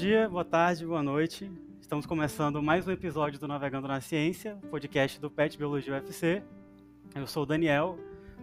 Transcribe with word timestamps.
dia, 0.00 0.26
boa 0.30 0.46
tarde, 0.46 0.86
boa 0.86 1.02
noite. 1.02 1.52
Estamos 1.78 2.06
começando 2.06 2.62
mais 2.62 2.88
um 2.88 2.90
episódio 2.90 3.38
do 3.38 3.46
Navegando 3.46 3.86
na 3.86 4.00
Ciência, 4.00 4.56
podcast 4.70 5.20
do 5.20 5.30
PET 5.30 5.58
Biologia 5.58 5.92
UFC. 5.92 6.42
Eu 7.14 7.26
sou 7.26 7.42
o 7.42 7.46
Daniel, 7.46 7.98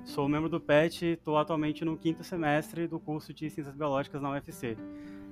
sou 0.05 0.29
membro 0.29 0.49
do 0.49 0.61
PET 0.61 1.03
e 1.03 1.13
estou 1.13 1.35
atualmente 1.35 1.83
no 1.83 1.97
quinto 1.97 2.23
semestre 2.23 2.85
do 2.87 2.99
curso 2.99 3.33
de 3.33 3.49
Ciências 3.49 3.75
Biológicas 3.75 4.21
na 4.21 4.29
UFC. 4.29 4.77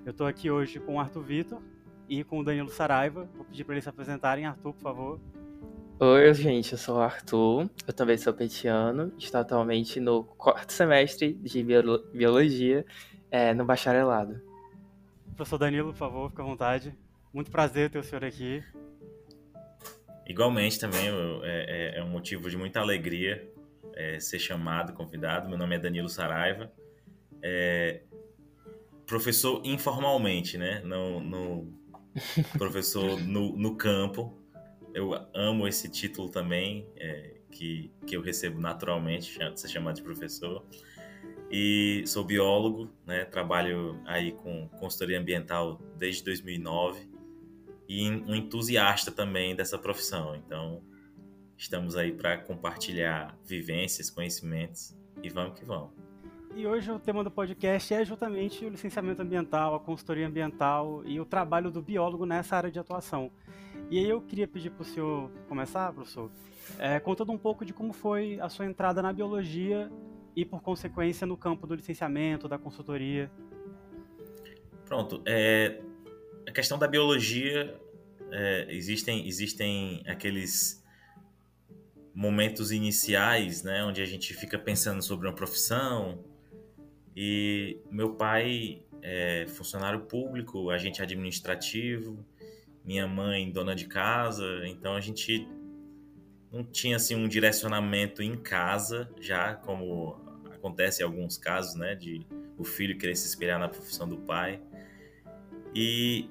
Eu 0.04 0.10
estou 0.10 0.26
aqui 0.26 0.50
hoje 0.50 0.80
com 0.80 0.96
o 0.96 1.00
Arthur 1.00 1.22
Vitor 1.22 1.62
e 2.10 2.24
com 2.24 2.40
o 2.40 2.44
Danilo 2.44 2.70
Saraiva. 2.70 3.30
Vou 3.36 3.46
pedir 3.46 3.64
para 3.64 3.76
eles 3.76 3.84
se 3.84 3.90
apresentarem. 3.92 4.48
Arthur, 4.48 4.74
por 4.74 4.82
favor. 4.82 5.20
Oi, 6.00 6.34
gente, 6.34 6.72
eu 6.72 6.78
sou 6.80 6.96
o 6.96 7.02
Arthur, 7.02 7.70
eu 7.86 7.94
também 7.94 8.18
sou 8.18 8.34
petiano, 8.34 9.14
estou 9.16 9.42
atualmente 9.42 10.00
no 10.00 10.24
quarto 10.24 10.74
semestre 10.74 11.34
de 11.34 11.64
Biologia 11.64 12.84
é, 13.30 13.54
no 13.54 13.64
bacharelado. 13.64 14.55
Professor 15.36 15.58
Danilo, 15.58 15.92
por 15.92 15.98
favor, 15.98 16.30
fique 16.30 16.42
à 16.42 16.46
vontade. 16.46 16.98
Muito 17.34 17.52
prazer 17.52 17.90
ter 17.90 18.00
o 18.00 18.04
senhor 18.04 18.24
aqui. 18.24 18.64
Igualmente 20.26 20.80
também, 20.80 21.10
é, 21.44 21.96
é, 21.98 22.00
é, 22.00 22.04
um 22.04 22.10
motivo 22.10 22.50
de 22.50 22.58
muita 22.58 22.80
alegria 22.80 23.52
é, 23.94 24.18
ser 24.20 24.40
chamado, 24.40 24.94
convidado. 24.94 25.50
Meu 25.50 25.58
nome 25.58 25.76
é 25.76 25.80
Danilo 25.80 26.08
Saraiva. 26.08 26.72
É, 27.42 28.02
professor 29.06 29.62
informalmente, 29.66 30.58
né? 30.58 30.80
No, 30.86 31.20
no 31.20 31.74
professor 32.58 33.20
no, 33.20 33.58
no, 33.58 33.76
campo. 33.76 34.42
Eu 34.94 35.14
amo 35.34 35.68
esse 35.68 35.90
título 35.90 36.30
também, 36.30 36.88
é, 36.96 37.36
que, 37.52 37.92
que 38.08 38.16
eu 38.16 38.22
recebo 38.22 38.62
naturalmente, 38.62 39.38
ser 39.56 39.68
chamado 39.68 39.98
de 39.98 40.02
professor 40.02 40.66
e 41.58 42.06
sou 42.06 42.26
biólogo, 42.26 42.90
né? 43.06 43.24
Trabalho 43.24 43.98
aí 44.06 44.34
com 44.34 44.68
consultoria 44.78 45.18
ambiental 45.18 45.80
desde 45.98 46.22
2009 46.26 47.10
e 47.88 48.10
um 48.10 48.36
entusiasta 48.36 49.10
também 49.10 49.56
dessa 49.56 49.78
profissão. 49.78 50.36
Então, 50.36 50.84
estamos 51.56 51.96
aí 51.96 52.12
para 52.12 52.38
compartilhar 52.40 53.38
vivências, 53.46 54.10
conhecimentos 54.10 54.94
e 55.24 55.30
vamos 55.30 55.58
que 55.58 55.64
vamos. 55.64 55.92
E 56.54 56.68
hoje 56.68 56.92
o 56.92 57.00
tema 57.00 57.24
do 57.24 57.32
podcast 57.32 57.94
é 57.94 58.04
justamente 58.04 58.66
o 58.66 58.70
licenciamento 58.70 59.22
ambiental, 59.22 59.76
a 59.76 59.80
consultoria 59.80 60.28
ambiental 60.28 61.04
e 61.06 61.22
o 61.22 61.26
trabalho 61.26 61.72
do 61.72 61.82
biólogo 61.82 62.26
nessa 62.26 62.58
área 62.58 62.70
de 62.70 62.80
atuação. 62.80 63.32
E 63.90 63.98
aí 63.98 64.10
eu 64.10 64.20
queria 64.20 64.46
pedir 64.48 64.72
para 64.72 64.82
o 64.82 64.86
senhor 64.86 65.32
começar, 65.48 65.94
professor, 65.94 66.30
é, 66.78 67.00
contando 67.00 67.32
um 67.32 67.38
pouco 67.38 67.64
de 67.64 67.72
como 67.72 67.94
foi 67.94 68.42
a 68.42 68.50
sua 68.50 68.66
entrada 68.66 69.02
na 69.02 69.14
biologia 69.14 69.90
e, 70.36 70.44
por 70.44 70.62
consequência, 70.62 71.26
no 71.26 71.38
campo 71.38 71.66
do 71.66 71.76
licenciamento, 71.76 72.48
da 72.48 72.58
consultoria? 72.58 73.32
Pronto. 74.86 75.22
É, 75.26 75.82
a 76.48 76.52
questão 76.52 76.78
da 76.78 76.88
biologia, 76.88 77.80
é, 78.32 78.68
existem, 78.70 79.28
existem 79.28 80.04
aqueles 80.06 80.84
momentos 82.14 82.72
iniciais, 82.72 83.64
né, 83.64 83.84
onde 83.84 84.02
a 84.02 84.06
gente 84.06 84.34
fica 84.34 84.58
pensando 84.58 85.02
sobre 85.02 85.28
uma 85.28 85.34
profissão. 85.34 86.24
E 87.16 87.80
meu 87.92 88.14
pai 88.16 88.84
é 89.02 89.46
funcionário 89.48 90.02
público, 90.02 90.70
agente 90.70 91.02
administrativo, 91.02 92.26
minha 92.84 93.08
mãe 93.08 93.52
dona 93.52 93.76
de 93.76 93.86
casa, 93.86 94.46
então 94.66 94.96
a 94.96 95.02
gente 95.02 95.48
não 96.52 96.64
tinha 96.64 96.96
assim 96.96 97.16
um 97.16 97.28
direcionamento 97.28 98.22
em 98.22 98.38
casa 98.38 99.10
já 99.20 99.54
como 99.54 100.25
acontece 100.66 101.04
em 101.04 101.06
alguns 101.06 101.38
casos, 101.38 101.76
né, 101.76 101.96
de 101.96 102.26
o 102.58 102.64
filho 102.64 102.98
querer 102.98 103.16
se 103.16 103.28
espelhar 103.28 103.60
na 103.60 103.70
profissão 103.70 104.10
do 104.10 104.18
pai. 104.18 104.60
E 105.74 106.30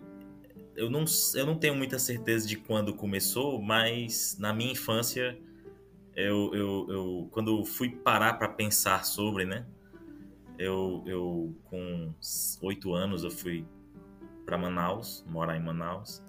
eu 0.74 0.90
não, 0.90 1.04
eu 1.34 1.46
não 1.46 1.56
tenho 1.56 1.74
muita 1.74 1.98
certeza 1.98 2.46
de 2.46 2.56
quando 2.56 2.94
começou, 2.94 3.62
mas 3.62 4.36
na 4.38 4.52
minha 4.52 4.72
infância, 4.72 5.38
eu, 6.16 6.50
eu, 6.54 6.86
eu 6.88 7.28
quando 7.30 7.64
fui 7.64 7.90
parar 7.90 8.34
para 8.34 8.48
pensar 8.48 9.04
sobre, 9.04 9.44
né, 9.44 9.64
eu, 10.58 11.02
eu 11.06 11.54
com 11.64 12.12
oito 12.62 12.92
anos 12.92 13.22
eu 13.22 13.30
fui 13.30 13.64
para 14.44 14.58
Manaus, 14.58 15.24
morar 15.28 15.56
em 15.56 15.62
Manaus, 15.62 16.22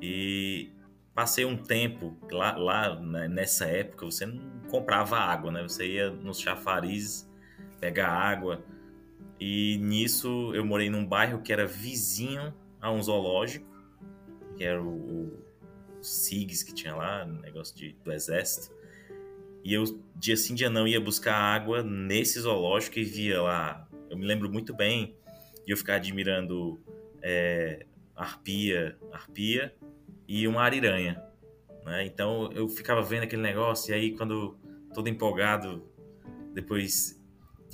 e 0.00 0.70
passei 1.16 1.46
um 1.46 1.56
tempo 1.56 2.14
lá, 2.30 2.54
lá 2.56 3.00
né, 3.00 3.26
nessa 3.26 3.64
época, 3.64 4.04
você 4.04 4.26
não 4.26 4.38
comprava 4.68 5.16
água, 5.16 5.50
né? 5.50 5.62
Você 5.62 5.94
ia 5.94 6.10
nos 6.10 6.38
chafarizes 6.38 7.26
pegar 7.80 8.08
água. 8.08 8.62
E 9.40 9.78
nisso 9.78 10.54
eu 10.54 10.62
morei 10.62 10.90
num 10.90 11.06
bairro 11.06 11.40
que 11.40 11.50
era 11.50 11.66
vizinho 11.66 12.54
a 12.78 12.92
um 12.92 13.02
zoológico, 13.02 13.66
que 14.58 14.62
era 14.62 14.82
o, 14.82 15.32
o 15.98 16.02
SIGS 16.02 16.62
que 16.62 16.74
tinha 16.74 16.94
lá, 16.94 17.24
negócio 17.24 17.74
de, 17.74 17.96
do 18.04 18.12
exército. 18.12 18.76
E 19.64 19.72
eu, 19.72 19.84
dia 20.16 20.36
sim, 20.36 20.54
dia 20.54 20.68
não, 20.68 20.86
ia 20.86 21.00
buscar 21.00 21.34
água 21.34 21.82
nesse 21.82 22.38
zoológico 22.40 22.98
e 22.98 23.04
via 23.04 23.40
lá. 23.40 23.88
Eu 24.10 24.18
me 24.18 24.26
lembro 24.26 24.52
muito 24.52 24.74
bem, 24.74 25.16
e 25.66 25.70
eu 25.70 25.78
ficava 25.78 25.96
admirando 25.96 26.78
é, 27.22 27.86
arpia, 28.14 28.98
arpia 29.10 29.74
e 30.28 30.46
uma 30.46 30.62
ariranha. 30.62 31.22
Né? 31.84 32.06
Então 32.06 32.50
eu 32.52 32.68
ficava 32.68 33.02
vendo 33.02 33.24
aquele 33.24 33.42
negócio, 33.42 33.92
e 33.92 33.94
aí 33.94 34.16
quando 34.16 34.58
todo 34.92 35.08
empolgado, 35.08 35.84
depois 36.52 37.22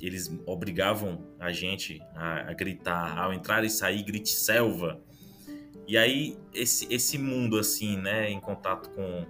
eles 0.01 0.29
obrigavam 0.45 1.25
a 1.39 1.51
gente 1.51 2.01
a, 2.15 2.49
a 2.49 2.53
gritar 2.53 3.17
ao 3.17 3.33
entrar 3.33 3.63
e 3.63 3.69
sair, 3.69 4.03
grite 4.03 4.29
selva. 4.29 5.01
E 5.87 5.97
aí 5.97 6.37
esse, 6.53 6.87
esse 6.93 7.17
mundo 7.17 7.57
assim, 7.57 7.97
né, 7.97 8.29
em 8.29 8.39
contato 8.39 8.89
com, 8.89 9.25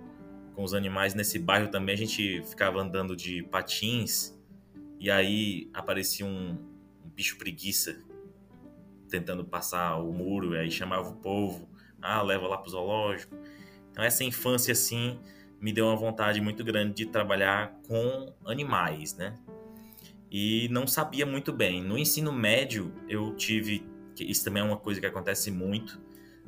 com 0.53 0.63
os 0.63 0.73
animais 0.73 1.13
nesse 1.13 1.37
bairro 1.39 1.69
também, 1.69 1.93
a 1.93 1.97
gente 1.97 2.43
ficava 2.43 2.81
andando 2.81 3.15
de 3.15 3.43
patins 3.43 4.33
e 4.99 5.11
aí 5.11 5.69
aparecia 5.73 6.25
um, 6.25 6.57
um 7.03 7.09
bicho 7.09 7.37
preguiça 7.37 8.01
tentando 9.09 9.45
passar 9.45 9.97
o 9.97 10.11
muro, 10.11 10.55
e 10.55 10.57
aí 10.57 10.71
chamava 10.71 11.09
o 11.09 11.15
povo, 11.17 11.69
ah, 12.03 12.21
leva 12.21 12.47
lá 12.47 12.57
pro 12.57 12.69
zoológico. 12.69 13.35
Então 13.91 14.03
essa 14.03 14.23
infância 14.23 14.71
assim 14.71 15.19
me 15.59 15.71
deu 15.71 15.85
uma 15.85 15.95
vontade 15.95 16.41
muito 16.41 16.63
grande 16.63 16.93
de 16.93 17.05
trabalhar 17.05 17.73
com 17.87 18.33
animais, 18.45 19.15
né? 19.15 19.37
E 20.29 20.67
não 20.69 20.85
sabia 20.85 21.25
muito 21.25 21.53
bem. 21.53 21.81
No 21.81 21.97
ensino 21.97 22.33
médio 22.33 22.93
eu 23.07 23.35
tive, 23.35 23.85
isso 24.19 24.43
também 24.43 24.61
é 24.61 24.65
uma 24.65 24.77
coisa 24.77 24.99
que 24.99 25.05
acontece 25.05 25.49
muito. 25.51 26.01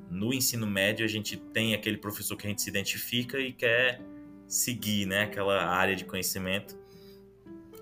No 0.09 0.33
ensino 0.33 0.67
médio 0.67 1.05
a 1.05 1.07
gente 1.07 1.37
tem 1.37 1.73
aquele 1.73 1.97
professor 1.97 2.35
que 2.35 2.45
a 2.45 2.49
gente 2.49 2.61
se 2.61 2.69
identifica 2.69 3.39
e 3.39 3.53
quer 3.53 4.01
seguir, 4.47 5.05
né? 5.05 5.23
Aquela 5.23 5.65
área 5.65 5.95
de 5.95 6.03
conhecimento. 6.03 6.77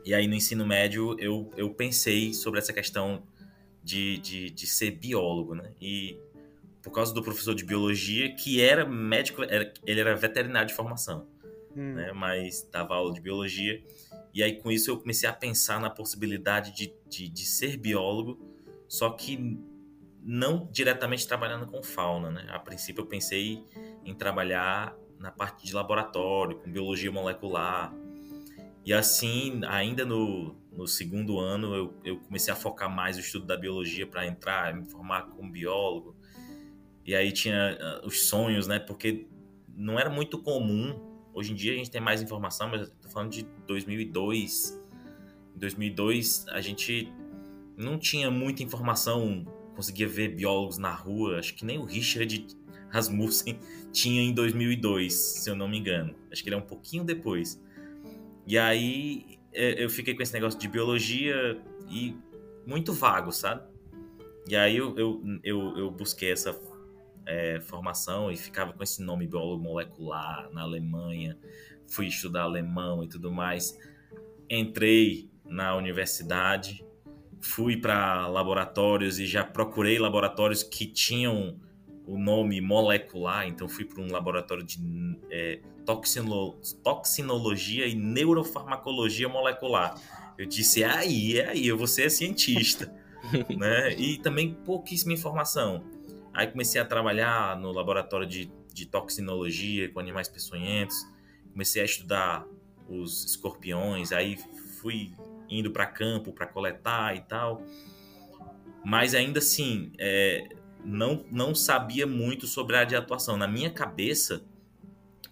E 0.06 0.13
aí 0.13 0.28
no 0.28 0.35
ensino 0.35 0.66
médio 0.66 1.17
eu, 1.19 1.50
eu 1.56 1.73
pensei 1.73 2.33
sobre 2.33 2.59
essa 2.59 2.73
questão 2.73 3.23
de, 3.83 4.17
de, 4.19 4.50
de 4.50 4.67
ser 4.67 4.91
biólogo, 4.91 5.56
né? 5.56 5.72
E 5.81 6.19
por 6.83 6.91
causa 6.91 7.13
do 7.13 7.23
professor 7.23 7.55
de 7.55 7.63
biologia, 7.63 8.35
que 8.35 8.61
era 8.61 8.85
médico, 8.85 9.41
era, 9.44 9.73
ele 9.85 10.01
era 10.01 10.16
veterinário 10.16 10.67
de 10.67 10.73
formação, 10.73 11.25
hum. 11.75 11.94
né? 11.94 12.11
mas 12.11 12.67
dava 12.69 12.94
aula 12.95 13.13
de 13.13 13.21
biologia. 13.21 13.81
E 14.33 14.44
aí, 14.44 14.57
com 14.57 14.69
isso, 14.69 14.91
eu 14.91 14.99
comecei 14.99 15.27
a 15.29 15.33
pensar 15.33 15.79
na 15.79 15.89
possibilidade 15.89 16.75
de, 16.75 16.94
de, 17.07 17.29
de 17.29 17.45
ser 17.45 17.77
biólogo, 17.77 18.38
só 18.88 19.09
que 19.11 19.57
não 20.21 20.67
diretamente 20.71 21.25
trabalhando 21.25 21.67
com 21.67 21.81
fauna. 21.81 22.29
Né? 22.29 22.45
A 22.49 22.59
princípio, 22.59 23.01
eu 23.01 23.05
pensei 23.05 23.63
em 24.03 24.13
trabalhar 24.13 24.94
na 25.17 25.31
parte 25.31 25.65
de 25.65 25.73
laboratório, 25.73 26.57
com 26.57 26.69
biologia 26.69 27.11
molecular. 27.11 27.94
E 28.85 28.91
assim, 28.91 29.61
ainda 29.67 30.03
no, 30.03 30.53
no 30.69 30.85
segundo 30.85 31.39
ano, 31.39 31.73
eu, 31.73 31.94
eu 32.03 32.19
comecei 32.19 32.51
a 32.51 32.57
focar 32.57 32.94
mais 32.94 33.15
no 33.15 33.21
estudo 33.21 33.45
da 33.45 33.56
biologia 33.56 34.06
para 34.06 34.27
entrar, 34.27 34.74
me 34.74 34.83
formar 34.83 35.27
como 35.27 35.50
biólogo 35.50 36.12
e 37.05 37.13
aí 37.15 37.31
tinha 37.31 37.77
uh, 38.03 38.07
os 38.07 38.27
sonhos, 38.27 38.67
né? 38.67 38.79
Porque 38.79 39.27
não 39.75 40.00
era 40.00 40.09
muito 40.09 40.38
comum. 40.38 41.00
Hoje 41.33 41.51
em 41.51 41.55
dia 41.55 41.73
a 41.73 41.75
gente 41.75 41.91
tem 41.91 42.00
mais 42.00 42.21
informação, 42.21 42.69
mas 42.69 42.81
eu 42.81 42.89
tô 43.01 43.09
falando 43.09 43.31
de 43.31 43.44
2002. 43.67 44.81
Em 45.55 45.59
2002 45.59 46.45
a 46.50 46.61
gente 46.61 47.11
não 47.75 47.97
tinha 47.97 48.29
muita 48.31 48.63
informação, 48.63 49.45
conseguia 49.75 50.07
ver 50.07 50.29
biólogos 50.29 50.77
na 50.77 50.94
rua. 50.94 51.39
Acho 51.39 51.55
que 51.55 51.65
nem 51.65 51.77
o 51.77 51.83
Richard 51.83 52.47
Rasmussen 52.89 53.59
tinha 53.91 54.21
em 54.21 54.33
2002, 54.33 55.13
se 55.13 55.49
eu 55.49 55.56
não 55.56 55.67
me 55.67 55.77
engano. 55.79 56.15
Acho 56.31 56.41
que 56.41 56.49
ele 56.49 56.56
é 56.56 56.59
um 56.59 56.61
pouquinho 56.61 57.03
depois. 57.03 57.61
E 58.47 58.57
aí 58.57 59.39
é, 59.51 59.83
eu 59.83 59.89
fiquei 59.89 60.15
com 60.15 60.21
esse 60.21 60.33
negócio 60.33 60.59
de 60.59 60.67
biologia 60.67 61.59
e 61.89 62.15
muito 62.65 62.94
vago, 62.94 63.31
sabe? 63.31 63.67
E 64.47 64.56
aí 64.56 64.75
eu, 64.77 64.97
eu, 64.97 65.21
eu, 65.44 65.77
eu 65.77 65.91
busquei 65.91 66.31
essa 66.31 66.53
é, 67.25 67.59
formação 67.61 68.31
e 68.31 68.37
ficava 68.37 68.73
com 68.73 68.83
esse 68.83 69.01
nome 69.01 69.27
biólogo 69.27 69.63
molecular 69.63 70.49
na 70.51 70.61
Alemanha. 70.61 71.37
Fui 71.87 72.07
estudar 72.07 72.43
alemão 72.43 73.03
e 73.03 73.07
tudo 73.07 73.31
mais. 73.31 73.77
Entrei 74.49 75.29
na 75.45 75.75
universidade, 75.75 76.85
fui 77.41 77.77
para 77.77 78.27
laboratórios 78.27 79.19
e 79.19 79.25
já 79.25 79.43
procurei 79.43 79.99
laboratórios 79.99 80.63
que 80.63 80.85
tinham 80.85 81.59
o 82.05 82.17
nome 82.17 82.59
molecular, 82.59 83.47
então 83.47 83.67
fui 83.67 83.85
para 83.85 84.01
um 84.01 84.11
laboratório 84.11 84.63
de 84.63 84.77
é, 85.29 85.59
toxino, 85.85 86.59
toxinologia 86.83 87.87
e 87.87 87.95
neurofarmacologia 87.95 89.29
molecular. 89.29 89.95
Eu 90.37 90.45
disse, 90.45 90.83
é 90.83 90.89
aí, 90.89 91.39
é 91.39 91.49
aí, 91.49 91.67
eu 91.67 91.77
vou 91.77 91.87
ser 91.87 92.09
cientista. 92.09 92.93
né? 93.57 93.93
E 93.93 94.17
também 94.17 94.53
pouquíssima 94.53 95.13
informação. 95.13 95.83
Aí 96.33 96.47
comecei 96.47 96.81
a 96.81 96.85
trabalhar 96.85 97.59
no 97.59 97.71
laboratório 97.71 98.25
de, 98.25 98.51
de 98.74 98.85
toxinologia 98.85 99.89
com 99.89 100.00
animais 100.00 100.27
peçonhentos, 100.27 101.06
comecei 101.51 101.81
a 101.81 101.85
estudar 101.85 102.45
os 102.88 103.25
escorpiões, 103.25 104.12
aí 104.12 104.38
fui 104.81 105.13
indo 105.50 105.71
para 105.71 105.85
campo 105.85 106.33
para 106.33 106.47
coletar 106.47 107.15
e 107.15 107.21
tal. 107.21 107.63
Mas 108.83 109.13
ainda 109.13 109.39
assim, 109.39 109.91
é, 109.97 110.50
não, 110.83 111.25
não 111.31 111.56
sabia 111.56 112.06
muito 112.06 112.47
sobre 112.47 112.75
a 112.75 112.80
área 112.80 112.89
de 112.89 112.95
atuação. 112.95 113.38
Na 113.38 113.47
minha 113.47 113.69
cabeça, 113.69 114.44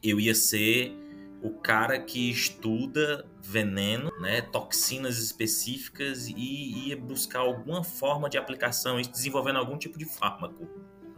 eu 0.02 0.20
ia 0.20 0.34
ser 0.34 0.96
o 1.42 1.50
cara 1.50 2.00
que 2.00 2.30
estuda 2.30 3.26
veneno, 3.42 4.12
né, 4.20 4.42
toxinas 4.42 5.18
específicas 5.18 6.28
e 6.28 6.90
ia 6.90 6.96
buscar 6.96 7.40
alguma 7.40 7.84
forma 7.84 8.30
de 8.30 8.38
aplicação, 8.38 9.02
desenvolvendo 9.02 9.58
algum 9.58 9.78
tipo 9.78 9.98
de 9.98 10.06
fármaco. 10.06 10.70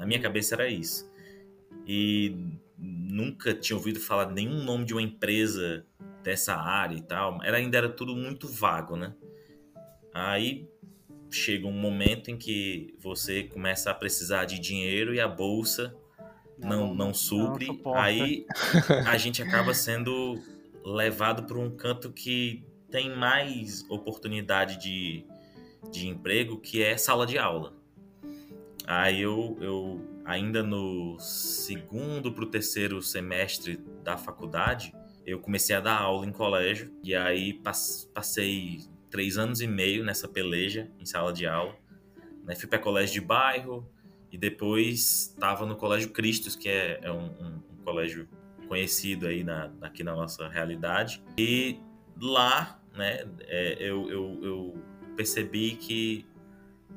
Na 0.04 0.08
minha 0.08 0.20
cabeça 0.20 0.56
era 0.56 0.68
isso. 0.68 1.10
E 1.88 2.36
nunca 2.78 3.54
tinha 3.54 3.78
ouvido 3.78 4.02
falar 4.02 4.30
nenhum 4.30 4.62
nome 4.62 4.84
de 4.84 4.94
uma 4.94 5.02
empresa 5.02 5.86
dessa 6.22 6.54
área 6.56 6.98
e 6.98 7.02
tal. 7.02 7.42
Era, 7.42 7.56
ainda 7.56 7.78
era 7.78 7.88
tudo 7.88 8.14
muito 8.14 8.46
vago, 8.46 8.98
né? 8.98 9.14
Aí 10.14 10.68
chega 11.32 11.66
um 11.66 11.72
momento 11.72 12.30
em 12.30 12.38
que 12.38 12.94
você 13.00 13.44
começa 13.44 13.92
a 13.92 13.94
precisar 13.94 14.44
de 14.44 14.60
dinheiro 14.60 15.16
e 15.16 15.22
a 15.22 15.28
bolsa 15.28 15.96
não, 16.60 16.88
não, 16.88 16.96
não 16.96 17.14
supre. 17.14 17.68
Não 17.68 17.96
aí 17.96 18.46
a 19.08 19.18
gente 19.18 19.42
acaba 19.42 19.74
sendo 19.74 20.38
levado 20.84 21.44
para 21.44 21.58
um 21.58 21.74
canto 21.74 22.12
que 22.12 22.62
tem 22.92 23.16
mais 23.16 23.90
oportunidade 23.90 24.78
de, 24.78 25.26
de 25.90 26.10
emprego, 26.10 26.60
que 26.60 26.84
é 26.84 26.98
sala 26.98 27.26
de 27.26 27.38
aula. 27.38 27.82
Aí 28.86 29.22
eu, 29.22 29.58
eu 29.62 30.22
ainda 30.26 30.62
no 30.62 31.18
segundo 31.20 32.32
para 32.32 32.44
o 32.44 32.48
terceiro 32.48 33.02
semestre 33.02 33.78
da 34.04 34.18
faculdade, 34.18 34.94
eu 35.26 35.40
comecei 35.40 35.76
a 35.76 35.80
dar 35.80 35.98
aula 35.98 36.26
em 36.26 36.32
colégio 36.32 36.92
e 37.04 37.16
aí 37.16 37.62
passei 38.14 38.82
três 39.10 39.38
anos 39.38 39.62
e 39.62 39.68
meio 39.68 40.04
nessa 40.04 40.28
peleja 40.28 40.92
em 41.00 41.06
sala 41.06 41.32
de 41.32 41.46
aula. 41.46 41.76
Né? 42.44 42.56
Fui 42.56 42.68
para 42.68 42.80
colégio 42.80 43.22
de 43.22 43.22
bairro 43.22 43.88
e 44.32 44.38
depois 44.38 45.32
estava 45.34 45.66
no 45.66 45.76
Colégio 45.76 46.10
Cristos, 46.10 46.56
que 46.56 46.68
é, 46.68 47.00
é 47.04 47.12
um, 47.12 47.26
um, 47.26 47.64
um, 47.72 47.84
colégio 47.84 48.28
conhecido 48.68 49.28
aí 49.28 49.44
na, 49.44 49.72
aqui 49.82 50.04
na 50.04 50.16
nossa 50.16 50.48
realidade. 50.50 51.24
E 51.38 51.80
lá, 52.20 52.82
né, 52.96 53.26
é, 53.42 53.78
eu, 53.80 54.10
eu, 54.10 54.40
eu 54.42 54.84
percebi 55.16 55.76
que 55.76 56.26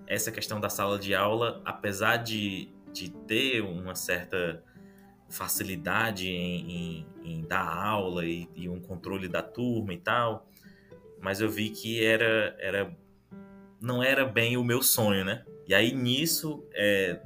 essa 0.06 0.30
questão 0.30 0.60
da 0.60 0.68
sala 0.68 0.98
de 0.98 1.14
aula, 1.14 1.60
apesar 1.64 2.18
de, 2.18 2.68
de 2.92 3.10
ter 3.10 3.60
uma 3.60 3.94
certa 3.94 4.62
facilidade 5.28 6.28
em, 6.28 6.70
em, 6.70 7.06
em 7.24 7.42
dar 7.42 7.66
aula 7.66 8.24
e, 8.24 8.48
e, 8.54 8.68
um 8.68 8.80
controle 8.80 9.28
da 9.28 9.42
turma 9.42 9.92
e 9.92 9.98
tal, 9.98 10.48
mas 11.20 11.40
eu 11.40 11.48
vi 11.48 11.70
que 11.70 12.04
era, 12.04 12.56
era 12.60 12.96
não 13.80 14.02
era 14.02 14.24
bem 14.24 14.56
o 14.56 14.64
meu 14.64 14.82
sonho, 14.82 15.24
né? 15.24 15.44
E 15.66 15.74
aí 15.74 15.92
nisso, 15.92 16.64
é, 16.72 17.20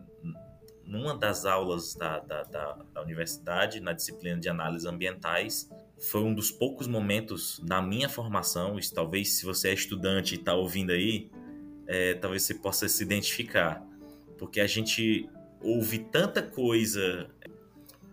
numa 0.84 1.16
das 1.16 1.44
aulas 1.44 1.94
da, 1.94 2.18
da, 2.20 2.42
da, 2.42 2.72
da 2.92 3.02
universidade, 3.02 3.80
na 3.80 3.92
disciplina 3.92 4.40
de 4.40 4.48
análises 4.48 4.86
ambientais, 4.86 5.70
foi 6.00 6.22
um 6.22 6.34
dos 6.34 6.50
poucos 6.50 6.86
momentos 6.86 7.62
na 7.68 7.82
minha 7.82 8.08
formação, 8.08 8.78
isso 8.78 8.94
talvez 8.94 9.34
se 9.34 9.44
você 9.44 9.68
é 9.68 9.74
estudante 9.74 10.34
e 10.34 10.38
está 10.38 10.54
ouvindo 10.54 10.90
aí, 10.90 11.30
é, 11.90 12.14
talvez 12.14 12.44
você 12.44 12.54
possa 12.54 12.88
se 12.88 13.02
identificar, 13.02 13.84
porque 14.38 14.60
a 14.60 14.66
gente 14.68 15.28
ouve 15.60 15.98
tanta 15.98 16.40
coisa 16.40 17.28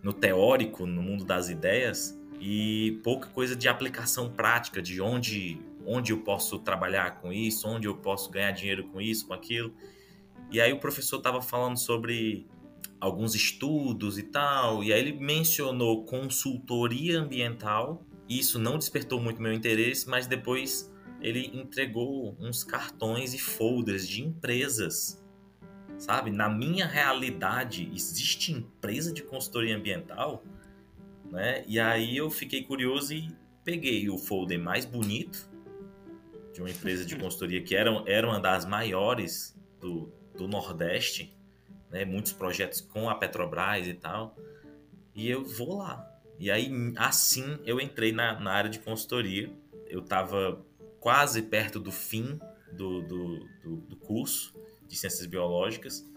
no 0.02 0.12
teórico, 0.12 0.84
no 0.84 1.00
mundo 1.00 1.24
das 1.24 1.48
ideias, 1.48 2.18
e 2.40 2.98
pouca 3.04 3.28
coisa 3.28 3.54
de 3.54 3.68
aplicação 3.68 4.32
prática, 4.32 4.82
de 4.82 5.00
onde, 5.00 5.60
onde 5.86 6.12
eu 6.12 6.18
posso 6.18 6.58
trabalhar 6.58 7.20
com 7.20 7.32
isso, 7.32 7.68
onde 7.68 7.86
eu 7.86 7.96
posso 7.96 8.32
ganhar 8.32 8.50
dinheiro 8.50 8.82
com 8.88 9.00
isso, 9.00 9.28
com 9.28 9.34
aquilo. 9.34 9.72
E 10.50 10.60
aí 10.60 10.72
o 10.72 10.80
professor 10.80 11.18
estava 11.18 11.40
falando 11.40 11.78
sobre 11.78 12.48
alguns 13.00 13.36
estudos 13.36 14.18
e 14.18 14.24
tal, 14.24 14.82
e 14.82 14.92
aí 14.92 14.98
ele 14.98 15.12
mencionou 15.12 16.04
consultoria 16.04 17.20
ambiental. 17.20 18.04
Isso 18.28 18.58
não 18.58 18.76
despertou 18.76 19.20
muito 19.20 19.40
meu 19.40 19.52
interesse, 19.52 20.08
mas 20.08 20.26
depois 20.26 20.92
ele 21.20 21.50
entregou 21.52 22.36
uns 22.38 22.62
cartões 22.62 23.34
e 23.34 23.38
folders 23.38 24.06
de 24.06 24.22
empresas. 24.22 25.22
Sabe? 25.98 26.30
Na 26.30 26.48
minha 26.48 26.86
realidade, 26.86 27.90
existe 27.92 28.52
empresa 28.52 29.12
de 29.12 29.22
consultoria 29.22 29.76
ambiental? 29.76 30.44
Né? 31.30 31.64
E 31.66 31.80
aí 31.80 32.16
eu 32.16 32.30
fiquei 32.30 32.62
curioso 32.62 33.12
e 33.12 33.28
peguei 33.64 34.08
o 34.08 34.16
folder 34.16 34.58
mais 34.58 34.84
bonito 34.84 35.50
de 36.54 36.60
uma 36.60 36.70
empresa 36.70 37.04
de 37.04 37.16
consultoria 37.16 37.62
que 37.62 37.74
era, 37.74 37.90
era 38.06 38.26
uma 38.26 38.40
das 38.40 38.64
maiores 38.64 39.58
do, 39.80 40.12
do 40.36 40.46
Nordeste, 40.46 41.36
né? 41.90 42.04
muitos 42.04 42.32
projetos 42.32 42.80
com 42.80 43.10
a 43.10 43.14
Petrobras 43.14 43.86
e 43.86 43.94
tal. 43.94 44.36
E 45.14 45.28
eu 45.28 45.44
vou 45.44 45.78
lá. 45.78 46.08
E 46.38 46.48
aí, 46.48 46.70
assim, 46.96 47.58
eu 47.64 47.80
entrei 47.80 48.12
na, 48.12 48.38
na 48.38 48.52
área 48.52 48.70
de 48.70 48.78
consultoria. 48.78 49.50
Eu 49.88 50.00
estava 50.00 50.64
quase 51.00 51.42
perto 51.42 51.78
do 51.78 51.92
fim 51.92 52.38
do, 52.72 53.02
do, 53.02 53.48
do, 53.62 53.76
do, 53.76 53.96
curso 53.96 54.54
de 54.86 54.96
Ciências 54.96 55.26
Biológicas. 55.26 56.08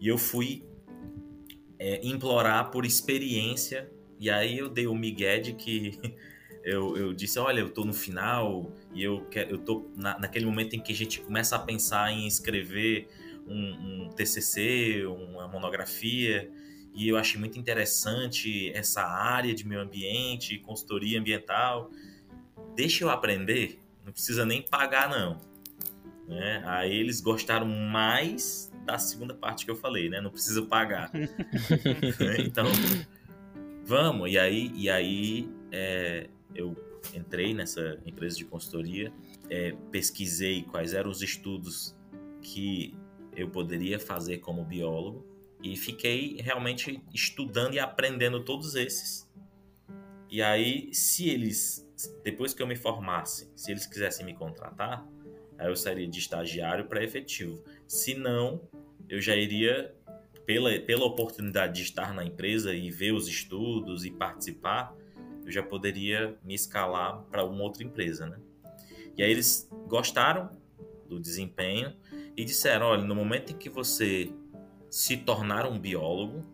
E 0.00 0.08
eu 0.08 0.18
fui 0.18 0.64
é, 1.78 2.00
implorar 2.06 2.70
por 2.70 2.84
experiência 2.84 3.90
e 4.18 4.30
aí 4.30 4.58
eu 4.58 4.68
dei 4.68 4.86
o 4.86 4.94
migué 4.94 5.38
de 5.38 5.52
que 5.52 5.98
eu, 6.64 6.96
eu 6.96 7.12
disse, 7.12 7.38
olha, 7.38 7.60
eu 7.60 7.70
tô 7.70 7.84
no 7.84 7.92
final 7.92 8.72
e 8.94 9.02
eu, 9.02 9.24
quero, 9.30 9.52
eu 9.52 9.58
tô 9.58 9.90
na, 9.96 10.18
naquele 10.18 10.46
momento 10.46 10.74
em 10.74 10.80
que 10.80 10.92
a 10.92 10.96
gente 10.96 11.20
começa 11.20 11.56
a 11.56 11.58
pensar 11.58 12.12
em 12.12 12.26
escrever 12.26 13.08
um, 13.46 14.06
um 14.06 14.10
TCC, 14.10 15.04
uma 15.06 15.46
monografia, 15.46 16.50
e 16.94 17.08
eu 17.08 17.16
achei 17.16 17.38
muito 17.38 17.58
interessante 17.58 18.70
essa 18.74 19.02
área 19.02 19.54
de 19.54 19.66
meio 19.66 19.82
ambiente, 19.82 20.58
consultoria 20.58 21.20
ambiental. 21.20 21.90
Deixa 22.74 23.04
eu 23.04 23.10
aprender, 23.10 23.78
não 24.06 24.12
precisa 24.12 24.46
nem 24.46 24.62
pagar 24.62 25.10
não. 25.10 25.40
Né? 26.28 26.62
Aí 26.64 26.94
eles 26.96 27.20
gostaram 27.20 27.66
mais 27.66 28.72
da 28.84 28.98
segunda 28.98 29.34
parte 29.34 29.64
que 29.64 29.70
eu 29.70 29.76
falei, 29.76 30.08
né? 30.08 30.20
Não 30.20 30.30
precisa 30.30 30.62
pagar. 30.62 31.10
então, 32.38 32.66
vamos. 33.84 34.30
E 34.30 34.38
aí, 34.38 34.70
e 34.74 34.88
aí 34.88 35.50
é, 35.72 36.28
eu 36.54 36.76
entrei 37.14 37.52
nessa 37.52 38.00
empresa 38.06 38.36
de 38.36 38.44
consultoria, 38.44 39.12
é, 39.50 39.76
pesquisei 39.90 40.62
quais 40.62 40.94
eram 40.94 41.10
os 41.10 41.20
estudos 41.22 41.96
que 42.40 42.94
eu 43.34 43.48
poderia 43.48 43.98
fazer 43.98 44.38
como 44.38 44.64
biólogo 44.64 45.26
e 45.62 45.76
fiquei 45.76 46.36
realmente 46.40 47.02
estudando 47.12 47.74
e 47.74 47.78
aprendendo 47.78 48.44
todos 48.44 48.74
esses. 48.74 49.28
E 50.30 50.42
aí, 50.42 50.92
se 50.92 51.28
eles, 51.28 51.85
depois 52.22 52.52
que 52.52 52.62
eu 52.62 52.66
me 52.66 52.76
formasse, 52.76 53.50
se 53.56 53.70
eles 53.70 53.86
quisessem 53.86 54.24
me 54.24 54.34
contratar, 54.34 55.06
aí 55.58 55.68
eu 55.68 55.76
sairia 55.76 56.06
de 56.06 56.18
estagiário 56.18 56.86
para 56.86 57.02
efetivo. 57.02 57.62
Se 57.86 58.14
não, 58.14 58.60
eu 59.08 59.20
já 59.20 59.34
iria 59.34 59.94
pela, 60.44 60.78
pela 60.80 61.04
oportunidade 61.04 61.74
de 61.74 61.82
estar 61.82 62.14
na 62.14 62.24
empresa 62.24 62.74
e 62.74 62.90
ver 62.90 63.12
os 63.12 63.26
estudos 63.26 64.04
e 64.04 64.10
participar, 64.10 64.94
eu 65.44 65.50
já 65.50 65.62
poderia 65.62 66.36
me 66.44 66.54
escalar 66.54 67.22
para 67.30 67.44
uma 67.44 67.62
outra 67.62 67.82
empresa, 67.82 68.26
né? 68.26 68.38
E 69.16 69.22
aí 69.22 69.30
eles 69.30 69.68
gostaram 69.86 70.50
do 71.08 71.18
desempenho 71.18 71.94
e 72.36 72.44
disseram, 72.44 72.86
olha, 72.86 73.02
no 73.02 73.14
momento 73.14 73.52
em 73.52 73.56
que 73.56 73.70
você 73.70 74.30
se 74.90 75.16
tornar 75.16 75.66
um 75.66 75.78
biólogo, 75.78 76.44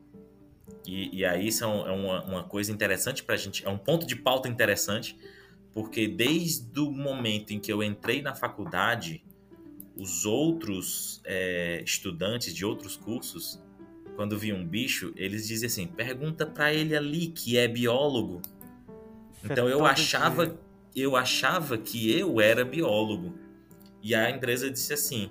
e, 0.87 1.19
e 1.19 1.25
aí 1.25 1.49
isso 1.49 1.65
é, 1.65 1.69
é 1.69 1.91
uma, 1.91 2.25
uma 2.25 2.45
coisa 2.45 2.73
interessante 2.73 3.23
para 3.23 3.35
a 3.35 3.39
gente, 3.39 3.65
é 3.65 3.69
um 3.69 3.79
ponto 3.79 4.07
de 4.07 4.17
pauta 4.17 4.49
interessante, 4.49 5.17
porque 5.73 6.07
desde 6.07 6.81
o 6.81 6.91
momento 6.91 7.53
em 7.53 7.61
que 7.61 7.73
eu 7.73 7.83
entrei 7.83 8.21
na 8.21 8.35
faculdade, 8.35 9.25
os 9.97 10.25
outros 10.25 11.21
é, 11.25 11.83
estudantes 11.85 12.55
de 12.55 12.65
outros 12.65 12.97
cursos 12.97 13.61
quando 14.17 14.39
via 14.39 14.55
um 14.55 14.67
bicho, 14.67 15.12
eles 15.17 15.47
diziam 15.47 15.67
assim: 15.67 15.87
pergunta 15.87 16.47
para 16.47 16.73
ele 16.73 16.97
ali 16.97 17.29
que 17.29 17.57
é 17.57 17.67
biólogo. 17.67 18.43
Então 19.45 19.69
eu 19.69 19.85
achava, 19.85 20.59
eu 20.95 21.17
achava 21.17 21.79
que 21.79 22.11
eu 22.17 22.41
era 22.41 22.65
biólogo. 22.65 23.35
E 24.03 24.15
a 24.15 24.31
empresa 24.31 24.71
disse 24.71 24.93
assim: 24.93 25.31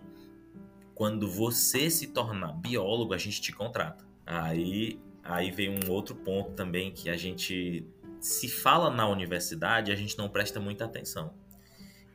quando 0.96 1.30
você 1.30 1.90
se 1.90 2.08
tornar 2.08 2.54
biólogo, 2.54 3.14
a 3.14 3.18
gente 3.18 3.42
te 3.42 3.52
contrata. 3.52 4.06
Aí, 4.26 5.00
aí 5.24 5.52
vem 5.52 5.70
um 5.70 5.92
outro 5.92 6.16
ponto 6.16 6.52
também 6.52 6.92
que 6.92 7.10
a 7.10 7.18
gente 7.18 7.86
se 8.20 8.48
fala 8.48 8.90
na 8.90 9.08
universidade, 9.08 9.92
a 9.92 9.96
gente 9.96 10.18
não 10.18 10.30
presta 10.30 10.60
muita 10.60 10.86
atenção, 10.86 11.34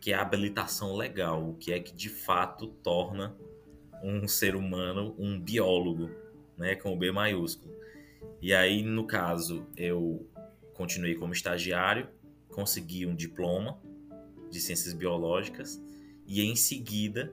que 0.01 0.13
é 0.13 0.15
a 0.15 0.23
habilitação 0.23 0.95
legal, 0.95 1.51
o 1.51 1.55
que 1.55 1.73
é 1.73 1.81
que 1.81 1.95
de 1.95 2.09
fato 2.09 2.69
torna 2.83 3.37
um 4.03 4.29
ser 4.29 4.55
humano 4.55 5.15
um 5.19 5.41
biólogo, 5.41 6.11
né, 6.57 6.75
com 6.77 6.93
o 6.93 6.97
B 6.97 7.11
maiúsculo. 7.11 7.75
E 8.41 8.55
aí, 8.55 8.83
no 8.83 9.07
caso, 9.07 9.67
eu 9.77 10.29
continuei 10.75 11.15
como 11.15 11.33
estagiário, 11.33 12.09
consegui 12.49 13.07
um 13.07 13.15
diploma 13.15 13.79
de 14.51 14.61
ciências 14.61 14.95
biológicas 14.95 15.83
e 16.27 16.43
em 16.43 16.55
seguida 16.55 17.33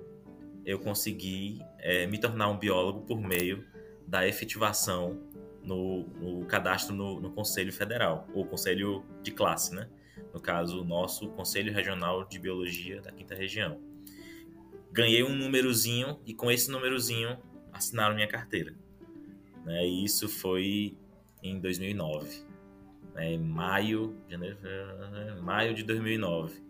eu 0.65 0.80
consegui 0.80 1.62
é, 1.80 2.08
me 2.08 2.18
tornar 2.18 2.50
um 2.50 2.58
biólogo 2.58 3.01
por 3.01 3.20
meio 3.20 3.65
da 4.08 4.27
efetivação 4.27 5.20
no, 5.63 6.03
no 6.20 6.46
cadastro 6.46 6.96
no, 6.96 7.20
no, 7.20 7.32
Conselho 7.32 7.72
Federal, 7.72 8.27
ou 8.34 8.46
Conselho 8.46 9.03
de 9.22 9.32
Classe, 9.32 9.74
né? 9.74 9.89
No 10.34 10.39
caso, 10.39 10.82
o 10.82 10.84
nosso 10.84 11.29
Conselho 11.29 11.74
Regional 11.74 12.25
de 12.25 12.38
Biologia 12.39 13.01
da 13.01 13.12
Quinta 13.12 13.34
Região. 13.34 13.79
Ganhei 14.91 15.24
um 15.24 15.36
númerozinho 15.36 16.20
e 16.25 16.34
com 16.34 16.51
esse 16.51 16.70
númerozinho 16.70 17.38
assinaram 17.72 18.13
minha 18.13 18.27
carteira. 18.27 18.75
Né? 19.65 19.86
E 19.86 20.03
isso 20.03 20.29
foi 20.29 20.98
em 21.41 21.60
2009. 21.60 22.46
Né? 23.15 23.38
Maio, 23.38 24.15
janeiro, 24.29 24.58
maio 25.41 25.74
de 25.74 25.84
2009. 25.84 26.62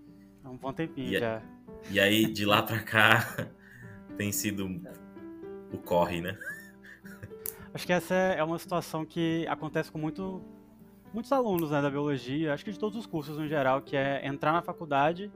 É 0.43 0.47
um 0.47 0.57
bom 0.57 0.73
tempinho 0.73 1.15
e, 1.15 1.19
já. 1.19 1.41
E 1.89 1.99
aí, 1.99 2.25
de 2.25 2.45
lá 2.45 2.61
pra 2.61 2.79
cá, 2.79 3.49
tem 4.17 4.31
sido 4.31 4.81
o 5.71 5.77
corre, 5.77 6.21
né? 6.21 6.37
Acho 7.73 7.87
que 7.87 7.93
essa 7.93 8.13
é 8.13 8.43
uma 8.43 8.59
situação 8.59 9.03
que 9.03 9.47
acontece 9.47 9.91
com 9.91 9.97
muito, 9.97 10.43
muitos 11.11 11.31
alunos 11.31 11.71
né, 11.71 11.81
da 11.81 11.89
biologia, 11.89 12.53
acho 12.53 12.63
que 12.63 12.71
de 12.71 12.77
todos 12.77 12.97
os 12.97 13.07
cursos 13.07 13.37
no 13.37 13.47
geral, 13.47 13.81
que 13.81 13.97
é 13.97 14.25
entrar 14.27 14.51
na 14.51 14.61
faculdade, 14.61 15.31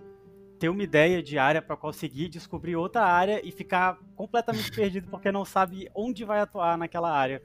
ter 0.60 0.70
uma 0.70 0.84
ideia 0.84 1.24
de 1.24 1.40
área 1.40 1.64
para 1.64 1.76
conseguir 1.76 2.30
descobrir 2.30 2.76
outra 2.76 3.04
área 3.04 3.42
e 3.44 3.52
ficar 3.52 3.98
completamente 4.16 4.70
perdido 4.76 5.08
porque 5.10 5.32
não 5.32 5.44
sabe 5.44 5.90
onde 5.96 6.24
vai 6.24 6.40
atuar 6.40 6.78
naquela 6.78 7.12
área. 7.12 7.42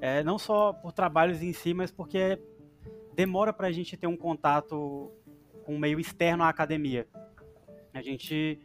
É, 0.00 0.24
não 0.24 0.38
só 0.38 0.72
por 0.72 0.92
trabalhos 0.92 1.40
em 1.40 1.52
si, 1.52 1.72
mas 1.72 1.92
porque 1.92 2.36
demora 3.14 3.52
para 3.52 3.68
a 3.68 3.72
gente 3.72 3.96
ter 3.96 4.08
um 4.08 4.16
contato 4.16 5.12
com 5.64 5.76
o 5.76 5.78
meio 5.78 6.00
externo 6.00 6.42
à 6.42 6.48
academia. 6.48 7.06
A 7.94 8.02
gente 8.02 8.60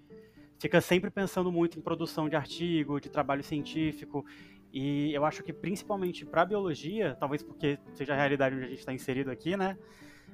fica 0.60 0.82
sempre 0.82 1.10
pensando 1.10 1.52
muito 1.52 1.80
em 1.80 1.82
produção 1.82 2.28
de 2.28 2.36
artigo, 2.36 3.00
de 3.00 3.10
trabalho 3.10 3.44
científico, 3.44 4.26
e 4.74 5.14
eu 5.14 5.26
acho 5.26 5.44
que 5.44 5.52
principalmente 5.52 6.26
para 6.26 6.46
biologia, 6.46 7.16
talvez 7.20 7.44
porque 7.44 7.78
seja 7.94 8.14
a 8.14 8.16
realidade 8.16 8.56
onde 8.56 8.66
a 8.66 8.70
gente 8.70 8.80
está 8.80 8.94
inserido 8.94 9.30
aqui, 9.30 9.58
né? 9.58 9.78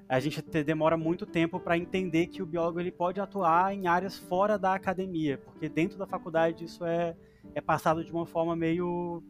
A 0.08 0.20
gente 0.20 0.42
demora 0.64 0.96
muito 0.96 1.26
tempo 1.26 1.60
para 1.60 1.78
entender 1.78 2.28
que 2.28 2.42
o 2.42 2.46
biólogo 2.46 2.80
ele 2.80 2.92
pode 2.92 3.20
atuar 3.20 3.74
em 3.74 3.88
áreas 3.88 4.18
fora 4.18 4.58
da 4.58 4.74
academia, 4.74 5.38
porque 5.38 5.68
dentro 5.68 5.98
da 5.98 6.08
faculdade 6.08 6.64
isso 6.64 6.86
é, 6.86 7.16
é 7.54 7.60
passado 7.60 8.04
de 8.04 8.12
uma 8.12 8.26
forma 8.26 8.56
meio 8.56 9.22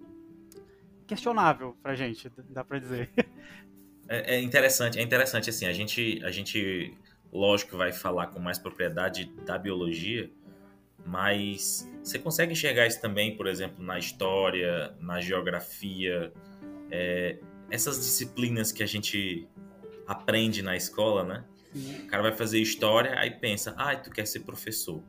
questionável 1.07 1.75
para 1.81 1.95
gente, 1.95 2.29
dá 2.49 2.63
para 2.63 2.79
dizer. 2.79 3.09
É, 4.09 4.35
é, 4.35 4.41
interessante, 4.41 4.99
é 4.99 5.01
interessante 5.01 5.49
assim, 5.49 5.65
a 5.65 5.73
gente, 5.73 6.21
a 6.23 6.31
gente, 6.31 6.97
lógico, 7.31 7.75
vai 7.75 7.91
falar 7.91 8.27
com 8.27 8.39
mais 8.39 8.57
propriedade 8.57 9.25
da 9.45 9.57
biologia, 9.57 10.31
mas 11.07 11.89
você 12.03 12.19
consegue 12.19 12.51
enxergar 12.51 12.85
isso 12.85 12.99
também, 12.99 13.35
por 13.35 13.47
exemplo, 13.47 13.83
na 13.83 13.97
história, 13.97 14.93
na 14.99 15.21
geografia, 15.21 16.33
é, 16.91 17.39
essas 17.71 17.97
disciplinas 17.97 18.71
que 18.73 18.83
a 18.83 18.85
gente 18.85 19.47
aprende 20.05 20.61
na 20.61 20.75
escola, 20.75 21.23
né? 21.23 21.45
O 22.03 22.07
cara 22.07 22.23
vai 22.23 22.33
fazer 22.33 22.59
história, 22.59 23.17
aí 23.17 23.31
pensa, 23.31 23.73
ah, 23.77 23.95
tu 23.95 24.09
quer 24.09 24.25
ser 24.25 24.41
professor, 24.41 25.01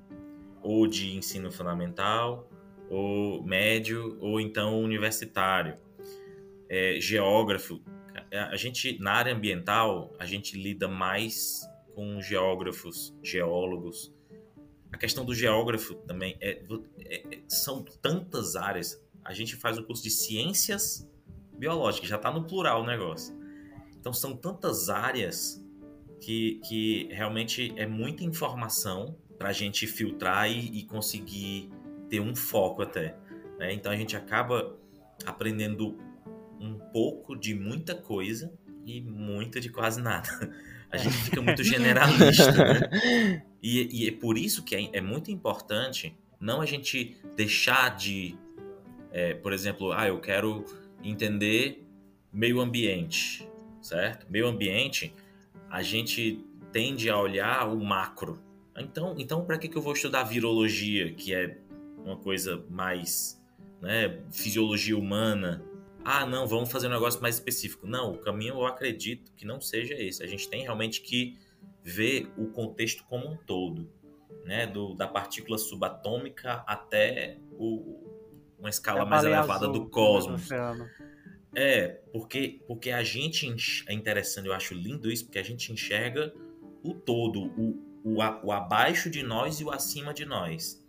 ou 0.62 0.86
de 0.86 1.16
ensino 1.16 1.50
fundamental, 1.50 2.48
ou 2.88 3.42
médio, 3.42 4.16
ou 4.20 4.40
então 4.40 4.80
universitário, 4.80 5.76
é, 6.68 7.00
geógrafo. 7.00 7.82
A 8.32 8.56
gente 8.56 8.98
na 9.00 9.12
área 9.12 9.34
ambiental 9.34 10.14
a 10.18 10.26
gente 10.26 10.60
lida 10.60 10.86
mais 10.86 11.62
com 11.94 12.20
geógrafos, 12.20 13.16
geólogos, 13.22 14.12
a 14.92 14.96
questão 14.96 15.24
do 15.24 15.34
geógrafo 15.34 15.94
também 15.94 16.36
é, 16.40 16.62
é, 16.98 17.36
é, 17.36 17.40
são 17.46 17.84
tantas 18.02 18.56
áreas. 18.56 19.00
A 19.24 19.32
gente 19.32 19.56
faz 19.56 19.78
um 19.78 19.82
curso 19.82 20.02
de 20.02 20.10
ciências 20.10 21.08
biológicas, 21.52 22.08
já 22.08 22.16
está 22.16 22.30
no 22.30 22.44
plural 22.44 22.82
o 22.82 22.86
negócio. 22.86 23.36
Então 23.98 24.12
são 24.12 24.36
tantas 24.36 24.88
áreas 24.88 25.62
que, 26.20 26.60
que 26.66 27.08
realmente 27.12 27.72
é 27.76 27.86
muita 27.86 28.24
informação 28.24 29.16
para 29.36 29.50
a 29.50 29.52
gente 29.52 29.86
filtrar 29.86 30.50
e, 30.50 30.80
e, 30.80 30.84
conseguir 30.84 31.70
ter 32.08 32.20
um 32.20 32.34
foco 32.34 32.82
até. 32.82 33.16
Né? 33.58 33.72
Então 33.74 33.92
a 33.92 33.96
gente 33.96 34.16
acaba 34.16 34.76
aprendendo 35.24 35.96
um 36.60 36.78
pouco 36.92 37.36
de 37.36 37.54
muita 37.54 37.94
coisa 37.94 38.52
e 38.84 39.00
muito 39.00 39.60
de 39.60 39.68
quase 39.68 40.00
nada. 40.00 40.28
A 40.90 40.96
gente 40.96 41.14
fica 41.16 41.42
muito 41.42 41.62
generalista, 41.62 42.50
né? 42.52 43.42
E, 43.62 44.04
e 44.04 44.08
é 44.08 44.12
por 44.12 44.38
isso 44.38 44.62
que 44.62 44.74
é, 44.74 44.90
é, 44.92 45.00
muito 45.00 45.30
importante 45.30 46.16
não 46.40 46.60
a 46.60 46.66
gente 46.66 47.16
deixar 47.34 47.96
de, 47.96 48.36
é, 49.10 49.34
por 49.34 49.52
exemplo, 49.52 49.92
ah, 49.92 50.06
eu 50.06 50.20
quero 50.20 50.64
entender 51.02 51.84
meio 52.32 52.60
ambiente, 52.60 53.48
certo? 53.82 54.26
Meio 54.30 54.46
ambiente, 54.46 55.12
a 55.68 55.82
gente 55.82 56.44
tende 56.72 57.10
a 57.10 57.18
olhar 57.18 57.68
o 57.68 57.84
macro. 57.84 58.40
Então, 58.76 59.14
então 59.18 59.44
para 59.44 59.58
que, 59.58 59.68
que 59.68 59.76
eu 59.76 59.82
vou 59.82 59.92
estudar 59.92 60.22
virologia, 60.22 61.12
que 61.12 61.34
é 61.34 61.58
uma 62.04 62.16
coisa 62.16 62.64
mais, 62.70 63.42
né, 63.80 64.20
fisiologia 64.30 64.96
humana? 64.96 65.64
Ah, 66.04 66.24
não, 66.24 66.46
vamos 66.46 66.70
fazer 66.70 66.86
um 66.86 66.90
negócio 66.90 67.20
mais 67.20 67.34
específico. 67.34 67.86
Não, 67.86 68.12
o 68.12 68.18
caminho 68.18 68.54
eu 68.54 68.66
acredito 68.66 69.32
que 69.36 69.44
não 69.44 69.60
seja 69.60 69.94
esse. 69.94 70.22
A 70.22 70.26
gente 70.26 70.48
tem 70.48 70.62
realmente 70.62 71.00
que 71.00 71.36
ver 71.88 72.30
o 72.36 72.46
contexto 72.46 73.04
como 73.04 73.26
um 73.28 73.36
todo, 73.36 73.90
né? 74.44 74.66
Do, 74.66 74.94
da 74.94 75.08
partícula 75.08 75.56
subatômica 75.56 76.62
até 76.66 77.38
o, 77.52 77.98
uma 78.58 78.68
escala 78.68 79.06
mais 79.06 79.24
elevada 79.24 79.66
azul, 79.66 79.72
do 79.72 79.88
cosmos. 79.88 80.48
É, 81.54 81.88
porque, 82.12 82.60
porque 82.66 82.90
a 82.90 83.02
gente 83.02 83.84
é 83.88 83.94
interessante, 83.94 84.46
eu 84.46 84.52
acho 84.52 84.74
lindo 84.74 85.10
isso, 85.10 85.24
porque 85.24 85.38
a 85.38 85.42
gente 85.42 85.72
enxerga 85.72 86.32
o 86.82 86.92
todo, 86.92 87.46
o, 87.58 87.82
o, 88.04 88.16
o 88.18 88.52
abaixo 88.52 89.08
de 89.08 89.22
nós 89.22 89.60
e 89.60 89.64
o 89.64 89.70
acima 89.70 90.12
de 90.12 90.26
nós, 90.26 90.86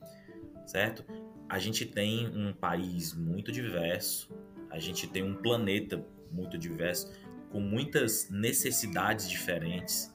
certo? 0.65 1.05
A 1.47 1.57
gente 1.57 1.85
tem 1.85 2.27
um 2.27 2.53
país 2.53 3.13
muito 3.13 3.51
diverso, 3.51 4.29
a 4.69 4.77
gente 4.77 5.07
tem 5.07 5.23
um 5.23 5.33
planeta 5.33 6.05
muito 6.31 6.57
diverso, 6.57 7.11
com 7.49 7.59
muitas 7.59 8.29
necessidades 8.29 9.29
diferentes. 9.29 10.13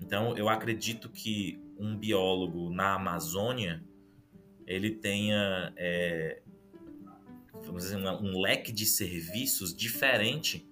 Então, 0.00 0.36
eu 0.36 0.48
acredito 0.48 1.08
que 1.08 1.60
um 1.78 1.96
biólogo 1.96 2.70
na 2.70 2.94
Amazônia 2.94 3.82
ele 4.66 4.90
tenha 4.90 5.72
é, 5.76 6.42
vamos 7.64 7.84
dizer, 7.84 7.96
um 7.96 8.40
leque 8.40 8.72
de 8.72 8.86
serviços 8.86 9.74
diferente 9.74 10.68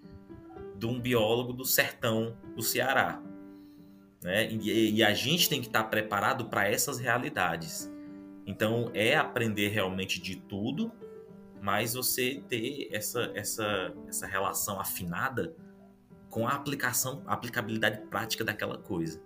de 0.77 0.87
um 0.87 1.01
biólogo 1.01 1.53
do 1.53 1.65
sertão 1.65 2.37
do 2.55 2.63
Ceará. 2.63 3.23
Né? 4.23 4.51
E, 4.51 4.97
e 4.97 5.03
a 5.03 5.13
gente 5.13 5.49
tem 5.49 5.61
que 5.61 5.67
estar 5.67 5.85
preparado 5.85 6.47
para 6.47 6.69
essas 6.69 6.99
realidades. 6.99 7.91
Então, 8.47 8.91
é 8.95 9.17
aprender 9.17 9.69
realmente 9.69 10.21
de 10.21 10.37
tudo, 10.37 10.93
mas 11.61 11.95
você 11.95 12.43
ter 12.49 12.89
essa, 12.93 13.31
essa, 13.35 13.93
essa 14.07 14.27
relação 14.27 14.81
afinada 14.81 15.55
com 16.31 16.47
a 16.47 16.53
aplicação, 16.53 17.23
a 17.27 17.35
aplicabilidade 17.35 18.01
prática 18.09 18.45
daquela 18.45 18.79
coisa. 18.79 19.21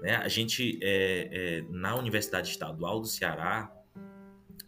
Né? 0.00 0.16
A 0.16 0.28
gente, 0.28 0.78
é, 0.82 1.28
é, 1.30 1.64
na 1.68 1.94
Universidade 1.96 2.48
Estadual 2.48 3.00
do 3.00 3.06
Ceará, 3.06 3.72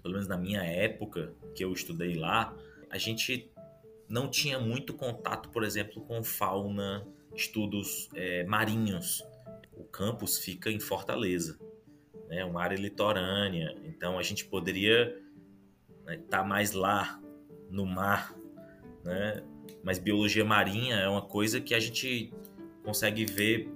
pelo 0.03 0.15
menos 0.15 0.29
na 0.29 0.37
minha 0.37 0.63
época 0.63 1.35
que 1.55 1.65
eu 1.65 1.73
estudei 1.73 2.15
lá, 2.15 2.55
a 2.91 2.99
gente 2.99 3.51
não 4.09 4.29
tinha 4.29 4.59
muito 4.59 4.93
contato, 4.93 5.49
por 5.49 5.65
exemplo, 5.65 6.03
com 6.03 6.23
fauna, 6.23 7.07
estudos 7.35 8.09
é, 8.15 8.45
marinhos. 8.45 9.25
O 9.73 9.85
campus 9.85 10.39
fica 10.39 10.71
em 10.71 10.79
Fortaleza, 10.79 11.59
né? 12.29 12.45
uma 12.45 12.63
área 12.63 12.77
litorânea, 12.77 13.75
então 13.85 14.19
a 14.19 14.23
gente 14.23 14.45
poderia 14.45 15.19
estar 16.01 16.11
né, 16.11 16.23
tá 16.29 16.45
mais 16.45 16.73
lá 16.73 17.19
no 17.71 17.87
mar, 17.87 18.35
né? 19.03 19.43
Mas 19.83 19.99
biologia 19.99 20.45
marinha 20.45 20.97
é 20.97 21.09
uma 21.09 21.23
coisa 21.23 21.61
que 21.61 21.75
a 21.75 21.81
gente 21.81 22.33
consegue 22.85 23.25
ver 23.25 23.71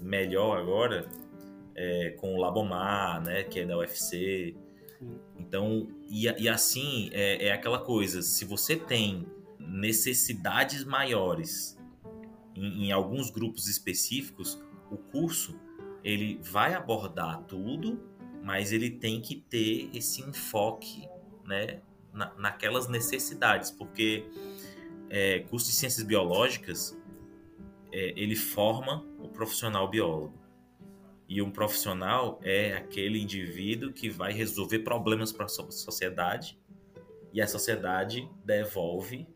melhor 0.00 0.58
agora 0.58 1.08
é, 1.74 2.10
com 2.18 2.34
o 2.34 2.40
Labomar, 2.40 3.22
né, 3.22 3.44
que 3.44 3.60
é 3.60 3.66
da 3.66 3.78
UFC. 3.78 4.54
Então, 5.38 5.88
e, 6.08 6.26
e 6.26 6.48
assim, 6.48 7.10
é, 7.12 7.46
é, 7.46 7.52
aquela 7.52 7.78
coisa, 7.78 8.22
se 8.22 8.44
você 8.44 8.76
tem 8.76 9.26
necessidades 9.58 10.84
maiores 10.84 11.78
em, 12.54 12.86
em 12.86 12.92
alguns 12.92 13.30
grupos 13.30 13.68
específicos, 13.68 14.60
o 14.90 14.96
curso 14.96 15.58
ele 16.04 16.38
vai 16.42 16.74
abordar 16.74 17.42
tudo, 17.44 18.00
mas 18.42 18.72
ele 18.72 18.90
tem 18.90 19.20
que 19.20 19.36
ter 19.36 19.88
esse 19.94 20.20
enfoque 20.20 21.08
né, 21.44 21.80
na, 22.12 22.32
naquelas 22.36 22.88
necessidades, 22.88 23.70
porque 23.70 24.24
é, 25.12 25.40
curso 25.40 25.66
de 25.66 25.74
ciências 25.74 26.04
biológicas 26.06 26.98
é, 27.92 28.14
ele 28.16 28.34
forma 28.34 29.06
o 29.18 29.28
profissional 29.28 29.86
biólogo. 29.88 30.40
E 31.28 31.42
um 31.42 31.50
profissional 31.50 32.40
é 32.42 32.72
aquele 32.72 33.20
indivíduo 33.20 33.92
que 33.92 34.08
vai 34.08 34.32
resolver 34.32 34.78
problemas 34.78 35.30
para 35.30 35.44
a 35.44 35.48
sociedade 35.48 36.58
e 37.30 37.42
a 37.42 37.46
sociedade 37.46 38.26
devolve 38.42 39.28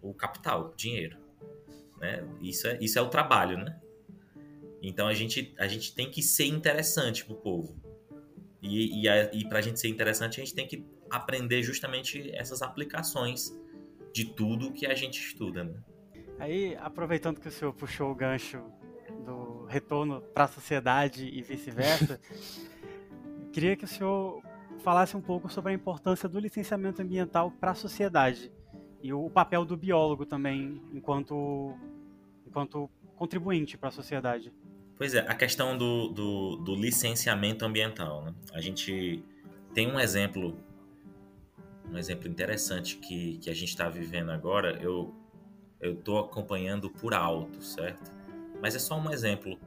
o 0.00 0.14
capital, 0.14 0.70
o 0.72 0.76
dinheiro. 0.76 1.18
Né? 2.00 2.24
Isso, 2.40 2.68
é, 2.68 2.78
isso 2.80 2.96
é 2.96 3.02
o 3.02 3.08
trabalho, 3.08 3.58
né? 3.58 3.80
Então 4.80 5.06
a 5.06 5.14
gente, 5.14 5.52
a 5.58 5.66
gente 5.66 5.94
tem 5.94 6.10
que 6.10 6.22
ser 6.22 6.46
interessante 6.46 7.24
para 7.24 7.34
o 7.34 7.36
povo. 7.36 7.80
E, 8.60 9.04
e, 9.04 9.08
e 9.32 9.48
para 9.48 9.58
a 9.58 9.62
gente 9.62 9.80
ser 9.80 9.88
interessante, 9.88 10.40
a 10.40 10.44
gente 10.44 10.54
tem 10.54 10.66
que 10.66 10.84
aprender 11.10 11.62
justamente 11.62 12.30
essas 12.34 12.62
aplicações 12.62 13.52
de 14.12 14.24
tudo 14.24 14.72
que 14.72 14.86
a 14.86 14.94
gente 14.94 15.20
estuda. 15.20 15.64
Né? 15.64 15.74
Aí, 16.38 16.76
aproveitando 16.76 17.40
que 17.40 17.48
o 17.48 17.52
senhor 17.52 17.72
puxou 17.72 18.10
o 18.10 18.14
gancho 18.14 18.62
do 19.24 19.64
retorno 19.66 20.20
para 20.34 20.44
a 20.44 20.48
sociedade 20.48 21.26
e 21.26 21.42
vice-versa, 21.42 22.20
queria 23.52 23.76
que 23.76 23.84
o 23.84 23.88
senhor 23.88 24.42
falasse 24.82 25.16
um 25.16 25.20
pouco 25.20 25.48
sobre 25.48 25.72
a 25.72 25.74
importância 25.74 26.28
do 26.28 26.38
licenciamento 26.38 27.00
ambiental 27.00 27.50
para 27.50 27.70
a 27.70 27.74
sociedade 27.74 28.52
e 29.02 29.12
o 29.12 29.28
papel 29.30 29.64
do 29.64 29.76
biólogo 29.76 30.24
também 30.24 30.80
enquanto, 30.92 31.76
enquanto 32.46 32.90
contribuinte 33.16 33.76
para 33.76 33.88
a 33.88 33.92
sociedade. 33.92 34.52
Pois 34.96 35.14
é, 35.14 35.20
a 35.20 35.34
questão 35.34 35.76
do, 35.76 36.08
do, 36.08 36.56
do 36.56 36.74
licenciamento 36.74 37.64
ambiental. 37.64 38.24
Né? 38.24 38.34
A 38.52 38.60
gente 38.60 39.22
tem 39.74 39.90
um 39.90 39.98
exemplo, 39.98 40.56
um 41.92 41.98
exemplo 41.98 42.28
interessante 42.28 42.96
que, 42.96 43.38
que 43.38 43.50
a 43.50 43.54
gente 43.54 43.68
está 43.68 43.88
vivendo 43.88 44.30
agora. 44.30 44.78
Eu 44.82 45.14
eu 45.82 45.94
estou 45.94 46.20
acompanhando 46.20 46.88
por 46.88 47.12
alto, 47.12 47.60
certo? 47.60 48.08
Mas 48.62 48.76
é 48.76 48.78
só 48.78 48.96
um 48.96 49.10
exemplo 49.10 49.58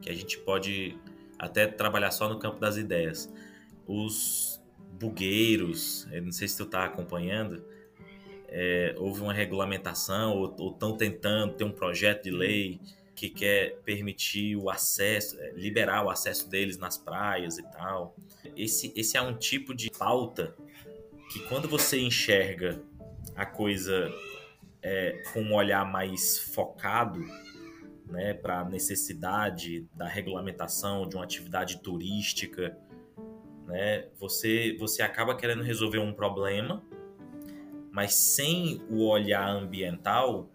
que 0.00 0.10
a 0.10 0.12
gente 0.12 0.36
pode 0.38 0.98
até 1.38 1.68
trabalhar 1.68 2.10
só 2.10 2.28
no 2.28 2.36
campo 2.36 2.58
das 2.58 2.76
ideias. 2.76 3.32
Os 3.86 4.60
bugueiros, 4.98 6.08
não 6.24 6.32
sei 6.32 6.48
se 6.48 6.56
tu 6.56 6.64
está 6.64 6.84
acompanhando, 6.84 7.64
é, 8.48 8.94
houve 8.98 9.22
uma 9.22 9.32
regulamentação 9.32 10.36
ou 10.36 10.72
estão 10.72 10.96
tentando 10.96 11.54
ter 11.54 11.64
um 11.64 11.70
projeto 11.70 12.24
de 12.24 12.32
lei 12.32 12.80
que 13.14 13.30
quer 13.30 13.76
permitir 13.84 14.56
o 14.56 14.68
acesso, 14.68 15.38
é, 15.40 15.52
liberar 15.52 16.04
o 16.04 16.10
acesso 16.10 16.50
deles 16.50 16.76
nas 16.76 16.98
praias 16.98 17.58
e 17.58 17.62
tal. 17.62 18.16
Esse, 18.56 18.92
esse 18.96 19.16
é 19.16 19.22
um 19.22 19.34
tipo 19.34 19.72
de 19.72 19.90
pauta 19.90 20.56
que 21.32 21.40
quando 21.48 21.66
você 21.66 21.98
enxerga 21.98 22.82
a 23.34 23.46
coisa 23.46 24.12
é, 24.82 25.22
com 25.32 25.40
um 25.40 25.54
olhar 25.54 25.90
mais 25.90 26.38
focado 26.38 27.24
né, 28.06 28.34
para 28.34 28.60
a 28.60 28.64
necessidade 28.64 29.88
da 29.94 30.06
regulamentação 30.06 31.08
de 31.08 31.16
uma 31.16 31.24
atividade 31.24 31.78
turística, 31.82 32.76
né, 33.66 34.08
você, 34.18 34.76
você 34.78 35.00
acaba 35.00 35.34
querendo 35.34 35.62
resolver 35.62 35.98
um 35.98 36.12
problema, 36.12 36.82
mas 37.90 38.14
sem 38.14 38.82
o 38.90 39.06
olhar 39.06 39.48
ambiental, 39.48 40.50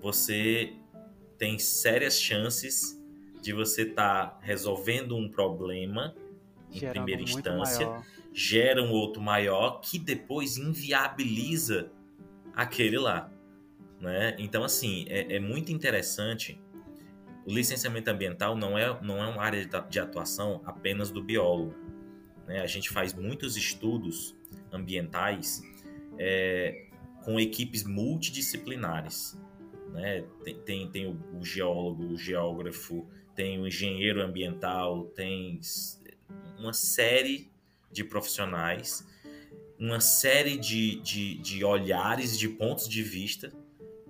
você 0.00 0.74
tem 1.36 1.58
sérias 1.58 2.20
chances 2.20 2.96
de 3.42 3.52
você 3.52 3.82
estar 3.82 4.26
tá 4.26 4.38
resolvendo 4.42 5.16
um 5.16 5.28
problema 5.28 6.14
em 6.70 6.78
Gerando 6.78 6.94
primeira 6.94 7.22
instância, 7.22 7.86
maior. 7.86 8.04
Gera 8.38 8.80
um 8.80 8.92
outro 8.92 9.20
maior 9.20 9.80
que 9.80 9.98
depois 9.98 10.56
inviabiliza 10.56 11.90
aquele 12.54 12.96
lá. 12.96 13.32
Né? 14.00 14.36
Então, 14.38 14.62
assim, 14.62 15.06
é, 15.08 15.34
é, 15.34 15.40
muito 15.40 15.72
interessante. 15.72 16.60
O 17.44 17.52
licenciamento 17.52 18.08
ambiental 18.08 18.56
não 18.56 18.78
é, 18.78 18.96
não 19.02 19.20
é 19.20 19.26
uma 19.26 19.42
área 19.42 19.68
de 19.90 19.98
atuação 19.98 20.62
apenas 20.64 21.10
do 21.10 21.20
biólogo. 21.20 21.74
Né? 22.46 22.60
A 22.60 22.66
gente 22.68 22.90
faz 22.90 23.12
muitos 23.12 23.56
estudos 23.56 24.36
ambientais 24.70 25.60
é, 26.16 26.86
com 27.24 27.40
equipes 27.40 27.82
multidisciplinares. 27.82 29.36
Né? 29.92 30.24
Tem, 30.44 30.60
tem, 30.60 30.90
tem 30.92 31.06
o, 31.06 31.40
o, 31.40 31.44
geólogo, 31.44 32.04
o 32.04 32.16
geógrafo, 32.16 33.04
tem 33.34 33.60
o 33.60 33.66
engenheiro 33.66 34.22
ambiental, 34.22 35.06
tem 35.06 35.58
uma 36.56 36.72
série 36.72 37.47
de 37.90 38.04
profissionais, 38.04 39.06
uma 39.78 40.00
série 40.00 40.56
de, 40.56 41.00
de, 41.00 41.38
de 41.38 41.64
olhares, 41.64 42.38
de 42.38 42.48
pontos 42.48 42.88
de 42.88 43.02
vista 43.02 43.52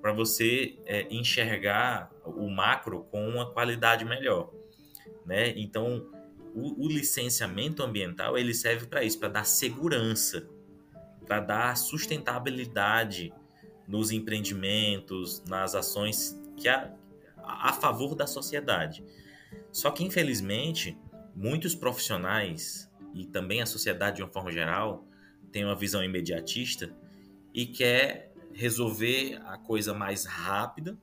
para 0.00 0.12
você 0.12 0.78
é, 0.86 1.06
enxergar 1.10 2.10
o 2.24 2.48
macro 2.48 3.04
com 3.10 3.28
uma 3.28 3.50
qualidade 3.50 4.04
melhor, 4.04 4.50
né? 5.26 5.52
Então, 5.56 6.08
o, 6.54 6.86
o 6.86 6.88
licenciamento 6.88 7.82
ambiental 7.82 8.38
ele 8.38 8.54
serve 8.54 8.86
para 8.86 9.04
isso, 9.04 9.18
para 9.18 9.28
dar 9.28 9.44
segurança, 9.44 10.48
para 11.26 11.40
dar 11.40 11.76
sustentabilidade 11.76 13.32
nos 13.86 14.10
empreendimentos, 14.10 15.42
nas 15.46 15.74
ações 15.74 16.40
que 16.56 16.68
a, 16.68 16.94
a 17.36 17.72
favor 17.72 18.14
da 18.14 18.26
sociedade. 18.26 19.04
Só 19.70 19.90
que 19.90 20.04
infelizmente 20.04 20.96
muitos 21.34 21.74
profissionais 21.74 22.87
e 23.14 23.26
também 23.26 23.60
a 23.60 23.66
sociedade 23.66 24.16
de 24.16 24.22
uma 24.22 24.30
forma 24.30 24.50
geral 24.50 25.06
tem 25.50 25.64
uma 25.64 25.74
visão 25.74 26.02
imediatista 26.02 26.94
e 27.54 27.66
quer 27.66 28.32
resolver 28.52 29.40
a 29.46 29.56
coisa 29.56 29.94
mais 29.94 30.24
rápida. 30.24 30.98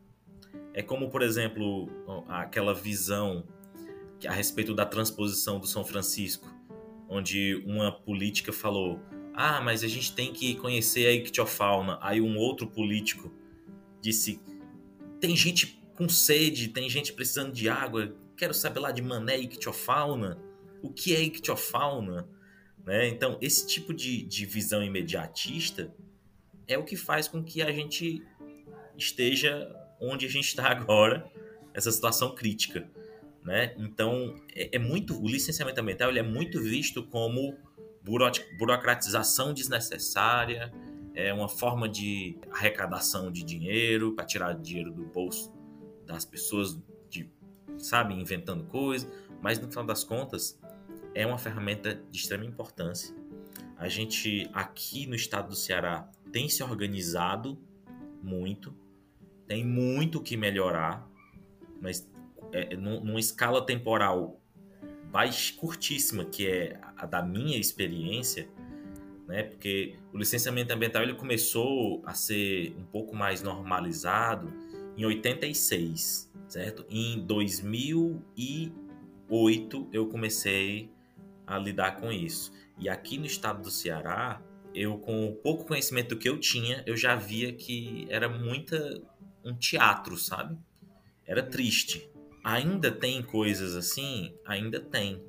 É 0.73 0.81
como, 0.81 1.09
por 1.09 1.21
exemplo, 1.21 1.89
aquela 2.27 2.73
visão 2.73 3.45
a 4.27 4.33
respeito 4.33 4.73
da 4.73 4.85
transposição 4.85 5.59
do 5.59 5.67
São 5.67 5.83
Francisco, 5.83 6.47
onde 7.09 7.55
uma 7.65 7.91
política 7.91 8.51
falou: 8.51 8.99
"Ah, 9.33 9.61
mas 9.61 9.83
a 9.83 9.87
gente 9.87 10.13
tem 10.13 10.31
que 10.33 10.55
conhecer 10.55 11.07
a 11.07 11.11
ictiofauna". 11.11 11.97
Aí 12.01 12.21
um 12.21 12.37
outro 12.37 12.67
político 12.67 13.33
disse: 14.01 14.39
"Tem 15.19 15.35
gente 15.35 15.81
com 15.95 16.09
sede, 16.09 16.67
tem 16.69 16.89
gente 16.89 17.13
precisando 17.13 17.53
de 17.53 17.69
água, 17.69 18.15
quero 18.35 18.53
saber 18.53 18.79
lá 18.79 18.91
de 18.91 19.01
mané 19.01 19.37
ictiofauna. 19.39 20.37
O 20.85 20.93
que 20.93 21.15
é 21.15 21.21
ictiofauna?" 21.21 22.27
Né? 22.85 23.07
Então, 23.07 23.37
esse 23.41 23.65
tipo 23.65 23.93
de, 23.93 24.23
de 24.23 24.45
visão 24.45 24.83
imediatista 24.83 25.93
é 26.67 26.77
o 26.77 26.83
que 26.83 26.95
faz 26.95 27.27
com 27.27 27.43
que 27.43 27.61
a 27.61 27.71
gente 27.71 28.23
esteja 28.95 29.69
onde 29.99 30.25
a 30.25 30.29
gente 30.29 30.47
está 30.47 30.67
agora, 30.71 31.29
essa 31.73 31.91
situação 31.91 32.33
crítica. 32.33 32.87
Né? 33.43 33.75
Então, 33.77 34.35
é, 34.55 34.75
é, 34.75 34.79
muito 34.79 35.19
o 35.21 35.27
licenciamento 35.27 35.79
ambiental 35.79 36.09
ele 36.09 36.19
é 36.19 36.23
muito 36.23 36.61
visto 36.61 37.03
como 37.03 37.57
burocratização 38.57 39.53
desnecessária, 39.53 40.71
é 41.13 41.33
uma 41.33 41.47
forma 41.47 41.87
de 41.87 42.37
arrecadação 42.51 43.31
de 43.31 43.43
dinheiro 43.43 44.13
para 44.13 44.25
tirar 44.25 44.53
dinheiro 44.53 44.91
do 44.91 45.05
bolso 45.05 45.51
das 46.05 46.25
pessoas, 46.25 46.77
de, 47.09 47.29
sabe, 47.77 48.13
inventando 48.13 48.65
coisas. 48.65 49.09
Mas 49.41 49.59
no 49.59 49.69
final 49.69 49.85
das 49.85 50.03
contas, 50.03 50.59
é 51.15 51.25
uma 51.25 51.39
ferramenta 51.39 51.99
de 52.11 52.19
extrema 52.19 52.45
importância. 52.45 53.15
A 53.77 53.87
gente 53.87 54.49
aqui 54.53 55.07
no 55.07 55.15
estado 55.15 55.47
do 55.49 55.55
Ceará 55.55 56.07
tem 56.31 56.47
se 56.49 56.61
organizado 56.61 57.57
muito, 58.21 58.75
tem 59.47 59.65
muito 59.65 60.21
que 60.21 60.35
melhorar, 60.35 61.09
mas 61.81 62.05
é, 62.51 62.75
numa 62.75 63.19
escala 63.19 63.65
temporal 63.65 64.41
baixa, 65.09 65.55
curtíssima, 65.55 66.25
que 66.25 66.45
é 66.45 66.77
a 66.97 67.05
da 67.05 67.21
minha 67.21 67.57
experiência, 67.57 68.49
né? 69.27 69.43
Porque 69.43 69.95
o 70.11 70.17
licenciamento 70.17 70.73
ambiental 70.73 71.03
ele 71.03 71.15
começou 71.15 72.03
a 72.05 72.13
ser 72.13 72.75
um 72.77 72.83
pouco 72.83 73.15
mais 73.15 73.41
normalizado 73.41 74.51
em 74.97 75.05
86, 75.05 76.29
certo? 76.47 76.85
Em 76.89 77.25
2008 77.25 79.87
eu 79.93 80.07
comecei 80.07 80.93
a 81.45 81.57
lidar 81.57 81.99
com 81.99 82.11
isso. 82.11 82.51
E 82.77 82.89
aqui 82.89 83.17
no 83.17 83.25
estado 83.25 83.61
do 83.61 83.71
Ceará, 83.71 84.41
eu 84.73 84.97
com 84.97 85.27
o 85.27 85.35
pouco 85.35 85.65
conhecimento 85.65 86.17
que 86.17 86.27
eu 86.27 86.39
tinha, 86.39 86.83
eu 86.85 86.97
já 86.97 87.15
via 87.15 87.53
que 87.53 88.05
era 88.09 88.27
muita 88.27 89.01
um 89.43 89.53
teatro, 89.55 90.17
sabe? 90.17 90.57
Era 91.25 91.43
triste. 91.43 92.09
Ainda 92.43 92.91
tem 92.91 93.21
coisas 93.21 93.75
assim? 93.75 94.35
Ainda 94.45 94.79
tem. 94.79 95.23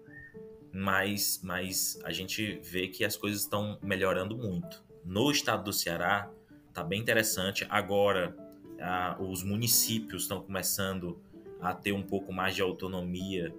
Mas, 0.72 1.40
mas 1.42 1.98
a 2.04 2.12
gente 2.12 2.60
vê 2.62 2.88
que 2.88 3.04
as 3.04 3.16
coisas 3.16 3.42
estão 3.42 3.78
melhorando 3.82 4.36
muito. 4.36 4.84
No 5.04 5.30
estado 5.30 5.64
do 5.64 5.72
Ceará, 5.72 6.30
tá 6.74 6.82
bem 6.82 7.00
interessante. 7.00 7.66
Agora, 7.70 8.36
a, 8.80 9.16
os 9.20 9.42
municípios 9.42 10.22
estão 10.22 10.42
começando 10.42 11.22
a 11.60 11.72
ter 11.72 11.92
um 11.92 12.02
pouco 12.02 12.32
mais 12.32 12.54
de 12.54 12.62
autonomia. 12.62 13.54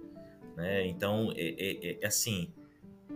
Né? 0.58 0.88
Então, 0.88 1.32
é, 1.36 1.54
é, 1.56 1.98
é 2.02 2.06
assim: 2.06 2.52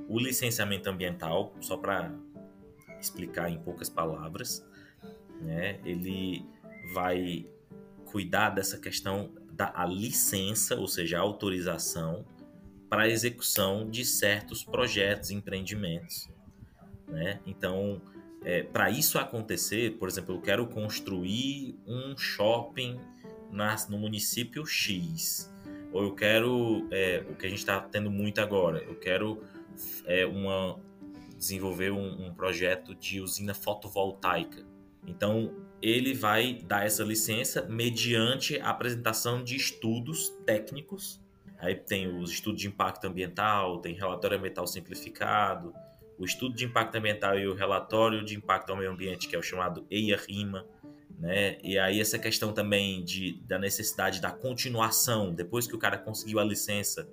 o 0.08 0.16
licenciamento 0.16 0.88
ambiental, 0.88 1.52
só 1.60 1.76
para 1.76 2.14
explicar 3.00 3.50
em 3.50 3.58
poucas 3.58 3.90
palavras, 3.90 4.64
né? 5.40 5.80
ele 5.84 6.46
vai 6.94 7.44
cuidar 8.06 8.50
dessa 8.50 8.78
questão 8.78 9.34
da 9.50 9.84
licença, 9.86 10.76
ou 10.76 10.86
seja, 10.86 11.18
a 11.18 11.20
autorização 11.20 12.24
para 12.88 13.02
a 13.02 13.08
execução 13.08 13.90
de 13.90 14.04
certos 14.04 14.62
projetos, 14.62 15.32
empreendimentos. 15.32 16.28
Né? 17.08 17.40
Então, 17.44 18.00
é, 18.44 18.62
para 18.62 18.88
isso 18.88 19.18
acontecer, 19.18 19.98
por 19.98 20.08
exemplo, 20.08 20.36
eu 20.36 20.40
quero 20.40 20.64
construir 20.68 21.76
um 21.88 22.16
shopping 22.16 23.00
na, 23.50 23.74
no 23.88 23.98
município 23.98 24.64
X, 24.64 25.52
ou 25.92 26.04
eu 26.04 26.14
quero, 26.14 26.88
é, 26.90 27.24
o 27.28 27.34
que 27.34 27.46
a 27.46 27.48
gente 27.48 27.58
está 27.58 27.80
tendo 27.80 28.10
muito 28.10 28.40
agora, 28.40 28.82
eu 28.82 28.94
quero 28.94 29.42
é, 30.06 30.24
uma, 30.24 30.78
desenvolver 31.36 31.90
um, 31.90 32.26
um 32.26 32.34
projeto 32.34 32.94
de 32.94 33.20
usina 33.20 33.54
fotovoltaica. 33.54 34.64
Então, 35.06 35.52
ele 35.82 36.14
vai 36.14 36.54
dar 36.64 36.86
essa 36.86 37.02
licença 37.02 37.66
mediante 37.68 38.58
a 38.60 38.70
apresentação 38.70 39.42
de 39.42 39.56
estudos 39.56 40.28
técnicos. 40.46 41.20
Aí 41.58 41.74
tem 41.74 42.08
os 42.08 42.30
estudos 42.30 42.60
de 42.60 42.68
impacto 42.68 43.06
ambiental, 43.06 43.80
tem 43.80 43.94
relatório 43.94 44.38
ambiental 44.38 44.66
simplificado, 44.66 45.74
o 46.18 46.24
estudo 46.24 46.54
de 46.54 46.64
impacto 46.64 46.94
ambiental 46.96 47.36
e 47.36 47.46
o 47.48 47.54
relatório 47.54 48.24
de 48.24 48.36
impacto 48.36 48.70
ao 48.70 48.76
meio 48.76 48.92
ambiente, 48.92 49.28
que 49.28 49.34
é 49.34 49.38
o 49.38 49.42
chamado 49.42 49.84
EIA-RIMA. 49.90 50.64
Né? 51.22 51.56
E 51.62 51.78
aí 51.78 52.00
essa 52.00 52.18
questão 52.18 52.52
também 52.52 53.04
de, 53.04 53.40
da 53.44 53.56
necessidade 53.56 54.20
da 54.20 54.32
continuação, 54.32 55.32
depois 55.32 55.68
que 55.68 55.76
o 55.76 55.78
cara 55.78 55.96
conseguiu 55.96 56.40
a 56.40 56.44
licença, 56.44 57.08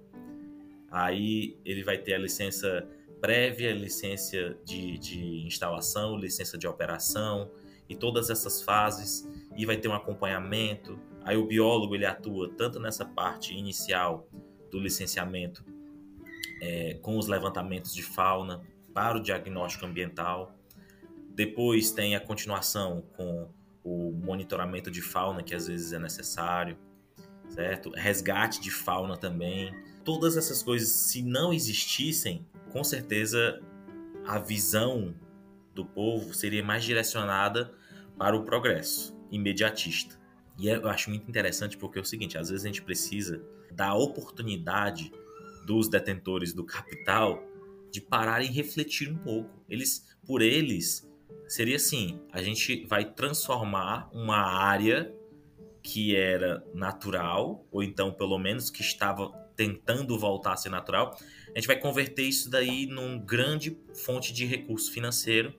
aí 0.90 1.56
ele 1.64 1.84
vai 1.84 2.00
ter 2.00 2.16
a 2.16 2.18
licença 2.18 2.88
prévia, 3.22 3.72
licença 3.72 4.58
de, 4.66 4.98
de 4.98 5.46
instalação, 5.46 6.18
licença 6.18 6.58
de 6.58 6.66
operação, 6.66 7.52
e 7.88 7.96
todas 7.96 8.32
essas 8.32 8.64
fases 8.64 9.30
e 9.56 9.64
vai 9.64 9.78
ter 9.78 9.88
um 9.88 9.94
acompanhamento. 9.94 11.00
Aí 11.24 11.38
o 11.38 11.46
biólogo 11.46 11.94
ele 11.94 12.06
atua 12.06 12.50
tanto 12.50 12.80
nessa 12.80 13.06
parte 13.06 13.54
inicial 13.54 14.28
do 14.72 14.80
licenciamento 14.80 15.64
é, 16.64 16.96
com 16.96 17.16
os 17.16 17.28
levantamentos 17.28 17.94
de 17.94 18.02
fauna 18.02 18.64
para 18.92 19.20
o 19.20 19.22
diagnóstico 19.22 19.86
ambiental. 19.86 20.56
Depois 21.30 21.92
tem 21.92 22.16
a 22.16 22.20
continuação 22.20 23.04
com 23.16 23.50
o 23.84 24.12
monitoramento 24.12 24.92
de 24.92 25.02
fauna 25.02 25.44
que 25.44 25.56
às 25.56 25.68
vezes 25.68 25.94
é 25.94 26.00
necessário, 26.00 26.78
certo? 27.50 27.92
Resgate 27.92 28.62
de 28.62 28.72
fauna 28.72 29.18
também. 29.18 29.74
Todas 30.04 30.38
essas 30.38 30.64
coisas, 30.64 30.90
se 30.90 31.22
não 31.22 31.54
existissem, 31.54 32.46
com 32.72 32.84
certeza 32.84 33.62
a 34.26 34.40
visão 34.40 35.16
do 35.74 35.86
povo 35.86 36.34
seria 36.34 36.64
mais 36.64 36.84
direcionada 36.84 37.74
para 38.18 38.36
o 38.36 38.44
progresso 38.44 39.18
imediatista. 39.32 40.20
E 40.58 40.68
eu 40.68 40.88
acho 40.90 41.10
muito 41.10 41.28
interessante 41.30 41.78
porque 41.78 41.98
é 41.98 42.02
o 42.02 42.06
seguinte: 42.06 42.38
às 42.38 42.50
vezes 42.50 42.66
a 42.66 42.68
gente 42.68 42.82
precisa 42.82 43.42
dar 43.72 43.96
oportunidade 43.96 45.12
dos 45.66 45.88
detentores 45.88 46.54
do 46.54 46.66
capital 46.66 47.44
de 47.92 48.02
parar 48.02 48.44
e 48.44 48.48
refletir 48.48 49.10
um 49.10 49.18
pouco. 49.18 49.50
Eles, 49.70 50.06
por 50.26 50.42
eles, 50.42 51.09
seria 51.48 51.76
assim: 51.76 52.20
a 52.32 52.42
gente 52.42 52.86
vai 52.86 53.06
transformar 53.06 54.10
uma 54.14 54.38
área 54.38 55.14
que 55.82 56.16
era 56.16 56.64
natural, 56.74 57.66
ou 57.72 57.82
então 57.82 58.12
pelo 58.12 58.38
menos 58.38 58.70
que 58.70 58.82
estava 58.82 59.32
tentando 59.56 60.18
voltar 60.18 60.54
a 60.54 60.58
ser 60.58 60.70
natural, 60.70 61.18
a 61.54 61.60
gente 61.60 61.68
vai 61.68 61.78
converter 61.80 62.24
isso 62.24 62.50
daí 62.50 62.86
num 62.86 63.20
grande 63.20 63.78
fonte 63.94 64.32
de 64.32 64.46
recurso 64.46 64.92
financeiro 64.92 65.54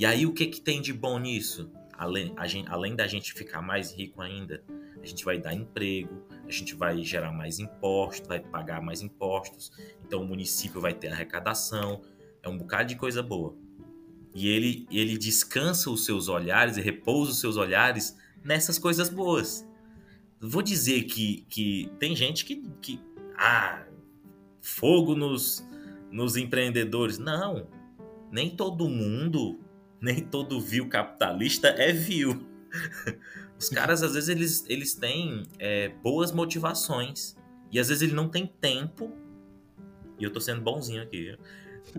e 0.00 0.06
aí 0.06 0.24
o 0.24 0.32
que, 0.32 0.46
que 0.46 0.62
tem 0.62 0.80
de 0.80 0.94
bom 0.94 1.18
nisso? 1.18 1.70
Além, 1.92 2.34
gente, 2.46 2.70
além 2.70 2.96
da 2.96 3.06
gente 3.06 3.34
ficar 3.34 3.60
mais 3.60 3.92
rico 3.92 4.22
ainda, 4.22 4.64
a 5.02 5.04
gente 5.04 5.22
vai 5.26 5.38
dar 5.38 5.52
emprego, 5.52 6.26
a 6.48 6.50
gente 6.50 6.74
vai 6.74 7.02
gerar 7.02 7.32
mais 7.32 7.58
impostos, 7.58 8.26
vai 8.26 8.40
pagar 8.40 8.80
mais 8.80 9.02
impostos, 9.02 9.70
então 10.02 10.22
o 10.22 10.26
município 10.26 10.80
vai 10.80 10.94
ter 10.94 11.08
arrecadação, 11.08 12.00
é 12.42 12.48
um 12.48 12.56
bocado 12.56 12.88
de 12.88 12.96
coisa 12.96 13.22
boa. 13.22 13.54
E 14.34 14.48
ele, 14.48 14.86
ele 14.90 15.18
descansa 15.18 15.90
os 15.90 16.04
seus 16.04 16.28
olhares 16.28 16.76
e 16.76 16.80
repousa 16.80 17.32
os 17.32 17.40
seus 17.40 17.56
olhares 17.56 18.16
nessas 18.44 18.78
coisas 18.78 19.08
boas. 19.08 19.66
Vou 20.40 20.62
dizer 20.62 21.04
que, 21.04 21.44
que 21.48 21.90
tem 21.98 22.14
gente 22.14 22.44
que, 22.44 22.62
que. 22.80 23.00
Ah, 23.36 23.84
fogo 24.60 25.14
nos, 25.14 25.66
nos 26.10 26.36
empreendedores. 26.36 27.18
Não, 27.18 27.66
nem 28.30 28.50
todo 28.50 28.88
mundo 28.88 29.58
nem 30.00 30.20
todo 30.20 30.60
vil 30.60 30.88
capitalista 30.88 31.68
é 31.68 31.92
vil. 31.92 32.46
Os 33.58 33.68
caras, 33.68 34.02
às 34.02 34.14
vezes, 34.14 34.28
eles, 34.30 34.64
eles 34.68 34.94
têm 34.94 35.42
é, 35.58 35.88
boas 35.88 36.32
motivações. 36.32 37.36
E 37.70 37.78
às 37.78 37.88
vezes 37.88 38.02
ele 38.02 38.14
não 38.14 38.28
tem 38.28 38.46
tempo. 38.46 39.12
E 40.18 40.24
eu 40.24 40.32
tô 40.32 40.40
sendo 40.40 40.62
bonzinho 40.62 41.02
aqui. 41.02 41.36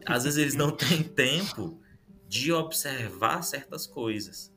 Às 0.05 0.23
vezes 0.23 0.39
eles 0.39 0.55
não 0.55 0.71
têm 0.71 1.03
tempo 1.03 1.79
de 2.31 2.49
observar 2.53 3.41
certas 3.41 3.85
coisas. 3.85 4.55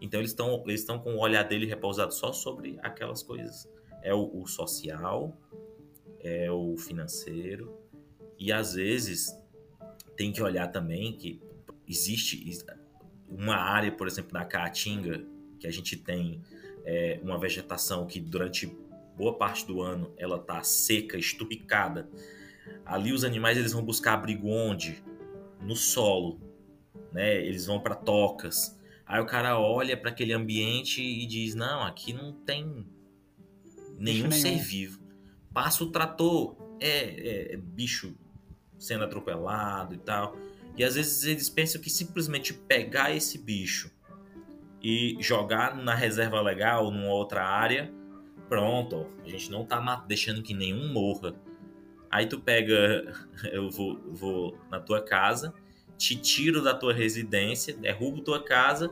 Então 0.00 0.20
eles 0.20 0.30
estão 0.30 0.62
eles 0.68 0.82
estão 0.82 1.00
com 1.00 1.16
o 1.16 1.18
olhar 1.18 1.42
dele 1.42 1.66
repousado 1.66 2.14
só 2.14 2.32
sobre 2.32 2.78
aquelas 2.80 3.24
coisas. 3.24 3.68
É 4.04 4.14
o, 4.14 4.30
o 4.40 4.46
social, 4.46 5.36
é 6.20 6.48
o 6.48 6.76
financeiro. 6.76 7.76
E 8.38 8.52
às 8.52 8.74
vezes 8.74 9.36
tem 10.16 10.30
que 10.30 10.40
olhar 10.40 10.68
também 10.68 11.12
que 11.12 11.42
existe 11.88 12.56
uma 13.28 13.56
área, 13.56 13.90
por 13.90 14.06
exemplo, 14.06 14.34
na 14.34 14.44
Caatinga, 14.44 15.26
que 15.58 15.66
a 15.66 15.72
gente 15.72 15.96
tem 15.96 16.40
é, 16.84 17.18
uma 17.20 17.36
vegetação 17.36 18.06
que 18.06 18.20
durante 18.20 18.72
boa 19.16 19.36
parte 19.36 19.66
do 19.66 19.82
ano 19.82 20.14
ela 20.16 20.38
tá 20.38 20.62
seca, 20.62 21.18
esturricada. 21.18 22.08
Ali 22.86 23.12
os 23.12 23.24
animais 23.24 23.58
eles 23.58 23.72
vão 23.72 23.84
buscar 23.84 24.14
abrigo 24.14 24.46
onde? 24.48 25.02
No 25.60 25.74
solo, 25.74 26.47
né? 27.12 27.36
Eles 27.36 27.66
vão 27.66 27.80
para 27.80 27.94
tocas. 27.94 28.78
Aí 29.06 29.20
o 29.20 29.26
cara 29.26 29.58
olha 29.58 29.96
para 29.96 30.10
aquele 30.10 30.32
ambiente 30.32 31.02
e 31.02 31.26
diz: 31.26 31.54
"Não, 31.54 31.82
aqui 31.82 32.12
não 32.12 32.32
tem 32.32 32.86
nenhum, 33.98 34.30
ser 34.30 34.58
vivo". 34.58 35.00
Passa 35.52 35.82
o 35.84 35.90
trator, 35.90 36.56
é, 36.80 36.88
é, 36.88 37.54
é 37.54 37.56
bicho 37.56 38.14
sendo 38.78 39.04
atropelado 39.04 39.94
e 39.94 39.98
tal. 39.98 40.36
E 40.76 40.84
às 40.84 40.94
vezes 40.94 41.24
eles 41.24 41.48
pensam 41.48 41.80
que 41.80 41.90
simplesmente 41.90 42.54
pegar 42.54 43.14
esse 43.14 43.36
bicho 43.38 43.90
e 44.82 45.16
jogar 45.20 45.76
na 45.76 45.94
reserva 45.94 46.40
legal, 46.40 46.90
numa 46.90 47.12
outra 47.12 47.44
área, 47.44 47.92
pronto, 48.48 49.06
a 49.24 49.28
gente 49.28 49.50
não 49.50 49.64
tá 49.64 50.04
deixando 50.06 50.42
que 50.42 50.54
nenhum 50.54 50.92
morra. 50.92 51.34
Aí 52.10 52.26
tu 52.26 52.40
pega, 52.40 53.12
eu 53.52 53.70
vou, 53.70 54.00
vou 54.12 54.58
na 54.70 54.80
tua 54.80 55.02
casa, 55.02 55.52
te 55.98 56.16
tiro 56.16 56.62
da 56.62 56.72
tua 56.72 56.94
residência, 56.94 57.74
derrubo 57.74 58.22
tua 58.22 58.42
casa, 58.42 58.90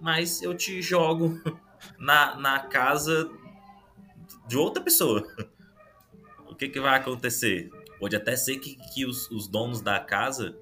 mas 0.00 0.42
eu 0.42 0.54
te 0.54 0.82
jogo 0.82 1.40
na, 1.98 2.36
na 2.36 2.60
casa 2.60 3.30
de 4.46 4.58
outra 4.58 4.82
pessoa. 4.82 5.26
O 6.48 6.54
que, 6.54 6.68
que 6.68 6.80
vai 6.80 6.98
acontecer? 6.98 7.70
Pode 8.00 8.16
até 8.16 8.34
ser 8.34 8.58
que, 8.58 8.76
que 8.92 9.06
os, 9.06 9.30
os 9.30 9.46
donos 9.46 9.80
da 9.80 10.00
casa 10.00 10.58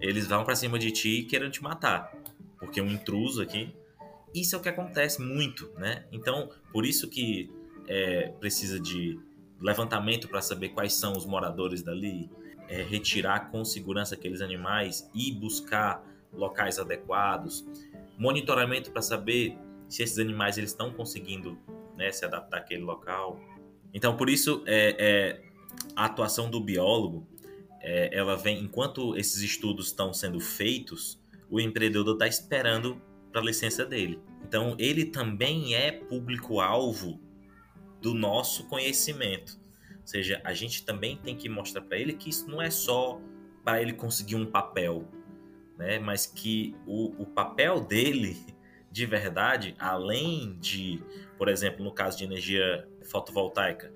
eles 0.00 0.26
vão 0.26 0.44
para 0.44 0.54
cima 0.54 0.78
de 0.78 0.90
ti 0.90 1.20
e 1.20 1.24
querem 1.24 1.50
te 1.50 1.62
matar. 1.62 2.12
Porque 2.58 2.80
um 2.80 2.90
intruso 2.90 3.42
aqui. 3.42 3.74
Isso 4.34 4.54
é 4.54 4.58
o 4.58 4.62
que 4.62 4.68
acontece 4.68 5.20
muito, 5.22 5.70
né? 5.76 6.04
Então, 6.12 6.50
por 6.72 6.84
isso 6.84 7.08
que 7.08 7.50
é, 7.86 8.28
precisa 8.40 8.78
de 8.78 9.18
levantamento 9.60 10.28
para 10.28 10.42
saber 10.42 10.70
quais 10.70 10.94
são 10.94 11.12
os 11.12 11.24
moradores 11.24 11.82
dali, 11.82 12.30
é, 12.68 12.82
retirar 12.82 13.50
com 13.50 13.64
segurança 13.64 14.14
aqueles 14.14 14.40
animais 14.40 15.08
e 15.14 15.32
buscar 15.32 16.04
locais 16.32 16.78
adequados, 16.78 17.64
monitoramento 18.18 18.90
para 18.90 19.02
saber 19.02 19.56
se 19.88 20.02
esses 20.02 20.18
animais 20.18 20.58
eles 20.58 20.70
estão 20.70 20.92
conseguindo 20.92 21.58
né, 21.96 22.10
se 22.12 22.24
adaptar 22.24 22.58
àquele 22.58 22.82
local. 22.82 23.40
Então, 23.92 24.16
por 24.16 24.28
isso, 24.28 24.62
é, 24.66 24.96
é, 24.98 25.42
a 25.94 26.06
atuação 26.06 26.50
do 26.50 26.60
biólogo 26.60 27.26
é, 27.80 28.10
ela 28.16 28.36
vem, 28.36 28.62
enquanto 28.62 29.16
esses 29.16 29.40
estudos 29.42 29.86
estão 29.86 30.12
sendo 30.12 30.40
feitos, 30.40 31.20
o 31.48 31.60
empreendedor 31.60 32.14
está 32.14 32.26
esperando 32.26 33.00
para 33.30 33.40
a 33.40 33.44
licença 33.44 33.84
dele. 33.86 34.20
Então, 34.42 34.74
ele 34.78 35.04
também 35.04 35.74
é 35.74 35.92
público-alvo 35.92 37.20
do 38.00 38.12
nosso 38.14 38.66
conhecimento. 38.68 39.58
Ou 40.06 40.08
seja, 40.08 40.40
a 40.44 40.54
gente 40.54 40.84
também 40.84 41.16
tem 41.16 41.36
que 41.36 41.48
mostrar 41.48 41.82
para 41.82 41.98
ele 41.98 42.12
que 42.12 42.30
isso 42.30 42.48
não 42.48 42.62
é 42.62 42.70
só 42.70 43.20
para 43.64 43.82
ele 43.82 43.92
conseguir 43.92 44.36
um 44.36 44.46
papel, 44.46 45.04
né? 45.76 45.98
mas 45.98 46.26
que 46.26 46.76
o, 46.86 47.06
o 47.20 47.26
papel 47.26 47.80
dele, 47.80 48.36
de 48.88 49.04
verdade, 49.04 49.74
além 49.80 50.56
de, 50.60 51.02
por 51.36 51.48
exemplo, 51.48 51.84
no 51.84 51.90
caso 51.90 52.16
de 52.16 52.22
energia 52.22 52.88
fotovoltaica, 53.04 53.92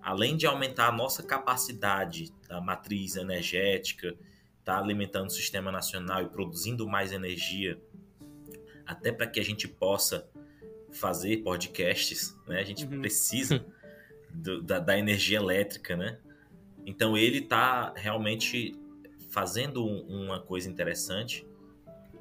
além 0.00 0.34
de 0.34 0.46
aumentar 0.46 0.88
a 0.88 0.92
nossa 0.92 1.22
capacidade 1.22 2.32
da 2.48 2.58
matriz 2.58 3.16
energética, 3.16 4.16
tá 4.64 4.78
alimentando 4.78 5.26
o 5.26 5.30
sistema 5.30 5.70
nacional 5.70 6.22
e 6.22 6.28
produzindo 6.30 6.88
mais 6.88 7.12
energia, 7.12 7.78
até 8.86 9.12
para 9.12 9.26
que 9.26 9.38
a 9.38 9.44
gente 9.44 9.68
possa 9.68 10.26
fazer 10.90 11.42
podcasts, 11.42 12.34
né? 12.48 12.60
A 12.60 12.64
gente 12.64 12.86
uhum. 12.86 12.98
precisa 13.02 13.62
do, 14.32 14.62
da, 14.62 14.78
da, 14.78 14.98
energia 14.98 15.38
elétrica, 15.38 15.96
né? 15.96 16.18
Então 16.86 17.16
ele 17.16 17.38
está 17.38 17.92
realmente 17.96 18.74
fazendo 19.30 19.84
uma 19.84 20.40
coisa 20.40 20.68
interessante, 20.68 21.46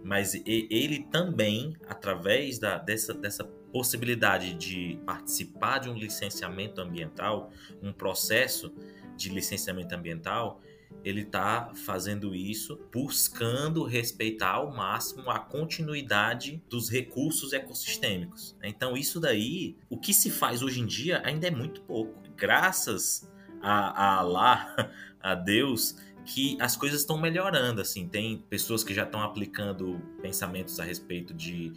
mas 0.03 0.33
ele 0.45 1.07
também, 1.11 1.75
através 1.87 2.59
da, 2.59 2.77
dessa, 2.77 3.13
dessa 3.13 3.43
possibilidade 3.43 4.53
de 4.53 4.99
participar 5.05 5.79
de 5.79 5.89
um 5.89 5.93
licenciamento 5.93 6.81
ambiental, 6.81 7.51
um 7.81 7.91
processo 7.91 8.73
de 9.15 9.29
licenciamento 9.29 9.93
ambiental, 9.93 10.61
ele 11.03 11.21
está 11.21 11.71
fazendo 11.73 12.35
isso 12.35 12.79
buscando 12.91 13.83
respeitar 13.83 14.51
ao 14.51 14.71
máximo 14.71 15.29
a 15.29 15.39
continuidade 15.39 16.61
dos 16.69 16.89
recursos 16.89 17.53
ecossistêmicos. 17.53 18.55
Então, 18.63 18.97
isso 18.97 19.19
daí, 19.19 19.77
o 19.89 19.97
que 19.97 20.13
se 20.13 20.29
faz 20.29 20.61
hoje 20.61 20.81
em 20.81 20.85
dia 20.85 21.21
ainda 21.23 21.47
é 21.47 21.51
muito 21.51 21.81
pouco. 21.81 22.21
Graças 22.35 23.29
a, 23.61 24.03
a 24.03 24.19
Allah, 24.19 24.91
a 25.21 25.35
Deus, 25.35 25.95
que 26.25 26.57
as 26.59 26.75
coisas 26.75 27.01
estão 27.01 27.17
melhorando. 27.17 27.81
Assim, 27.81 28.07
tem 28.07 28.37
pessoas 28.49 28.83
que 28.83 28.93
já 28.93 29.03
estão 29.03 29.21
aplicando 29.21 30.01
pensamentos 30.21 30.79
a 30.79 30.83
respeito 30.83 31.33
de 31.33 31.73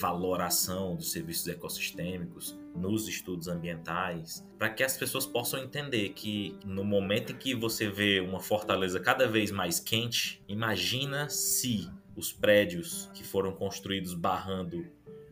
valoração 0.00 0.96
dos 0.96 1.12
serviços 1.12 1.46
ecossistêmicos, 1.48 2.58
nos 2.74 3.06
estudos 3.06 3.48
ambientais, 3.48 4.46
para 4.58 4.70
que 4.70 4.82
as 4.82 4.96
pessoas 4.96 5.26
possam 5.26 5.62
entender 5.62 6.10
que 6.10 6.56
no 6.64 6.84
momento 6.84 7.32
em 7.32 7.36
que 7.36 7.54
você 7.54 7.88
vê 7.90 8.20
uma 8.20 8.40
fortaleza 8.40 8.98
cada 8.98 9.28
vez 9.28 9.50
mais 9.50 9.78
quente, 9.78 10.42
imagina 10.48 11.28
se 11.28 11.90
os 12.16 12.32
prédios 12.32 13.10
que 13.14 13.24
foram 13.24 13.52
construídos 13.52 14.14
barrando 14.14 14.86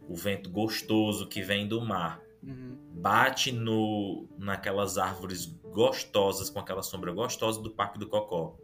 o 0.08 0.14
vento 0.14 0.50
gostoso 0.50 1.28
que 1.28 1.42
vem 1.42 1.66
do 1.66 1.80
mar 1.80 2.20
uhum. 2.42 2.76
bate 2.94 3.52
no 3.52 4.26
naquelas 4.38 4.98
árvores 4.98 5.46
gostosas 5.72 6.50
com 6.50 6.58
aquela 6.58 6.82
sombra 6.82 7.12
gostosa 7.12 7.60
do 7.60 7.70
Parque 7.70 7.98
do 7.98 8.08
Cocó 8.08 8.56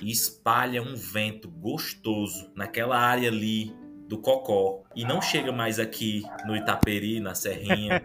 e 0.00 0.10
espalha 0.10 0.82
um 0.82 0.96
vento 0.96 1.48
gostoso 1.48 2.50
naquela 2.54 2.98
área 2.98 3.28
ali 3.28 3.74
do 4.10 4.18
Cocó 4.18 4.82
e 4.96 5.04
não 5.04 5.22
chega 5.22 5.52
mais 5.52 5.78
aqui 5.78 6.24
no 6.44 6.56
Itaperi, 6.56 7.20
na 7.20 7.32
Serrinha. 7.32 8.02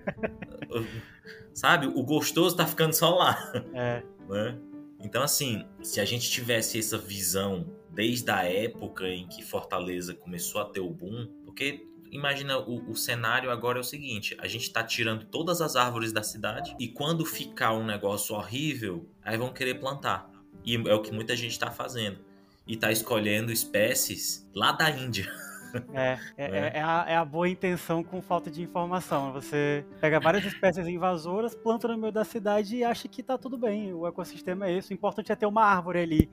Sabe? 1.51 1.87
O 1.87 2.03
gostoso 2.03 2.55
tá 2.55 2.67
ficando 2.67 2.93
só 2.93 3.09
lá. 3.09 3.51
É. 3.73 4.03
Né? 4.29 4.55
Então, 4.99 5.23
assim, 5.23 5.65
se 5.81 5.99
a 5.99 6.05
gente 6.05 6.29
tivesse 6.29 6.77
essa 6.77 6.95
visão 6.95 7.65
desde 7.89 8.29
a 8.29 8.43
época 8.43 9.07
em 9.07 9.27
que 9.27 9.43
Fortaleza 9.43 10.13
começou 10.13 10.61
a 10.61 10.65
ter 10.65 10.79
o 10.79 10.91
boom, 10.91 11.25
porque 11.43 11.87
imagina 12.11 12.59
o, 12.59 12.91
o, 12.91 12.95
cenário 12.95 13.49
agora 13.49 13.79
é 13.79 13.81
o 13.81 13.83
seguinte: 13.83 14.37
a 14.39 14.47
gente 14.47 14.71
tá 14.71 14.83
tirando 14.83 15.25
todas 15.25 15.59
as 15.59 15.75
árvores 15.75 16.11
da 16.11 16.21
cidade 16.21 16.75
e 16.77 16.87
quando 16.87 17.25
ficar 17.25 17.73
um 17.73 17.83
negócio 17.83 18.35
horrível, 18.35 19.09
aí 19.23 19.37
vão 19.37 19.51
querer 19.51 19.79
plantar. 19.79 20.29
E 20.63 20.75
é 20.75 20.93
o 20.93 21.01
que 21.01 21.11
muita 21.11 21.35
gente 21.35 21.57
tá 21.57 21.71
fazendo. 21.71 22.19
E 22.67 22.77
tá 22.77 22.91
escolhendo 22.91 23.51
espécies 23.51 24.47
lá 24.53 24.71
da 24.71 24.91
Índia. 24.91 25.33
É, 25.93 26.17
é, 26.38 26.45
é. 26.45 26.71
é, 26.75 26.81
a, 26.81 27.05
é 27.07 27.15
a 27.15 27.25
boa 27.25 27.47
intenção 27.47 28.03
com 28.03 28.21
falta 28.21 28.49
de 28.49 28.61
informação. 28.61 29.33
Você 29.33 29.85
pega 29.99 30.19
várias 30.19 30.45
espécies 30.45 30.88
invasoras, 30.88 31.55
planta 31.55 31.88
no 31.88 31.97
meio 31.97 32.11
da 32.11 32.23
cidade 32.23 32.75
e 32.77 32.83
acha 32.83 33.07
que 33.07 33.23
tá 33.23 33.38
tudo 33.38 33.57
bem, 33.57 33.93
o 33.93 34.07
ecossistema 34.07 34.67
é 34.67 34.77
isso. 34.77 34.91
O 34.91 34.93
importante 34.93 35.31
é 35.31 35.35
ter 35.35 35.45
uma 35.45 35.63
árvore 35.63 35.99
ali. 35.99 36.29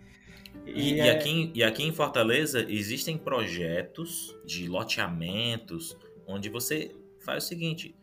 E, 0.66 0.94
e, 0.94 1.00
é... 1.00 1.11
aqui, 1.11 1.28
em, 1.28 1.52
e 1.55 1.62
aqui 1.62 1.83
em 1.83 1.92
Fortaleza 1.92 2.64
existem 2.68 3.16
projetos 3.16 4.37
de 4.44 4.68
loteamentos 4.68 5.96
onde 6.26 6.48
você 6.48 6.94
faz 7.20 7.44
o 7.44 7.48
seguinte: 7.48 7.94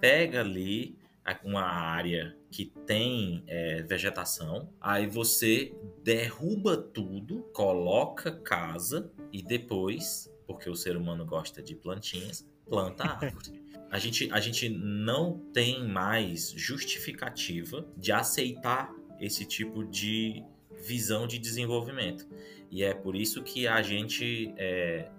pega 0.00 0.40
ali 0.40 0.96
uma 1.44 1.62
área 1.62 2.36
que 2.50 2.66
tem 2.86 3.44
é, 3.46 3.82
vegetação, 3.82 4.68
aí 4.80 5.06
você 5.06 5.72
derruba 6.02 6.76
tudo, 6.76 7.42
coloca 7.54 8.32
casa 8.32 9.10
e 9.32 9.40
depois 9.40 10.31
porque 10.52 10.70
o 10.70 10.74
ser 10.76 10.96
humano 10.96 11.24
gosta 11.24 11.62
de 11.62 11.74
plantinhas, 11.74 12.48
planta 12.68 13.04
árvore. 13.04 13.62
A 13.90 13.98
gente, 13.98 14.30
a 14.32 14.40
gente 14.40 14.68
não 14.68 15.38
tem 15.52 15.86
mais 15.86 16.50
justificativa 16.52 17.86
de 17.96 18.12
aceitar 18.12 18.90
esse 19.20 19.44
tipo 19.44 19.84
de 19.84 20.42
visão 20.86 21.26
de 21.26 21.38
desenvolvimento. 21.38 22.26
E 22.70 22.82
é 22.82 22.94
por 22.94 23.14
isso 23.14 23.42
que 23.42 23.66
a 23.66 23.82
gente 23.82 24.52
é, 24.56 25.10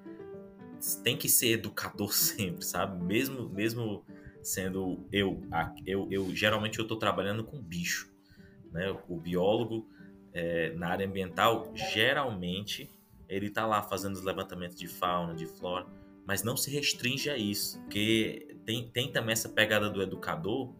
tem 1.04 1.16
que 1.16 1.30
ser 1.30 1.52
educador 1.52 2.12
sempre, 2.16 2.66
sabe? 2.66 3.04
Mesmo, 3.04 3.48
mesmo 3.50 4.04
sendo 4.42 5.08
eu, 5.12 5.42
eu, 5.86 6.08
eu 6.12 6.36
geralmente 6.36 6.80
eu 6.80 6.84
estou 6.84 6.98
trabalhando 6.98 7.44
com 7.44 7.62
bicho, 7.62 8.12
né? 8.72 8.96
O 9.08 9.18
biólogo 9.18 9.88
é, 10.34 10.74
na 10.74 10.90
área 10.90 11.06
ambiental 11.06 11.72
geralmente 11.76 12.90
ele 13.34 13.48
está 13.48 13.66
lá 13.66 13.82
fazendo 13.82 14.14
os 14.14 14.24
levantamentos 14.24 14.78
de 14.78 14.88
fauna, 14.88 15.34
de 15.34 15.46
flora, 15.46 15.88
mas 16.26 16.44
não 16.44 16.56
se 16.56 16.70
restringe 16.72 17.30
a 17.30 17.38
isso, 17.38 17.80
porque 17.82 18.56
tem, 18.66 18.90
tem 18.90 19.12
também 19.12 19.34
essa 19.34 19.50
pegada 19.50 19.90
do 19.90 20.02
educador, 20.02 20.74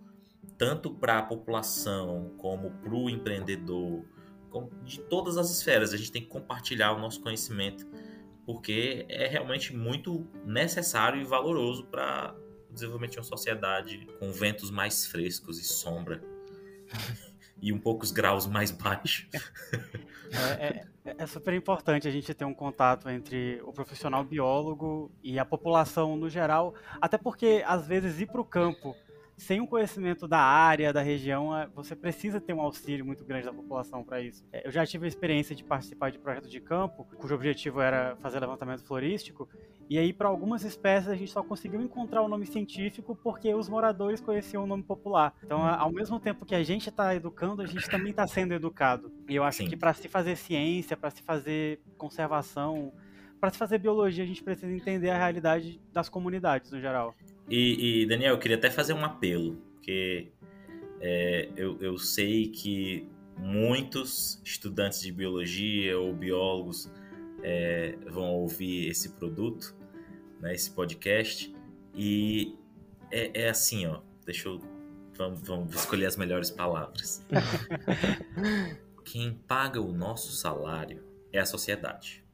tanto 0.58 0.94
para 0.94 1.20
a 1.20 1.24
população 1.24 2.34
como 2.38 2.72
para 2.72 2.94
o 2.94 3.10
empreendedor, 3.10 4.06
de 4.84 5.00
todas 5.02 5.38
as 5.38 5.50
esferas. 5.50 5.94
A 5.94 5.98
gente 5.98 6.12
tem 6.12 6.22
que 6.22 6.28
compartilhar 6.28 6.94
o 6.94 7.00
nosso 7.00 7.20
conhecimento, 7.22 7.88
porque 8.46 9.06
é 9.10 9.28
realmente 9.28 9.76
muito 9.76 10.28
necessário 10.46 11.20
e 11.20 11.24
valoroso 11.24 11.86
para 11.86 12.36
o 12.70 12.74
desenvolvimento 12.74 13.14
de 13.14 13.18
uma 13.18 13.24
sociedade 13.24 14.08
com 14.20 14.32
ventos 14.32 14.70
mais 14.70 15.08
frescos 15.08 15.60
e 15.60 15.64
sombra. 15.64 16.24
e 17.64 17.72
um 17.72 17.80
poucos 17.80 18.12
graus 18.12 18.46
mais 18.46 18.70
baixos. 18.76 19.26
É, 20.60 20.86
é, 21.06 21.16
é, 21.20 21.26
super 21.26 21.54
importante 21.54 22.08
a 22.08 22.12
gente 22.12 22.34
ter 22.34 22.44
um 22.44 22.54
contato 22.54 23.10
entre 23.10 23.62
o 23.64 23.72
profissional 23.72 24.24
biólogo 24.24 25.12
e 25.24 25.40
a 25.40 25.46
população 25.46 26.18
no 26.18 26.30
geral, 26.30 26.76
até 27.00 27.18
porque 27.18 27.64
às 27.66 27.88
vezes 27.88 28.20
ir 28.20 28.28
para 28.28 28.42
o 28.42 28.46
campo 28.46 28.96
sem 29.38 29.60
um 29.60 29.66
conhecimento 29.66 30.28
da 30.28 30.40
área, 30.40 30.94
da 30.94 31.02
região, 31.02 31.56
é, 31.56 31.68
você 31.74 31.96
precisa 31.96 32.40
ter 32.40 32.54
um 32.54 32.62
auxílio 32.62 33.06
muito 33.06 33.24
grande 33.26 33.46
da 33.46 33.54
população 33.54 34.04
para 34.04 34.22
isso. 34.22 34.46
É, 34.52 34.68
eu 34.68 34.72
já 34.72 34.86
tive 34.86 35.06
a 35.06 35.08
experiência 35.08 35.56
de 35.56 35.64
participar 35.64 36.12
de 36.12 36.20
projetos 36.20 36.52
de 36.52 36.60
campo, 36.60 37.06
cujo 37.16 37.34
objetivo 37.34 37.82
era 37.82 38.16
fazer 38.18 38.40
levantamento 38.40 38.84
florístico, 38.84 39.50
e 39.90 39.98
aí 39.98 40.14
para 40.14 40.28
algumas 40.28 40.64
espécies 40.64 41.10
a 41.10 41.16
gente 41.16 41.32
só 41.32 41.44
conseguiu 41.44 41.82
encontrar 41.82 42.22
o 42.22 42.28
nome 42.28 42.46
científico 42.46 43.18
porque 43.22 43.54
os 43.54 43.70
moradores 43.70 44.22
conheciam 44.22 44.64
o 44.64 44.68
nome 44.68 44.84
popular. 44.84 45.36
Então, 45.44 45.62
ao 45.62 45.92
mesmo 45.92 46.20
tempo 46.20 46.46
que 46.46 46.56
a 46.56 46.64
gente 46.64 46.90
está 46.90 47.16
educando, 47.16 47.62
a 47.62 47.66
gente 47.66 47.90
também 47.90 48.12
está 48.12 48.26
sendo 48.28 48.54
educado. 48.54 49.12
E 49.28 49.36
eu 49.36 49.44
acho 49.44 49.60
Sim. 49.60 49.68
que 49.68 49.78
para 49.78 49.94
se 49.94 50.08
fazer 50.08 50.36
ciência, 50.36 50.96
para 50.96 51.10
se 51.10 51.22
fazer 51.22 51.80
conservação, 51.98 52.94
para 53.40 53.52
se 53.52 53.58
fazer 53.58 53.78
biologia, 53.78 54.24
a 54.24 54.28
gente 54.28 54.42
precisa 54.42 54.72
entender 54.72 55.10
a 55.10 55.18
realidade 55.18 55.82
das 55.92 56.08
comunidades 56.08 56.72
no 56.72 56.80
geral. 56.80 57.14
E, 57.50 58.04
e, 58.04 58.06
Daniel, 58.06 58.36
eu 58.36 58.40
queria 58.40 58.56
até 58.58 58.70
fazer 58.70 58.94
um 58.94 59.04
apelo, 59.04 59.58
porque 59.74 60.32
é, 61.02 61.50
eu, 61.58 61.78
eu 61.82 61.98
sei 61.98 62.48
que 62.48 63.06
muitos 63.38 64.42
estudantes 64.46 65.02
de 65.02 65.12
biologia 65.12 66.00
ou 66.00 66.14
biólogos 66.14 66.90
é, 67.44 67.96
vão 68.10 68.34
ouvir 68.34 68.88
esse 68.88 69.10
produto, 69.10 69.76
né, 70.40 70.54
esse 70.54 70.72
podcast, 70.72 71.54
e 71.94 72.58
é, 73.12 73.44
é 73.44 73.50
assim, 73.50 73.86
ó, 73.86 74.02
deixa 74.26 74.50
eu. 74.50 74.60
Vamos, 75.16 75.42
vamos 75.42 75.76
escolher 75.76 76.08
as 76.08 76.18
melhores 76.18 76.50
palavras. 76.50 77.24
Quem 79.06 79.36
paga 79.48 79.80
o 79.80 79.94
nosso 79.94 80.32
salário 80.32 81.04
é 81.32 81.40
a 81.40 81.46
sociedade. 81.46 82.26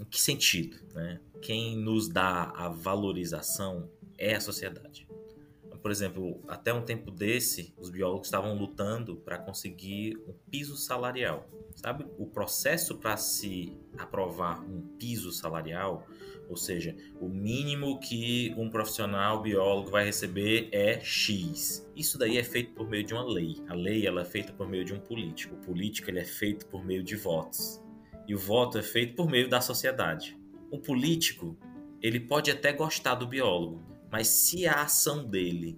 Em 0.00 0.04
que 0.04 0.20
sentido? 0.20 0.76
Né? 0.92 1.20
Quem 1.40 1.76
nos 1.76 2.08
dá 2.08 2.50
a 2.56 2.68
valorização 2.68 3.88
é 4.18 4.34
a 4.34 4.40
sociedade. 4.40 5.06
Por 5.84 5.90
exemplo, 5.90 6.40
até 6.48 6.72
um 6.72 6.80
tempo 6.80 7.10
desse, 7.10 7.74
os 7.76 7.90
biólogos 7.90 8.28
estavam 8.28 8.56
lutando 8.56 9.16
para 9.16 9.36
conseguir 9.36 10.16
um 10.26 10.32
piso 10.50 10.78
salarial. 10.78 11.46
Sabe 11.76 12.06
o 12.16 12.24
processo 12.24 12.96
para 12.96 13.18
se 13.18 13.76
aprovar 13.98 14.64
um 14.64 14.80
piso 14.98 15.30
salarial? 15.30 16.06
Ou 16.48 16.56
seja, 16.56 16.96
o 17.20 17.28
mínimo 17.28 18.00
que 18.00 18.54
um 18.56 18.70
profissional 18.70 19.42
biólogo 19.42 19.90
vai 19.90 20.06
receber 20.06 20.70
é 20.72 21.00
X. 21.00 21.86
Isso 21.94 22.16
daí 22.16 22.38
é 22.38 22.42
feito 22.42 22.72
por 22.72 22.88
meio 22.88 23.04
de 23.04 23.12
uma 23.12 23.22
lei. 23.30 23.56
A 23.68 23.74
lei 23.74 24.06
ela 24.06 24.22
é 24.22 24.24
feita 24.24 24.54
por 24.54 24.66
meio 24.66 24.86
de 24.86 24.94
um 24.94 25.00
político. 25.00 25.54
O 25.54 25.58
político 25.58 26.08
ele 26.08 26.20
é 26.20 26.24
feito 26.24 26.64
por 26.64 26.82
meio 26.82 27.04
de 27.04 27.14
votos. 27.14 27.78
E 28.26 28.34
o 28.34 28.38
voto 28.38 28.78
é 28.78 28.82
feito 28.82 29.14
por 29.14 29.28
meio 29.28 29.50
da 29.50 29.60
sociedade. 29.60 30.34
O 30.70 30.78
político, 30.78 31.58
ele 32.00 32.20
pode 32.20 32.50
até 32.50 32.72
gostar 32.72 33.16
do 33.16 33.26
biólogo, 33.26 33.93
mas 34.14 34.28
se 34.28 34.64
a 34.64 34.82
ação 34.82 35.24
dele 35.24 35.76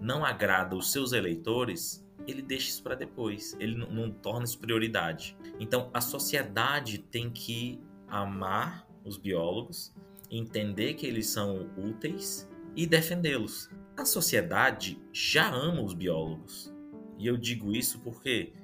não 0.00 0.24
agrada 0.24 0.74
os 0.74 0.90
seus 0.90 1.12
eleitores, 1.12 2.02
ele 2.26 2.40
deixa 2.40 2.70
isso 2.70 2.82
para 2.82 2.94
depois. 2.94 3.54
Ele 3.60 3.76
não, 3.76 3.90
não 3.90 4.10
torna 4.10 4.46
isso 4.46 4.58
prioridade. 4.58 5.36
Então, 5.60 5.90
a 5.92 6.00
sociedade 6.00 6.96
tem 6.96 7.28
que 7.28 7.78
amar 8.08 8.88
os 9.04 9.18
biólogos, 9.18 9.94
entender 10.30 10.94
que 10.94 11.06
eles 11.06 11.26
são 11.26 11.68
úteis 11.76 12.50
e 12.74 12.86
defendê-los. 12.86 13.68
A 13.94 14.06
sociedade 14.06 14.98
já 15.12 15.54
ama 15.54 15.82
os 15.82 15.92
biólogos. 15.92 16.72
E 17.18 17.26
eu 17.26 17.36
digo 17.36 17.76
isso 17.76 18.00
porque 18.00 18.54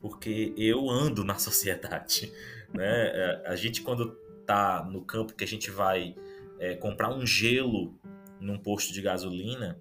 porque 0.00 0.54
eu 0.56 0.88
ando 0.88 1.24
na 1.24 1.34
sociedade, 1.42 2.32
né? 2.72 3.08
É, 3.08 3.42
a 3.46 3.56
gente 3.56 3.82
quando 3.82 4.12
tá 4.46 4.88
no 4.88 5.02
campo 5.02 5.34
que 5.34 5.42
a 5.42 5.48
gente 5.48 5.72
vai 5.72 6.14
é, 6.60 6.76
comprar 6.76 7.12
um 7.12 7.26
gelo 7.26 7.98
num 8.40 8.58
posto 8.58 8.92
de 8.92 9.02
gasolina 9.02 9.80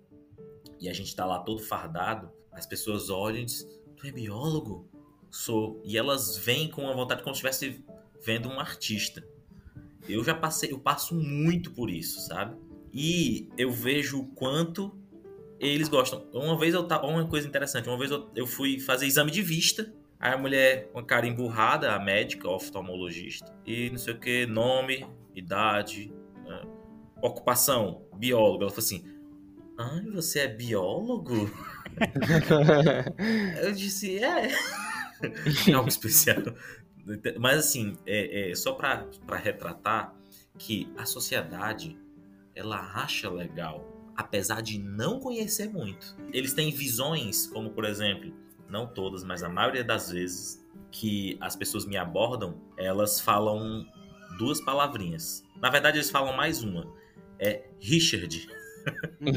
e 0.80 0.90
a 0.90 0.94
gente 0.94 1.16
tá 1.16 1.26
lá 1.26 1.40
todo 1.40 1.62
fardado, 1.62 2.32
as 2.52 2.66
pessoas 2.66 3.10
olham 3.10 3.40
e 3.40 3.46
dizem: 3.46 3.70
Tu 3.96 4.08
é 4.08 4.12
biólogo? 4.12 4.88
Sou. 5.30 5.82
E 5.84 5.98
elas 5.98 6.38
vêm 6.38 6.70
com 6.70 6.84
uma 6.84 6.94
vontade 6.94 7.24
como 7.24 7.36
se 7.36 7.46
estivesse 7.46 7.84
vendo 8.24 8.50
um 8.50 8.60
artista. 8.60 9.26
Eu 10.08 10.24
já 10.24 10.34
passei, 10.34 10.72
eu 10.72 10.80
passo 10.80 11.14
muito 11.14 11.72
por 11.72 11.90
isso, 11.90 12.20
sabe? 12.22 12.58
E 12.94 13.48
eu 13.58 13.72
vejo 13.72 14.22
o 14.22 14.28
quanto 14.28 14.98
eles 15.60 15.90
gostam. 15.90 16.26
Uma 16.34 16.58
vez 16.58 16.74
eu 16.74 16.84
tava. 16.84 17.06
Uma 17.06 17.28
coisa 17.28 17.48
interessante, 17.48 17.88
uma 17.88 17.98
vez 17.98 18.10
eu, 18.10 18.30
eu 18.36 18.48
fui 18.48 18.80
fazer 18.80 19.06
exame 19.06 19.32
de 19.32 19.42
vista. 19.42 19.94
Aí 20.20 20.34
a 20.34 20.38
mulher, 20.38 20.90
uma 20.94 21.04
cara 21.04 21.26
emburrada, 21.26 21.94
a 21.94 22.00
médica, 22.00 22.50
oftalmologista, 22.50 23.56
e 23.66 23.90
não 23.90 23.98
sei 23.98 24.14
o 24.14 24.20
que, 24.20 24.46
nome, 24.46 25.08
idade? 25.34 26.12
Ocupação, 27.22 28.06
biólogo. 28.16 28.64
Ela 28.64 28.72
falou 28.72 28.86
assim: 28.86 29.04
Ai, 29.78 30.06
você 30.12 30.40
é 30.40 30.48
biólogo? 30.48 31.50
eu 33.64 33.72
disse, 33.72 34.20
é. 34.20 34.52
é 35.68 35.72
algo 35.74 35.90
especial. 35.90 36.38
Mas 37.40 37.60
assim, 37.60 37.98
é, 38.06 38.52
é 38.52 38.56
só 38.56 38.74
para 38.74 39.08
retratar 39.38 40.14
que 40.58 40.92
a 40.98 41.06
sociedade 41.06 41.98
ela 42.54 42.78
acha 42.94 43.30
legal, 43.30 43.88
apesar 44.16 44.62
de 44.62 44.78
não 44.78 45.20
conhecer 45.20 45.70
muito. 45.70 46.18
Eles 46.34 46.54
têm 46.54 46.72
visões, 46.72 47.48
como 47.48 47.70
por 47.70 47.86
exemplo, 47.86 48.34
não 48.70 48.86
todas, 48.86 49.24
mas 49.24 49.44
a 49.44 49.50
maioria 49.50 49.84
das 49.84 50.12
vezes 50.12 50.64
que 50.92 51.38
as 51.40 51.56
pessoas 51.56 51.86
me 51.86 51.96
abordam, 51.96 52.62
elas 52.78 53.20
falam 53.22 53.86
duas 54.38 54.60
palavrinhas. 54.62 55.44
Na 55.62 55.70
verdade, 55.70 55.98
eles 55.98 56.10
falam 56.10 56.36
mais 56.36 56.64
uma. 56.64 56.99
É 57.40 57.64
Richard. 57.80 58.48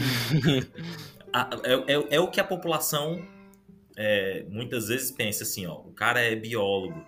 é, 1.64 1.72
é, 1.72 2.16
é, 2.16 2.20
o 2.20 2.28
que 2.28 2.40
a 2.40 2.44
população 2.44 3.24
é, 3.96 4.44
muitas 4.48 4.88
vezes 4.88 5.10
pensa 5.10 5.44
assim, 5.44 5.66
ó, 5.66 5.74
o 5.74 5.92
cara 5.92 6.20
é 6.20 6.34
biólogo. 6.34 7.04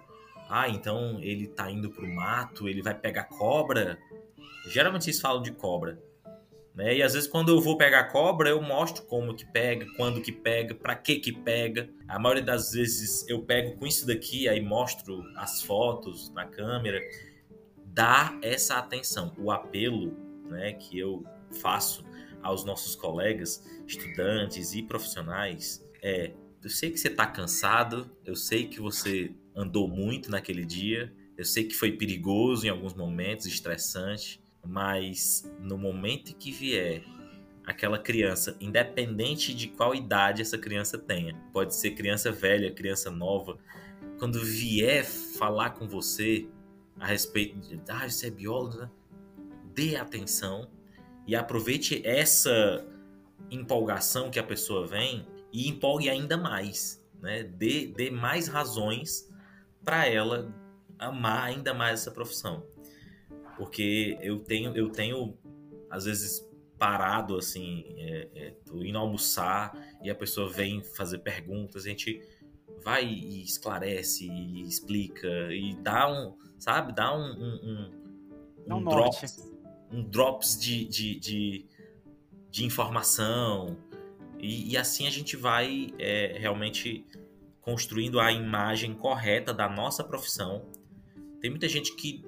Ah, 0.49 0.69
então 0.69 1.19
ele 1.21 1.47
tá 1.47 1.71
indo 1.71 1.91
pro 1.91 2.07
mato, 2.07 2.69
ele 2.69 2.83
vai 2.83 2.95
pegar 2.95 3.25
cobra. 3.25 3.99
Geralmente 4.69 5.07
eles 5.07 5.21
falam 5.21 5.43
de 5.43 5.53
cobra. 5.53 5.99
Né? 6.75 6.97
E 6.97 7.03
às 7.03 7.15
vezes 7.15 7.29
quando 7.29 7.51
eu 7.51 7.61
vou 7.61 7.77
pegar 7.77 8.05
cobra, 8.05 8.51
eu 8.51 8.61
mostro 8.61 9.05
como 9.05 9.35
que 9.35 9.47
pega, 9.47 9.87
quando 9.97 10.21
que 10.21 10.33
pega, 10.33 10.75
para 10.75 10.95
que 10.95 11.17
que 11.17 11.33
pega. 11.33 11.89
A 12.09 12.19
maioria 12.19 12.43
das 12.43 12.73
vezes 12.73 13.27
eu 13.29 13.43
pego 13.43 13.77
com 13.77 13.87
isso 13.87 14.07
daqui, 14.07 14.49
aí 14.49 14.61
mostro 14.61 15.23
as 15.37 15.63
fotos 15.63 16.31
na 16.33 16.47
câmera. 16.47 17.01
Dá 17.87 18.37
essa 18.43 18.77
atenção, 18.77 19.33
o 19.39 19.53
apelo 19.53 20.24
né, 20.45 20.73
que 20.75 20.99
eu 20.99 21.25
faço 21.61 22.05
aos 22.43 22.65
nossos 22.65 22.95
colegas, 22.95 23.65
estudantes 23.87 24.75
e 24.75 24.83
profissionais 24.83 25.85
é: 26.03 26.33
eu 26.63 26.71
sei 26.71 26.91
que 26.91 26.99
você 26.99 27.09
está 27.09 27.27
cansado, 27.27 28.11
eu 28.25 28.37
sei 28.37 28.67
que 28.67 28.81
você 28.81 29.33
andou 29.55 29.89
muito 29.89 30.31
naquele 30.31 30.65
dia, 30.65 31.13
eu 31.37 31.45
sei 31.45 31.65
que 31.65 31.75
foi 31.75 31.93
perigoso 31.93 32.67
em 32.67 32.69
alguns 32.69 32.95
momentos, 32.95 33.47
estressante, 33.47 34.41
mas 34.65 35.51
no 35.61 35.77
momento 35.77 36.35
que 36.37 36.53
vier 36.53 37.03
aquela 37.67 37.99
criança, 37.99 38.57
independente 38.61 39.55
de 39.55 39.69
qual 39.69 39.95
idade 39.95 40.43
essa 40.43 40.59
criança 40.59 40.99
tenha, 40.99 41.35
pode 41.53 41.75
ser 41.75 41.93
criança 41.93 42.31
velha, 42.31 42.71
criança 42.71 43.11
nova, 43.11 43.59
quando 44.19 44.39
vier 44.41 45.05
falar 45.05 45.71
com 45.71 45.89
você 45.89 46.47
a 46.99 47.07
respeito 47.07 47.59
de, 47.59 47.81
ah, 47.89 48.09
você 48.09 48.29
é 48.29 48.31
biólogo, 48.31 48.79
né? 48.79 48.91
Dê 49.75 49.97
atenção 49.97 50.71
e 51.27 51.35
aproveite 51.35 52.07
essa 52.07 52.87
empolgação 53.51 54.31
que 54.31 54.39
a 54.39 54.45
pessoa 54.45 54.87
vem 54.87 55.27
e 55.53 55.69
empolgue 55.69 56.09
ainda 56.09 56.37
mais, 56.37 57.03
né? 57.21 57.43
Dê, 57.43 57.87
dê 57.87 58.11
mais 58.11 58.49
razões 58.49 59.31
para 59.85 60.07
ela 60.07 60.53
amar 60.99 61.45
ainda 61.45 61.75
mais 61.75 62.01
essa 62.01 62.11
profissão. 62.11 62.65
Porque 63.57 64.19
eu 64.21 64.41
tenho, 64.41 64.77
eu 64.77 64.91
tenho 64.91 65.37
às 65.91 66.05
vezes 66.05 66.45
parado 66.79 67.37
assim, 67.37 67.85
é, 67.97 68.29
é, 68.35 68.51
tô 68.67 68.83
indo 68.83 68.99
almoçar 68.99 69.73
e 70.03 70.11
a 70.11 70.15
pessoa 70.15 70.51
vem 70.51 70.83
fazer 70.83 71.19
perguntas, 71.19 71.87
a 71.87 71.89
gente 71.89 72.21
vai 72.83 73.05
e 73.05 73.43
esclarece 73.43 74.27
e 74.29 74.63
explica 74.63 75.29
e 75.53 75.75
dá 75.77 76.11
um, 76.11 76.37
sabe, 76.59 76.93
dá 76.93 77.17
um, 77.17 77.31
um, 77.33 77.91
um, 78.69 78.77
um 78.77 78.85
drop, 78.85 79.17
um 79.95 80.03
drops 80.03 80.59
de, 80.59 80.85
de, 80.85 81.21
de, 81.21 81.67
de 82.51 82.65
informação. 82.65 83.77
E, 84.41 84.73
e, 84.73 84.77
assim 84.77 85.07
a 85.07 85.11
gente 85.11 85.37
vai 85.37 85.95
é, 85.99 86.37
realmente 86.39 87.07
construindo 87.61 88.19
a 88.19 88.33
imagem 88.33 88.93
correta 88.93 89.55
da 89.55 89.69
nossa 89.69 90.03
profissão. 90.03 90.67
Tem 91.41 91.49
muita 91.49 91.69
gente 91.69 91.95
que 91.95 92.25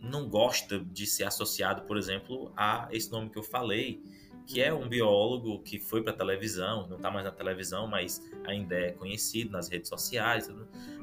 não 0.00 0.28
gosta 0.28 0.80
de 0.80 1.06
ser 1.06 1.24
associado, 1.24 1.82
por 1.82 1.98
exemplo, 1.98 2.52
a 2.56 2.88
esse 2.90 3.12
nome 3.12 3.28
que 3.28 3.38
eu 3.38 3.42
falei, 3.42 4.02
que 4.46 4.60
é 4.60 4.72
um 4.72 4.88
biólogo 4.88 5.62
que 5.62 5.78
foi 5.78 6.02
para 6.02 6.14
televisão, 6.14 6.88
não 6.88 6.96
está 6.96 7.10
mais 7.10 7.24
na 7.24 7.30
televisão, 7.30 7.86
mas 7.86 8.20
ainda 8.46 8.74
é 8.74 8.92
conhecido 8.92 9.50
nas 9.52 9.68
redes 9.68 9.88
sociais. 9.88 10.50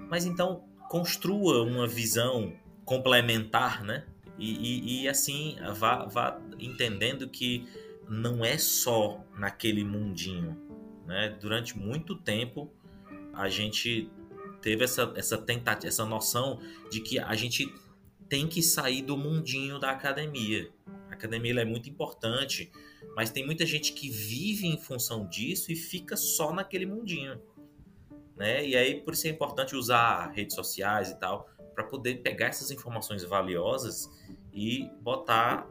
Mas 0.09 0.25
então 0.25 0.63
construa 0.89 1.61
uma 1.63 1.87
visão 1.87 2.53
complementar, 2.83 3.83
né? 3.83 4.05
E, 4.37 4.99
e, 4.99 5.03
e 5.03 5.07
assim, 5.07 5.57
vá, 5.75 6.05
vá 6.05 6.39
entendendo 6.59 7.27
que 7.27 7.67
não 8.07 8.43
é 8.45 8.57
só 8.57 9.23
naquele 9.37 9.83
mundinho. 9.83 10.57
Né? 11.05 11.35
Durante 11.39 11.77
muito 11.77 12.15
tempo, 12.15 12.71
a 13.33 13.49
gente 13.49 14.09
teve 14.61 14.83
essa, 14.83 15.13
essa 15.15 15.37
tentativa, 15.37 15.87
essa 15.87 16.05
noção 16.05 16.59
de 16.89 17.01
que 17.01 17.19
a 17.19 17.35
gente 17.35 17.73
tem 18.27 18.47
que 18.47 18.61
sair 18.61 19.01
do 19.01 19.17
mundinho 19.17 19.79
da 19.79 19.91
academia. 19.91 20.69
A 21.09 21.13
academia 21.13 21.61
é 21.61 21.65
muito 21.65 21.89
importante, 21.89 22.71
mas 23.15 23.29
tem 23.29 23.45
muita 23.45 23.65
gente 23.65 23.93
que 23.93 24.09
vive 24.09 24.67
em 24.67 24.77
função 24.77 25.27
disso 25.27 25.71
e 25.71 25.75
fica 25.75 26.15
só 26.17 26.53
naquele 26.53 26.85
mundinho. 26.85 27.41
Né? 28.35 28.67
E 28.67 28.75
aí, 28.75 29.01
por 29.01 29.13
isso 29.13 29.27
é 29.27 29.29
importante 29.29 29.75
usar 29.75 30.31
redes 30.31 30.55
sociais 30.55 31.09
e 31.09 31.19
tal, 31.19 31.49
para 31.77 31.83
poder 31.83 32.23
pegar 32.23 32.47
essas 32.47 32.71
informações 32.71 33.23
valiosas 33.23 34.09
e 34.51 34.89
botar 34.99 35.69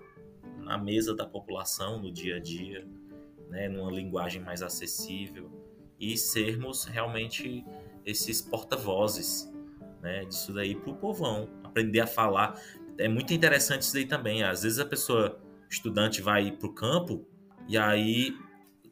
na 0.59 0.79
mesa 0.79 1.13
da 1.17 1.27
população 1.27 2.01
no 2.01 2.13
dia 2.13 2.37
a 2.37 2.39
dia, 2.39 2.87
né, 3.49 3.69
numa 3.69 3.91
linguagem 3.91 4.41
mais 4.41 4.63
acessível 4.63 5.51
e 5.99 6.17
sermos 6.17 6.85
realmente 6.85 7.65
esses 8.05 8.41
porta-vozes 8.41 9.53
né, 10.01 10.25
disso 10.27 10.55
daí 10.55 10.77
para 10.77 10.93
o 10.93 10.95
povão, 10.95 11.49
aprender 11.65 11.99
a 11.99 12.07
falar. 12.07 12.55
É 12.99 13.09
muito 13.09 13.35
interessante 13.35 13.83
isso 13.83 13.95
daí 13.95 14.07
também. 14.07 14.45
Às 14.45 14.63
vezes 14.63 14.79
a 14.79 14.87
pessoa, 14.87 15.41
estudante, 15.69 16.23
vai 16.23 16.53
para 16.53 16.69
o 16.69 16.73
campo 16.73 17.27
e 17.67 17.77
aí 17.77 18.33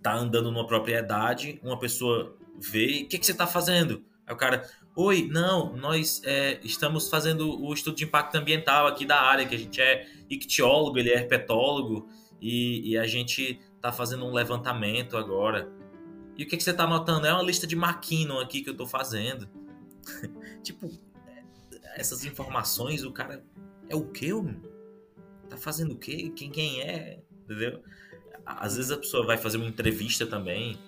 tá 0.03 0.17
andando 0.17 0.51
numa 0.51 0.67
propriedade, 0.67 1.61
uma 1.63 1.79
pessoa 1.79 2.37
vê, 2.59 3.05
o 3.05 3.09
que, 3.09 3.21
que 3.21 3.25
você 3.25 3.31
está 3.31 3.47
fazendo? 3.47 4.05
Aí 4.27 4.35
o 4.35 4.37
cara, 4.37 4.69
Oi, 4.97 5.29
não, 5.29 5.77
nós 5.77 6.23
é, 6.25 6.61
estamos 6.63 7.09
fazendo 7.09 7.61
o 7.61 7.75
estudo 7.75 7.97
de 7.97 8.05
impacto 8.05 8.37
ambiental 8.37 8.87
aqui 8.87 9.05
da 9.05 9.21
área, 9.21 9.45
que 9.45 9.53
a 9.53 9.59
gente 9.59 9.81
é 9.81 10.07
ictiólogo, 10.31 10.97
ele 10.97 11.11
é 11.11 11.15
herpetólogo, 11.15 12.09
e, 12.41 12.91
e 12.91 12.97
a 12.97 13.05
gente 13.05 13.59
tá 13.81 13.91
fazendo 13.91 14.25
um 14.25 14.33
levantamento 14.33 15.17
agora. 15.17 15.69
E 16.39 16.45
o 16.45 16.47
que, 16.47 16.57
que 16.57 16.63
você 16.63 16.73
tá 16.73 16.85
anotando? 16.85 17.27
É 17.27 17.33
uma 17.33 17.43
lista 17.43 17.67
de 17.67 17.75
McKinnon 17.75 18.39
aqui 18.39 18.63
que 18.63 18.71
eu 18.71 18.77
tô 18.77 18.87
fazendo. 18.87 19.49
tipo, 20.63 20.89
essas 21.97 22.25
informações, 22.25 23.03
o 23.03 23.11
cara. 23.11 23.45
É 23.89 23.97
o 23.97 24.05
quê? 24.05 24.31
Tá 25.49 25.57
fazendo 25.57 25.95
o 25.95 25.99
quê? 25.99 26.31
Quem, 26.37 26.51
quem 26.51 26.83
é? 26.83 27.21
Entendeu? 27.43 27.83
Às 28.47 28.77
vezes 28.77 28.93
a 28.93 28.97
pessoa 28.97 29.27
vai 29.27 29.39
fazer 29.39 29.57
uma 29.57 29.67
entrevista 29.67 30.25
também 30.25 30.79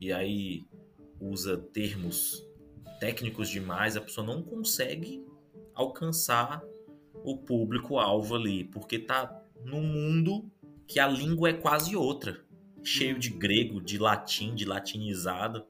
e 0.00 0.10
aí 0.10 0.64
usa 1.20 1.58
termos 1.58 2.44
técnicos 3.02 3.48
demais, 3.48 3.96
a 3.96 4.00
pessoa 4.00 4.24
não 4.24 4.44
consegue 4.44 5.26
alcançar 5.74 6.62
o 7.24 7.36
público-alvo 7.36 8.36
ali, 8.36 8.62
porque 8.62 8.96
tá 8.96 9.42
num 9.64 9.82
mundo 9.82 10.48
que 10.86 11.00
a 11.00 11.08
língua 11.08 11.50
é 11.50 11.52
quase 11.52 11.96
outra, 11.96 12.44
cheio 12.80 13.18
de 13.18 13.28
grego, 13.30 13.80
de 13.80 13.98
latim, 13.98 14.54
de 14.54 14.64
latinizado. 14.64 15.66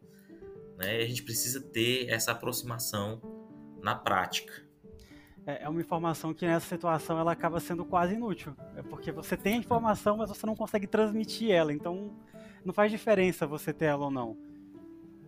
Né? 0.76 0.98
a 0.98 1.06
gente 1.06 1.22
precisa 1.22 1.58
ter 1.58 2.10
essa 2.10 2.32
aproximação 2.32 3.22
na 3.82 3.94
prática. 3.94 4.52
É, 5.46 5.64
é 5.64 5.68
uma 5.70 5.80
informação 5.80 6.34
que 6.34 6.44
nessa 6.44 6.66
situação 6.66 7.18
ela 7.18 7.32
acaba 7.32 7.60
sendo 7.60 7.82
quase 7.82 8.14
inútil. 8.14 8.54
É 8.76 8.82
porque 8.82 9.10
você 9.10 9.38
tem 9.38 9.54
a 9.54 9.56
informação, 9.56 10.18
mas 10.18 10.28
você 10.28 10.44
não 10.44 10.54
consegue 10.54 10.86
transmitir 10.86 11.50
ela. 11.50 11.72
Então 11.72 12.14
não 12.62 12.74
faz 12.74 12.90
diferença 12.90 13.46
você 13.46 13.72
ter 13.72 13.86
ela 13.86 14.04
ou 14.04 14.10
não. 14.10 14.36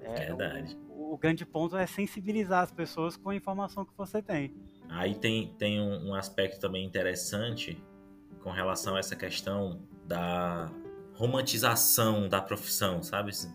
É, 0.01 0.27
Verdade. 0.27 0.84
O, 1.15 1.19
grande 1.19 1.47
ponto 1.47 1.77
é 1.77 1.87
sensibilizar 1.87 2.65
as 2.65 2.73
pessoas 2.73 3.17
com 3.17 3.31
a 3.31 3.37
informação 3.37 3.85
que 3.85 3.93
você 3.97 4.21
tem. 4.21 4.53
Aí 4.89 5.15
tem, 5.15 5.55
tem 5.57 5.81
um, 5.81 6.09
um 6.09 6.15
aspecto 6.15 6.61
também 6.61 6.85
interessante 6.85 7.81
com 8.43 8.51
relação 8.51 8.97
a 8.97 8.99
essa 8.99 9.15
questão 9.15 9.81
da 10.07 10.71
romantização 11.15 12.29
da 12.29 12.43
profissão, 12.43 13.01
sabe? 13.01 13.31
Esse 13.31 13.49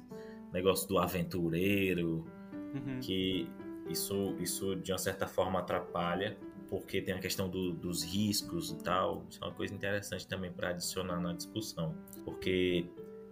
negócio 0.54 0.88
do 0.88 0.98
aventureiro, 0.98 2.26
uhum. 2.74 3.00
que 3.02 3.50
isso, 3.90 4.36
isso 4.40 4.76
de 4.78 4.94
uma 4.94 4.98
certa 4.98 5.28
forma 5.28 5.60
atrapalha, 5.60 6.38
porque 6.70 7.02
tem 7.02 7.14
a 7.14 7.20
questão 7.20 7.50
do, 7.50 7.74
dos 7.74 8.04
riscos 8.04 8.72
e 8.72 8.78
tal. 8.78 9.26
Isso 9.30 9.44
é 9.44 9.48
uma 9.48 9.54
coisa 9.54 9.74
interessante 9.74 10.26
também 10.26 10.52
para 10.52 10.70
adicionar 10.70 11.20
na 11.20 11.34
discussão, 11.34 11.94
porque 12.24 12.86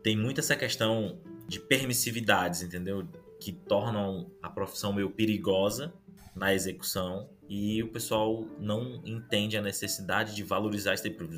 tem 0.03 0.17
muito 0.17 0.41
essa 0.41 0.55
questão 0.55 1.17
de 1.47 1.61
permissividades, 1.61 2.61
entendeu? 2.61 3.07
Que 3.39 3.51
tornam 3.51 4.31
a 4.41 4.49
profissão 4.49 4.93
meio 4.93 5.09
perigosa 5.09 5.93
na 6.35 6.53
execução 6.53 7.29
e 7.49 7.81
o 7.81 7.91
pessoal 7.91 8.45
não 8.59 9.01
entende 9.05 9.57
a 9.57 9.61
necessidade 9.61 10.35
de 10.35 10.43
valorizar 10.43 10.93
esse 10.93 11.03
tipo 11.03 11.25
de 11.27 11.37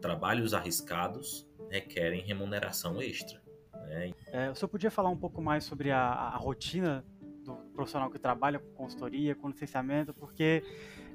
trabalhos 0.00 0.54
arriscados 0.54 1.46
requerem 1.70 2.22
remuneração 2.22 3.00
extra. 3.00 3.40
Né? 3.88 4.12
É, 4.32 4.50
o 4.50 4.54
senhor 4.54 4.68
podia 4.68 4.90
falar 4.90 5.10
um 5.10 5.16
pouco 5.16 5.40
mais 5.40 5.64
sobre 5.64 5.90
a, 5.90 6.00
a 6.00 6.36
rotina 6.36 7.04
do 7.44 7.54
profissional 7.74 8.10
que 8.10 8.18
trabalha 8.18 8.58
com 8.58 8.70
consultoria, 8.72 9.34
com 9.34 9.48
licenciamento, 9.48 10.12
porque 10.14 10.62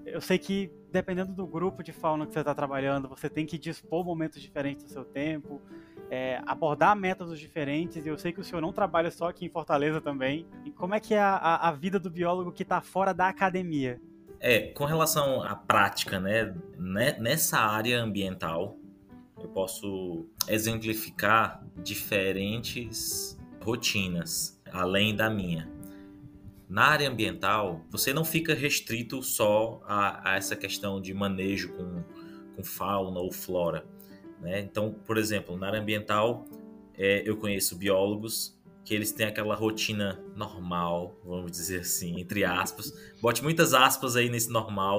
eu 0.06 0.22
sei 0.22 0.38
que 0.38 0.72
dependendo 0.94 1.34
do 1.34 1.48
grupo 1.48 1.82
de 1.82 1.92
fauna 1.92 2.28
que 2.28 2.34
você 2.34 2.40
está 2.40 2.54
trabalhando, 2.54 3.10
você 3.10 3.28
tem 3.28 3.48
que 3.48 3.58
dispor 3.58 4.06
momentos 4.06 4.40
diferentes 4.40 4.84
do 4.84 4.92
seu 4.92 5.04
tempo, 5.04 5.60
é, 6.08 6.40
abordar 6.46 6.96
métodos 6.96 7.40
diferentes. 7.40 8.06
E 8.06 8.10
eu 8.10 8.18
sei 8.18 8.32
que 8.32 8.40
o 8.40 8.44
senhor 8.44 8.62
não 8.62 8.72
trabalha 8.72 9.10
só 9.10 9.30
aqui 9.30 9.46
em 9.48 9.50
Fortaleza 9.50 10.00
também. 10.00 10.46
E 10.64 10.72
como 10.72 10.94
é 10.94 11.00
que 11.00 11.16
é 11.16 11.20
a, 11.20 11.68
a, 11.68 11.72
vida 11.72 12.00
do 12.00 12.12
biólogo 12.12 12.52
que 12.52 12.62
está 12.62 12.80
fora 12.80 13.12
da 13.12 13.28
academia? 13.28 14.00
É, 14.40 14.68
com 14.68 14.86
relação 14.86 15.42
à 15.42 15.56
prática, 15.56 16.20
né, 16.20 16.54
né, 16.78 17.18
nessa 17.20 17.58
área 17.58 18.00
ambiental, 18.00 18.78
eu 19.42 19.50
posso 19.50 20.28
exemplificar 20.48 21.64
diferentes 21.78 23.36
rotinas, 23.60 24.62
além 24.72 25.16
da 25.16 25.28
minha. 25.28 25.73
Na 26.74 26.86
área 26.86 27.08
ambiental, 27.08 27.86
você 27.92 28.12
não 28.12 28.26
fica 28.26 28.56
restrito 28.56 29.22
só 29.22 29.80
a, 29.86 30.32
a 30.32 30.36
essa 30.38 30.56
questão 30.56 31.00
de 31.00 31.14
manejo 31.14 31.72
com, 31.74 32.04
com 32.56 32.64
fauna 32.64 33.20
ou 33.20 33.32
flora. 33.32 33.86
Né? 34.42 34.62
Então, 34.62 34.92
por 34.92 35.20
exemplo, 35.20 35.56
na 35.56 35.68
área 35.68 35.80
ambiental, 35.80 36.48
é, 36.98 37.22
eu 37.30 37.38
conheço 37.38 37.76
biólogos 37.76 38.60
que 38.84 38.96
eles 38.96 39.12
têm 39.12 39.28
aquela 39.28 39.54
rotina 39.54 40.20
normal, 40.36 41.16
vamos 41.24 41.52
dizer 41.52 41.82
assim, 41.82 42.20
entre 42.20 42.44
aspas. 42.44 42.92
Bote 43.22 43.44
muitas 43.44 43.76
aspas 43.76 44.16
aí 44.16 44.28
nesse 44.28 44.50
normal, 44.50 44.98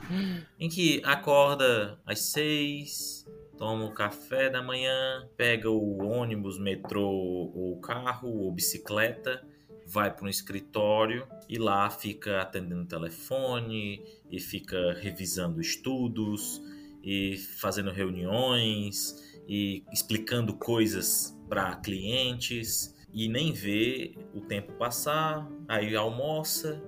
em 0.60 0.68
que 0.68 1.00
acorda 1.02 1.98
às 2.04 2.20
seis, 2.20 3.24
toma 3.56 3.86
o 3.86 3.90
café 3.90 4.50
da 4.50 4.62
manhã, 4.62 5.26
pega 5.34 5.70
o 5.70 5.96
ônibus, 6.06 6.58
metrô 6.58 7.08
ou 7.08 7.80
carro 7.80 8.28
ou 8.28 8.52
bicicleta, 8.52 9.42
vai 9.86 10.12
para 10.14 10.26
um 10.26 10.28
escritório 10.28 11.26
e 11.48 11.58
lá 11.58 11.88
fica 11.88 12.42
atendendo 12.42 12.82
o 12.82 12.86
telefone 12.86 14.02
e 14.30 14.40
fica 14.40 14.94
revisando 15.00 15.60
estudos 15.60 16.60
e 17.02 17.36
fazendo 17.36 17.92
reuniões 17.92 19.40
e 19.48 19.84
explicando 19.92 20.54
coisas 20.54 21.38
para 21.48 21.76
clientes 21.76 22.94
e 23.12 23.28
nem 23.28 23.52
vê 23.52 24.14
o 24.34 24.40
tempo 24.40 24.72
passar, 24.72 25.48
aí 25.68 25.94
almoça 25.94 26.82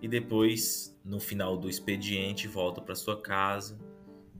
e 0.00 0.06
depois 0.06 0.96
no 1.04 1.18
final 1.18 1.56
do 1.58 1.68
expediente 1.68 2.46
volta 2.46 2.80
para 2.80 2.94
sua 2.94 3.20
casa 3.20 3.78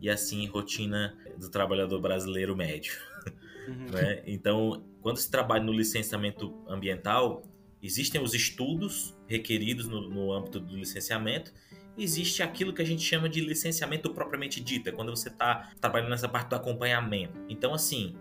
e 0.01 0.09
assim 0.09 0.47
rotina 0.47 1.19
do 1.39 1.51
trabalhador 1.51 2.01
brasileiro 2.01 2.57
médio. 2.57 2.95
Uhum. 3.67 3.87
Né? 3.93 4.23
Então, 4.27 4.85
quando 5.01 5.17
se 5.17 5.31
trabalha 5.31 5.65
no 5.65 5.73
licenciamento 5.73 6.55
ambiental, 6.69 7.43
existem 7.85 8.21
os 8.21 8.35
estudos 8.35 9.15
requeridos 9.27 9.87
no, 9.87 10.09
no 10.09 10.33
âmbito 10.33 10.59
do 10.59 10.77
licenciamento 10.77 11.53
existe 11.97 12.43
aquilo 12.43 12.73
que 12.73 12.83
a 12.83 12.85
gente 12.85 13.03
chama 13.03 13.29
de 13.29 13.41
licenciamento 13.41 14.11
propriamente 14.13 14.61
dito, 14.61 14.89
é 14.89 14.93
quando 14.93 15.15
você 15.15 15.29
está 15.29 15.73
trabalhando 15.81 16.11
nessa 16.11 16.29
parte 16.29 16.49
do 16.51 16.57
acompanhamento. 16.57 17.41
Então, 17.49 17.73
assim, 17.73 18.17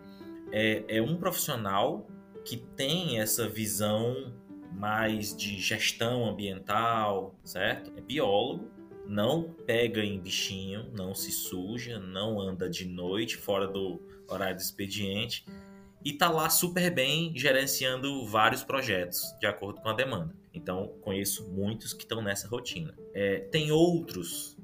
é, 0.52 0.84
é 0.88 1.02
um 1.02 1.16
profissional 1.16 2.08
que 2.46 2.58
tem 2.58 3.20
essa 3.20 3.48
visão 3.48 4.34
mais 4.72 5.36
de 5.36 5.60
gestão 5.60 6.28
ambiental, 6.28 7.36
certo? 7.44 7.92
É 7.96 8.02
biólogo, 8.02 8.70
não 9.08 9.44
pega 9.66 10.04
em 10.04 10.20
bichinho, 10.20 10.90
não 10.94 11.14
se 11.14 11.32
suja, 11.32 12.00
não 12.00 12.40
anda 12.40 12.70
de 12.70 12.86
noite 12.86 13.38
fora 13.38 13.68
do 13.68 14.02
horário 14.28 14.56
do 14.56 14.62
expediente 14.62 15.46
e 16.04 16.14
tá 16.14 16.30
lá 16.30 16.50
super 16.50 16.94
bem 16.94 17.32
gerenciando 17.36 18.26
vários 18.26 18.64
projetos 18.64 19.36
de 19.40 19.46
acordo 19.46 19.82
com 19.82 19.90
a 19.90 19.94
demanda. 19.94 20.36
Então 20.54 20.94
conheço 21.02 21.50
muitos 21.50 21.94
que 21.94 22.04
estão 22.04 22.22
nessa 22.22 22.48
rotina. 22.48 22.94
É, 23.14 23.40
tem 23.40 23.72
outros 23.72 24.58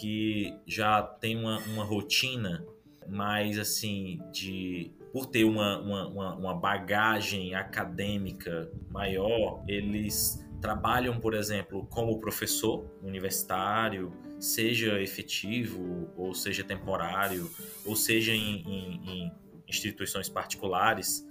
que 0.00 0.54
já 0.66 1.02
tem 1.02 1.36
uma, 1.36 1.58
uma 1.60 1.84
rotina 1.84 2.66
mais 3.06 3.58
assim 3.58 4.20
de 4.32 4.90
por 5.12 5.26
ter 5.26 5.44
uma, 5.44 5.78
uma, 5.78 6.34
uma, 6.34 6.54
bagagem 6.54 7.54
acadêmica 7.54 8.70
maior, 8.88 9.62
eles 9.68 10.42
trabalham, 10.58 11.20
por 11.20 11.34
exemplo, 11.34 11.86
como 11.90 12.18
professor 12.18 12.86
universitário, 13.02 14.10
seja 14.40 15.00
efetivo 15.02 16.10
ou 16.16 16.34
seja 16.34 16.64
temporário, 16.64 17.50
ou 17.84 17.94
seja 17.94 18.32
em, 18.32 18.62
em, 18.66 19.10
em 19.10 19.32
instituições 19.72 20.28
particulares. 20.28 21.26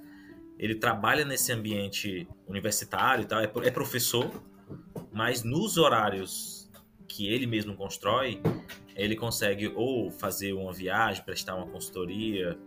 Ele 0.57 0.75
trabalha 0.75 1.25
nesse 1.25 1.51
ambiente 1.51 2.27
universitário 2.47 3.23
e 3.23 3.25
tal, 3.25 3.39
é, 3.39 3.51
é 3.63 3.71
professor, 3.71 4.43
mas 5.11 5.43
nos 5.43 5.77
horários 5.77 6.69
que 7.07 7.27
ele 7.27 7.45
mesmo 7.45 7.75
constrói, 7.75 8.41
ele 8.95 9.15
consegue 9.15 9.67
ou 9.67 10.11
fazer 10.11 10.53
uma 10.53 10.71
viagem, 10.71 11.23
prestar 11.23 11.55
uma 11.55 11.67
consultoria, 11.67 12.57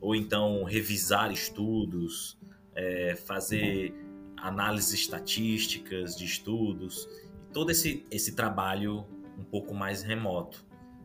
ou 0.00 0.14
então 0.14 0.64
revisar 0.64 1.32
estudos, 1.32 2.38
é, 2.74 3.14
fazer 3.16 3.94
análises 4.36 4.92
estatísticas 4.92 6.16
de 6.16 6.24
estudos, 6.24 7.08
todo 7.52 7.70
esse, 7.70 8.06
esse 8.10 8.34
trabalho 8.34 9.06
um 9.38 9.44
pouco 9.44 9.74
mais 9.74 10.02
remoto. 10.02 10.64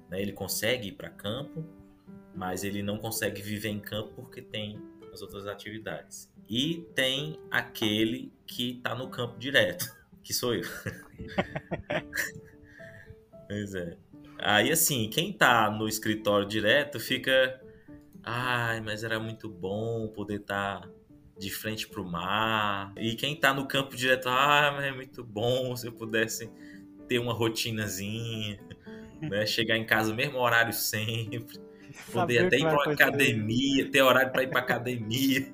Né? 0.10 0.22
Ele 0.22 0.34
consegue 0.34 0.90
ir 0.90 0.92
para 0.94 1.10
campo, 1.10 1.66
mas 2.36 2.64
ele 2.64 2.82
não 2.82 2.98
consegue 2.98 3.42
viver 3.42 3.70
em 3.70 3.80
campo 3.80 4.12
porque 4.16 4.42
tem 4.42 4.80
as 5.14 5.22
outras 5.22 5.48
atividades. 5.48 6.32
E 6.50 6.86
tem 6.96 7.40
aquele 7.50 8.32
que 8.46 8.78
está 8.78 8.96
no 8.96 9.10
campo 9.10 9.38
direto, 9.38 9.86
que 10.24 10.34
sou 10.34 10.56
eu. 10.56 10.64
pois 13.48 13.76
é. 13.76 13.98
Aí 14.38 14.72
assim, 14.72 15.10
quem 15.10 15.32
está 15.32 15.70
no 15.70 15.88
escritório 15.88 16.48
direto 16.48 17.00
fica 17.00 17.62
Ai, 18.24 18.82
mas 18.82 19.04
era 19.04 19.20
muito 19.20 19.50
bom 19.50 20.08
poder 20.08 20.42
estar 20.42 20.82
tá 20.82 20.90
de 21.38 21.50
frente 21.50 21.88
para 21.88 22.02
o 22.02 22.06
mar. 22.06 22.94
E 22.96 23.16
quem 23.16 23.34
está 23.34 23.54
no 23.54 23.68
campo 23.68 23.96
direto, 23.96 24.30
ah, 24.30 24.72
mas 24.76 24.86
é 24.86 24.92
muito 24.92 25.24
bom 25.24 25.76
se 25.76 25.88
eu 25.88 25.92
pudesse 25.92 26.50
ter 27.08 27.18
uma 27.18 27.34
rotinazinha, 27.34 28.60
né? 29.22 29.46
Chegar 29.46 29.78
em 29.78 29.86
casa 29.86 30.14
mesmo 30.14 30.38
horário 30.38 30.74
sempre. 30.74 31.60
Poder 32.12 32.46
até 32.46 32.58
ir 32.58 32.62
para 32.62 32.74
uma 32.74 32.94
academia, 32.94 33.90
ter 33.90 34.02
horário 34.02 34.32
para 34.32 34.44
ir 34.44 34.50
para 34.50 34.60
academia. 34.60 35.54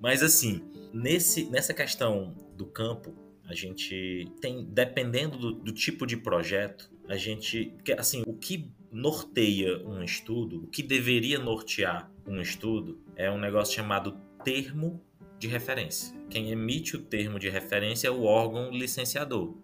Mas 0.00 0.22
assim, 0.22 0.62
nesse, 0.92 1.44
nessa 1.50 1.74
questão 1.74 2.34
do 2.56 2.66
campo, 2.66 3.14
a 3.48 3.54
gente 3.54 4.30
tem, 4.40 4.64
dependendo 4.64 5.38
do, 5.38 5.52
do 5.52 5.72
tipo 5.72 6.06
de 6.06 6.16
projeto, 6.16 6.90
a 7.08 7.16
gente, 7.16 7.72
assim, 7.96 8.22
o 8.26 8.34
que 8.34 8.70
norteia 8.90 9.78
um 9.86 10.02
estudo, 10.02 10.64
o 10.64 10.66
que 10.66 10.82
deveria 10.82 11.38
nortear 11.38 12.10
um 12.26 12.40
estudo, 12.40 13.00
é 13.14 13.30
um 13.30 13.38
negócio 13.38 13.74
chamado 13.74 14.16
termo 14.44 15.00
de 15.38 15.46
referência. 15.46 16.16
Quem 16.30 16.50
emite 16.50 16.96
o 16.96 17.00
termo 17.00 17.38
de 17.38 17.48
referência 17.48 18.08
é 18.08 18.10
o 18.10 18.22
órgão 18.22 18.70
licenciador. 18.70 19.54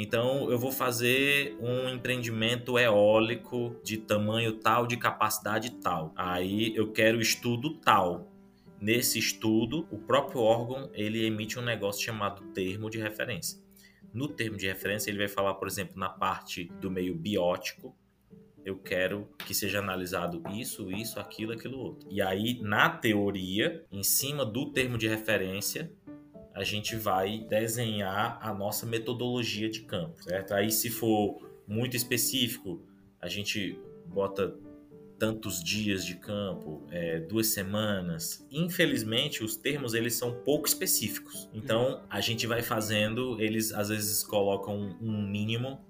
Então, 0.00 0.48
eu 0.48 0.56
vou 0.56 0.70
fazer 0.70 1.56
um 1.60 1.88
empreendimento 1.88 2.78
eólico 2.78 3.74
de 3.82 3.96
tamanho 3.96 4.52
tal, 4.52 4.86
de 4.86 4.96
capacidade 4.96 5.72
tal. 5.72 6.12
Aí 6.14 6.72
eu 6.76 6.92
quero 6.92 7.20
estudo 7.20 7.74
tal. 7.74 8.30
Nesse 8.80 9.18
estudo, 9.18 9.88
o 9.90 9.98
próprio 9.98 10.40
órgão 10.40 10.88
ele 10.94 11.26
emite 11.26 11.58
um 11.58 11.62
negócio 11.62 12.04
chamado 12.04 12.42
termo 12.52 12.88
de 12.88 12.98
referência. 12.98 13.60
No 14.14 14.28
termo 14.28 14.56
de 14.56 14.68
referência, 14.68 15.10
ele 15.10 15.18
vai 15.18 15.26
falar, 15.26 15.54
por 15.54 15.66
exemplo, 15.66 15.98
na 15.98 16.08
parte 16.08 16.70
do 16.80 16.88
meio 16.88 17.16
biótico, 17.16 17.92
eu 18.64 18.78
quero 18.78 19.28
que 19.38 19.52
seja 19.52 19.80
analisado 19.80 20.42
isso, 20.52 20.92
isso, 20.92 21.18
aquilo, 21.18 21.52
aquilo 21.52 21.76
outro. 21.76 22.08
E 22.08 22.22
aí, 22.22 22.60
na 22.62 22.88
teoria, 22.88 23.84
em 23.90 24.04
cima 24.04 24.46
do 24.46 24.70
termo 24.70 24.96
de 24.96 25.08
referência, 25.08 25.90
a 26.58 26.64
gente 26.64 26.96
vai 26.96 27.46
desenhar 27.48 28.36
a 28.42 28.52
nossa 28.52 28.84
metodologia 28.84 29.70
de 29.70 29.82
campo, 29.82 30.20
certo? 30.24 30.54
Aí, 30.54 30.72
se 30.72 30.90
for 30.90 31.40
muito 31.68 31.96
específico, 31.96 32.82
a 33.20 33.28
gente 33.28 33.78
bota 34.06 34.52
tantos 35.16 35.62
dias 35.62 36.04
de 36.04 36.16
campo, 36.16 36.84
é, 36.90 37.20
duas 37.20 37.48
semanas. 37.48 38.44
Infelizmente, 38.50 39.44
os 39.44 39.56
termos 39.56 39.94
eles 39.94 40.14
são 40.14 40.32
pouco 40.32 40.66
específicos. 40.66 41.48
Então, 41.54 42.02
a 42.10 42.20
gente 42.20 42.44
vai 42.44 42.60
fazendo, 42.60 43.40
eles 43.40 43.72
às 43.72 43.88
vezes 43.88 44.24
colocam 44.24 44.96
um 45.00 45.22
mínimo 45.28 45.80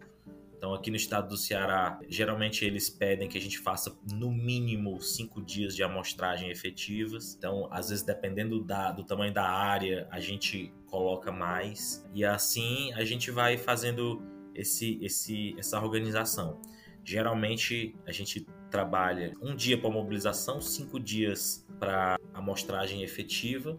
então, 0.59 0.75
aqui 0.75 0.91
no 0.91 0.97
estado 0.97 1.29
do 1.29 1.37
Ceará, 1.37 2.01
geralmente 2.09 2.65
eles 2.65 2.91
pedem 2.91 3.29
que 3.29 3.39
a 3.39 3.41
gente 3.41 3.61
faça 3.61 3.97
no 4.13 4.33
mínimo 4.33 5.01
cinco 5.01 5.41
dias 5.41 5.75
de 5.75 5.85
amostragem 5.85 6.51
efetivas. 6.51 7.37
Então, 7.39 7.69
às 7.71 7.91
vezes, 7.91 8.05
dependendo 8.05 8.65
da, 8.65 8.91
do 8.91 9.05
tamanho 9.05 9.33
da 9.33 9.49
área, 9.49 10.09
a 10.11 10.19
gente 10.19 10.75
coloca 10.87 11.31
mais. 11.31 12.05
E 12.13 12.25
assim 12.25 12.93
a 12.95 13.05
gente 13.05 13.31
vai 13.31 13.57
fazendo 13.57 14.21
esse, 14.53 14.99
esse, 15.01 15.55
essa 15.57 15.81
organização. 15.81 16.61
Geralmente, 17.05 17.95
a 18.05 18.11
gente 18.11 18.45
trabalha 18.69 19.35
um 19.41 19.55
dia 19.55 19.81
para 19.81 19.89
mobilização, 19.89 20.61
cinco 20.61 20.99
dias 20.99 21.65
para 21.79 22.19
amostragem 22.35 23.05
efetiva 23.05 23.79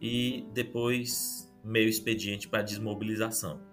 e 0.00 0.46
depois 0.54 1.52
meio 1.64 1.88
expediente 1.88 2.46
para 2.46 2.62
desmobilização 2.62 3.67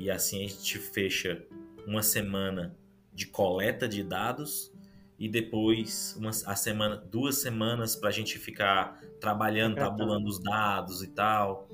e 0.00 0.10
assim 0.10 0.42
a 0.42 0.48
gente 0.48 0.78
fecha 0.78 1.44
uma 1.86 2.02
semana 2.02 2.74
de 3.12 3.26
coleta 3.26 3.86
de 3.86 4.02
dados 4.02 4.72
e 5.18 5.28
depois 5.28 6.16
uma, 6.18 6.30
a 6.30 6.56
semana, 6.56 6.96
duas 6.96 7.36
semanas 7.36 7.94
para 7.94 8.08
a 8.08 8.12
gente 8.12 8.38
ficar 8.38 8.98
trabalhando, 9.20 9.76
tabulando 9.76 10.26
os 10.26 10.38
dados 10.38 11.02
e 11.02 11.08
tal. 11.08 11.68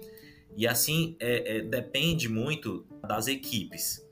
E 0.56 0.66
assim 0.66 1.16
é, 1.20 1.58
é, 1.58 1.60
depende 1.60 2.28
muito 2.28 2.84
das 3.06 3.28
equipes. 3.28 4.04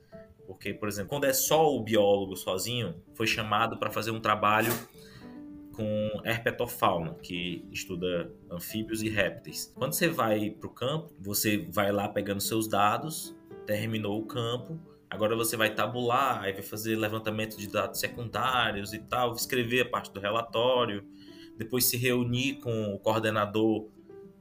Porque, 0.47 0.73
por 0.73 0.89
exemplo, 0.89 1.09
quando 1.09 1.25
é 1.25 1.33
só 1.33 1.75
o 1.75 1.83
biólogo 1.83 2.37
sozinho, 2.37 2.95
foi 3.15 3.27
chamado 3.27 3.79
para 3.79 3.91
fazer 3.91 4.12
um 4.12 4.21
trabalho 4.21 4.73
com 5.73 6.21
herpetofauna, 6.25 7.15
que 7.15 7.67
estuda 7.73 8.31
anfíbios 8.49 9.03
e 9.03 9.09
répteis. 9.09 9.73
Quando 9.75 9.93
você 9.95 10.07
vai 10.07 10.51
para 10.51 10.69
o 10.69 10.71
campo, 10.71 11.12
você 11.19 11.67
vai 11.69 11.91
lá 11.91 12.09
pegando 12.09 12.41
seus 12.41 12.69
dados 12.69 13.35
terminou 13.67 14.21
o 14.21 14.27
campo, 14.27 14.81
agora 15.09 15.37
você 15.37 15.57
vai 15.57 15.75
tabular, 15.75 16.43
aí 16.43 16.53
vai 16.53 16.62
fazer 16.62 16.97
levantamento 16.97 17.57
de 17.57 17.69
dados 17.69 18.01
secundários 18.01 18.93
e 18.93 18.99
tal, 18.99 19.33
escrever 19.35 19.83
a 19.83 19.89
parte 19.89 20.12
do 20.12 20.21
relatório, 20.21 21.05
depois 21.57 21.85
se 21.85 21.97
reunir 21.97 22.55
com 22.61 22.95
o 22.95 22.99
coordenador 22.99 23.89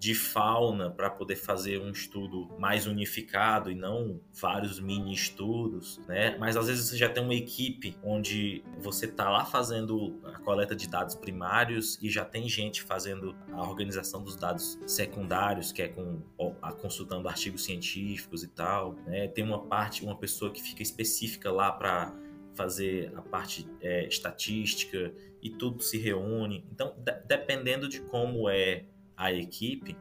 de 0.04 0.14
fauna 0.14 0.92
para 0.92 1.10
poder 1.10 1.38
fazer 1.38 1.80
um 1.80 1.90
estudo 1.90 2.50
mais 2.60 2.86
unificado 2.86 3.72
e 3.72 3.76
não 3.76 4.20
vários 4.34 4.78
mini 4.78 5.14
estudos, 5.14 5.98
né? 6.10 6.36
Mas 6.38 6.58
às 6.58 6.68
vezes 6.68 6.90
você 6.90 6.98
já 6.98 7.08
tem 7.08 7.24
uma 7.24 7.34
equipe 7.34 7.96
onde 8.04 8.62
você 8.80 9.06
está 9.06 9.30
lá 9.30 9.46
fazendo 9.46 10.20
a 10.26 10.40
coleta 10.40 10.76
de 10.76 10.90
dados 10.90 11.16
primários 11.16 11.98
e 12.02 12.10
já 12.10 12.26
tem 12.26 12.50
gente 12.50 12.84
fazendo 12.84 13.34
a 13.54 13.62
organização 13.62 14.22
dos 14.22 14.36
dados 14.36 14.78
secundários, 14.86 15.72
que 15.72 15.82
é 15.82 15.88
com 15.88 16.22
a, 16.62 16.74
consultando 16.74 17.30
artigos 17.30 17.64
científicos 17.64 18.44
e 18.44 18.50
tal, 18.50 18.96
né? 19.08 19.30
Tem 19.30 19.42
uma 19.42 19.68
parte, 19.68 20.04
uma 20.04 20.18
pessoa 20.18 20.52
que 20.52 20.62
fica 20.62 20.84
específica 20.84 21.50
lá 21.50 21.72
para 21.72 22.14
fazer 22.54 23.10
a 23.16 23.22
parte 23.22 23.66
é, 23.80 24.06
estatística 24.06 25.14
e 25.42 25.50
tudo 25.50 25.82
se 25.82 25.98
reúne. 25.98 26.66
Então, 26.70 26.94
de, 26.98 27.14
dependendo 27.26 27.88
de 27.88 28.02
como 28.02 28.50
é 28.50 28.84
a 29.24 29.34
equipe, 29.34 29.96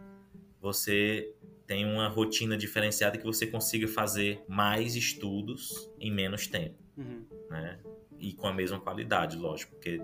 você 0.61 1.35
tem 1.67 1.85
uma 1.85 2.09
rotina 2.09 2.57
diferenciada 2.57 3.17
que 3.17 3.25
você 3.25 3.47
consiga 3.47 3.87
fazer 3.87 4.43
mais 4.49 4.97
estudos 4.97 5.91
em 5.99 6.11
menos 6.13 6.47
tempo, 6.47 6.77
uhum. 6.97 7.25
né? 7.49 7.79
E 8.19 8.33
com 8.33 8.47
a 8.47 8.53
mesma 8.53 8.79
qualidade, 8.79 9.37
lógico, 9.37 9.73
porque 9.73 10.01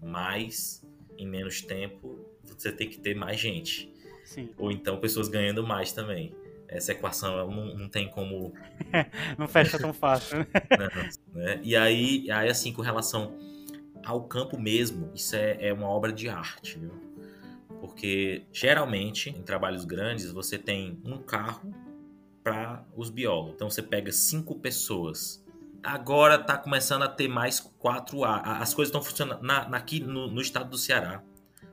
mais 0.00 0.84
em 1.16 1.26
menos 1.26 1.62
tempo 1.62 2.18
você 2.44 2.72
tem 2.72 2.88
que 2.88 2.98
ter 2.98 3.14
mais 3.14 3.38
gente. 3.38 3.92
Sim. 4.24 4.50
Ou 4.56 4.70
então 4.70 4.98
pessoas 4.98 5.28
ganhando 5.28 5.66
mais 5.66 5.92
também. 5.92 6.34
Essa 6.66 6.92
equação 6.92 7.50
não, 7.50 7.74
não 7.76 7.88
tem 7.88 8.08
como. 8.08 8.54
não 9.38 9.46
fecha 9.46 9.78
tão 9.78 9.92
fácil. 9.92 10.38
Né? 10.38 10.46
não, 11.34 11.42
né? 11.42 11.60
E 11.62 11.76
aí, 11.76 12.30
aí, 12.30 12.48
assim, 12.48 12.72
com 12.72 12.80
relação 12.80 13.38
ao 14.04 14.24
campo 14.24 14.58
mesmo, 14.58 15.10
isso 15.14 15.36
é, 15.36 15.68
é 15.68 15.72
uma 15.72 15.88
obra 15.88 16.12
de 16.12 16.28
arte, 16.28 16.78
viu? 16.78 17.11
Porque 17.82 18.46
geralmente 18.52 19.28
em 19.28 19.42
trabalhos 19.42 19.84
grandes 19.84 20.30
você 20.30 20.56
tem 20.56 21.00
um 21.04 21.18
carro 21.18 21.74
para 22.40 22.86
os 22.96 23.10
biólogos. 23.10 23.54
Então 23.54 23.68
você 23.68 23.82
pega 23.82 24.12
cinco 24.12 24.54
pessoas. 24.60 25.44
Agora 25.82 26.36
está 26.36 26.56
começando 26.56 27.02
a 27.02 27.08
ter 27.08 27.26
mais 27.26 27.58
quatro 27.58 28.22
A. 28.22 28.58
As 28.58 28.72
coisas 28.72 28.90
estão 28.90 29.02
funcionando 29.02 29.42
na, 29.42 29.62
aqui 29.76 29.98
no, 29.98 30.30
no, 30.30 30.40
estado 30.40 30.70
do 30.70 30.78
Ceará. 30.78 31.24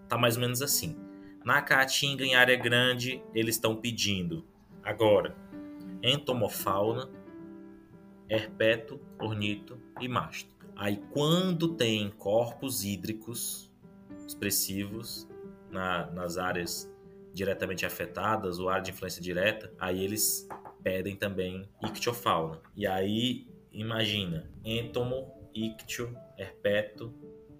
Tá 0.07 0.17
mais 0.17 0.35
ou 0.35 0.41
menos 0.41 0.63
assim. 0.63 0.97
Na 1.45 1.61
Caatinga, 1.61 2.25
em 2.25 2.33
área 2.33 2.55
grande, 2.57 3.21
eles 3.35 3.53
estão 3.53 3.75
pedindo 3.75 4.43
agora 4.81 5.37
entomofauna, 6.01 7.07
herpeto, 8.27 8.99
ornito 9.19 9.79
e 10.01 10.07
masto. 10.07 10.49
Aí 10.75 10.99
quando 11.11 11.75
tem 11.75 12.09
corpos 12.09 12.83
hídricos 12.83 13.71
expressivos, 14.27 15.28
na, 15.71 16.09
nas 16.11 16.37
áreas 16.37 16.91
diretamente 17.33 17.85
afetadas, 17.85 18.59
ou 18.59 18.69
área 18.69 18.83
de 18.83 18.91
influência 18.91 19.21
direta, 19.21 19.71
aí 19.79 20.03
eles 20.03 20.47
pedem 20.83 21.15
também 21.15 21.69
ictiofauna. 21.83 22.59
E 22.75 22.87
aí, 22.87 23.47
imagina, 23.71 24.49
entomo, 24.63 25.31
ictio, 25.53 26.15
herpeto, 26.37 27.13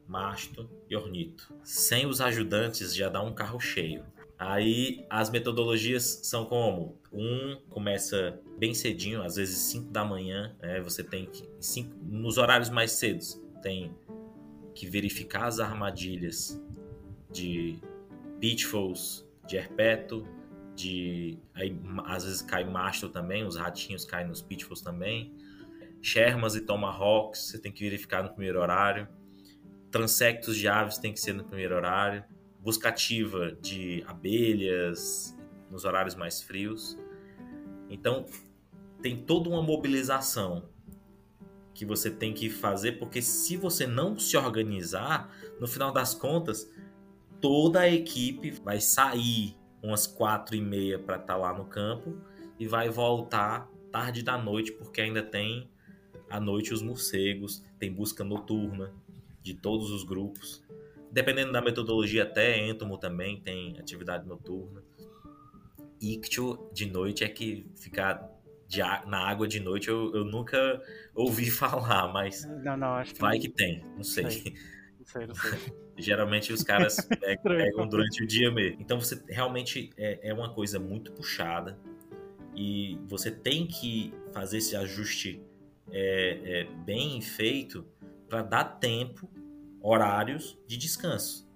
masto 0.08 0.70
e 0.90 0.96
ornito. 0.96 1.54
Sem 1.64 2.06
os 2.08 2.20
ajudantes 2.20 2.96
já 2.96 3.10
dá 3.10 3.22
um 3.22 3.34
carro 3.34 3.60
cheio. 3.60 4.04
Aí 4.38 5.06
as 5.10 5.30
metodologias 5.30 6.22
são 6.24 6.46
como? 6.46 6.98
Um 7.12 7.58
começa 7.70 8.40
bem 8.58 8.74
cedinho, 8.74 9.22
às 9.22 9.36
vezes 9.36 9.58
5 9.58 9.92
da 9.92 10.06
manhã, 10.06 10.56
né? 10.62 10.80
você 10.80 11.04
tem 11.04 11.26
que. 11.26 11.48
Cinco, 11.60 11.94
nos 12.02 12.38
horários 12.38 12.70
mais 12.70 12.94
cedos, 12.94 13.42
tem 13.62 13.94
que 14.74 14.88
verificar 14.88 15.46
as 15.46 15.60
armadilhas 15.60 16.62
de 17.30 17.80
pitfalls 18.40 19.28
de 19.48 19.58
herpeto, 19.58 20.28
de 20.76 21.38
aí, 21.54 21.78
às 22.06 22.24
vezes 22.24 22.42
cai 22.42 22.64
mastro 22.64 23.10
também, 23.10 23.44
os 23.44 23.58
ratinhos 23.58 24.06
caem 24.06 24.28
nos 24.28 24.42
pitfalls 24.42 24.82
também. 24.82 25.36
Shermas 26.02 26.56
e 26.56 26.62
tomahawks 26.62 27.50
você 27.50 27.60
tem 27.60 27.72
que 27.72 27.84
verificar 27.84 28.24
no 28.24 28.30
primeiro 28.30 28.60
horário. 28.60 29.08
Transectos 29.92 30.56
de 30.56 30.68
aves 30.68 30.98
tem 30.98 31.12
que 31.12 31.20
ser 31.20 31.34
no 31.34 31.44
primeiro 31.44 31.76
horário. 31.76 32.24
Buscativa 32.62 33.52
de 33.62 34.04
abelhas 34.08 35.38
nos 35.70 35.84
horários 35.84 36.16
mais 36.16 36.42
frios. 36.42 36.98
Então 37.90 38.26
tem 39.02 39.18
toda 39.18 39.50
uma 39.50 39.62
mobilização 39.62 40.70
que 41.74 41.86
você 41.86 42.12
tem 42.12 42.34
que 42.34 42.50
fazer, 42.50 42.94
porque 42.94 43.22
se 43.22 43.56
você 43.56 43.88
não 43.88 44.20
se 44.20 44.36
organizar, 44.36 45.34
no 45.60 45.68
final 45.68 45.94
das 45.94 46.14
contas, 46.14 46.70
toda 47.42 47.82
a 47.82 47.90
equipe 47.90 48.52
vai 48.52 48.80
sair 48.80 49.56
umas 49.82 50.06
quatro 50.06 50.56
e 50.56 50.62
meia 50.62 51.00
para 51.00 51.16
estar 51.16 51.34
tá 51.34 51.38
lá 51.38 51.54
no 51.54 51.66
campo 51.66 52.18
e 52.60 52.68
vai 52.68 52.90
voltar 52.90 53.70
tarde 53.92 54.22
da 54.22 54.38
noite 54.38 54.72
porque 54.72 55.02
ainda 55.02 55.24
tem 55.24 55.70
à 56.30 56.40
noite 56.40 56.74
os 56.74 56.82
morcegos, 56.82 57.64
tem 57.80 57.92
busca 57.92 58.24
noturna. 58.24 58.94
de 59.42 59.54
todos 59.54 59.90
os 59.90 60.04
grupos. 60.04 60.62
Dependendo 61.12 61.52
da 61.52 61.62
metodologia, 61.62 62.24
até 62.24 62.68
Entomo 62.68 62.98
também 62.98 63.40
tem 63.40 63.80
atividade 63.80 64.28
noturna. 64.28 64.84
Ictio 66.00 66.70
de 66.72 66.86
noite 66.86 67.24
é 67.24 67.30
que 67.30 67.66
ficar 67.76 68.30
de, 68.68 68.80
na 69.08 69.28
água 69.28 69.48
de 69.48 69.60
noite 69.60 69.88
eu, 69.88 70.14
eu 70.14 70.24
nunca 70.24 70.80
ouvi 71.16 71.50
falar, 71.50 72.12
mas 72.14 72.46
não, 72.64 72.78
não, 72.78 73.04
que 73.04 73.20
vai 73.20 73.36
não. 73.36 73.42
que 73.42 73.50
tem, 73.50 73.84
não 73.96 74.04
sei. 74.04 74.24
Não 74.24 74.32
sei, 75.10 75.28
não 75.28 75.36
sei. 75.36 75.60
Geralmente 75.98 76.54
os 76.54 76.64
caras 76.64 76.98
pegam, 77.20 77.58
pegam, 77.58 77.88
durante 77.88 78.24
o 78.24 78.28
dia 78.28 78.52
mesmo. 78.52 78.82
Então 78.82 79.00
você 79.00 79.22
realmente 79.28 79.90
é, 79.98 80.30
é 80.30 80.34
uma 80.34 80.54
coisa 80.54 80.80
muito 80.80 81.12
puxada 81.12 81.78
e 82.56 82.98
você 83.08 83.32
tem 83.32 83.68
que 83.68 84.14
fazer 84.32 84.58
esse 84.58 84.76
ajuste 84.76 85.42
é, 85.92 86.40
é, 86.44 86.64
bem 86.86 87.20
feito 87.22 87.86
para 88.28 88.42
dar 88.42 88.64
tempo, 88.64 89.30
horários 89.82 90.58
de 90.68 90.78
descanso. 90.78 91.50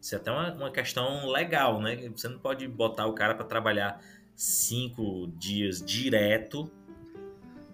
Isso 0.00 0.14
é 0.14 0.18
até 0.18 0.30
uma, 0.30 0.52
uma 0.54 0.70
questão 0.70 1.28
legal, 1.28 1.80
né? 1.80 2.08
Você 2.10 2.28
não 2.28 2.38
pode 2.38 2.66
botar 2.66 3.06
o 3.06 3.12
cara 3.12 3.34
para 3.34 3.44
trabalhar 3.44 4.02
cinco 4.34 5.28
dias 5.36 5.82
direto, 5.84 6.70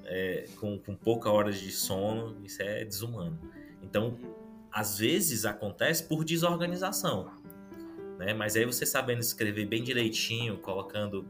é, 0.04 0.46
com, 0.58 0.78
com 0.78 0.94
pouca 0.94 1.30
horas 1.30 1.60
de 1.60 1.70
sono, 1.70 2.36
isso 2.44 2.62
é 2.62 2.84
desumano. 2.84 3.38
Então, 3.82 4.18
às 4.74 4.98
vezes 4.98 5.44
acontece 5.44 6.02
por 6.02 6.24
desorganização, 6.24 7.30
né? 8.18 8.34
Mas 8.34 8.56
aí 8.56 8.64
você 8.64 8.84
sabendo 8.84 9.20
escrever 9.20 9.66
bem 9.66 9.84
direitinho, 9.84 10.58
colocando 10.58 11.24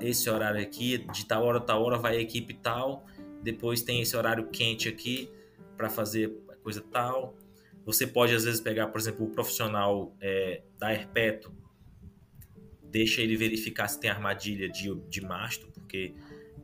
esse 0.00 0.30
horário 0.30 0.62
aqui, 0.62 0.98
de 1.12 1.26
tal 1.26 1.44
hora 1.44 1.58
a 1.58 1.60
tal 1.60 1.82
hora 1.82 1.98
vai 1.98 2.16
a 2.16 2.20
equipe 2.20 2.54
tal, 2.54 3.04
depois 3.42 3.82
tem 3.82 4.00
esse 4.00 4.16
horário 4.16 4.46
quente 4.50 4.88
aqui 4.88 5.28
para 5.76 5.90
fazer 5.90 6.32
coisa 6.62 6.80
tal. 6.80 7.34
Você 7.84 8.06
pode 8.06 8.34
às 8.36 8.44
vezes 8.44 8.60
pegar, 8.60 8.86
por 8.86 9.00
exemplo, 9.00 9.26
o 9.26 9.30
profissional 9.30 10.14
é, 10.20 10.62
da 10.78 10.92
Herpeto, 10.92 11.52
deixa 12.84 13.20
ele 13.20 13.36
verificar 13.36 13.88
se 13.88 13.98
tem 13.98 14.10
armadilha 14.10 14.68
de, 14.68 14.94
de 15.08 15.20
mastro, 15.20 15.68
porque 15.72 16.14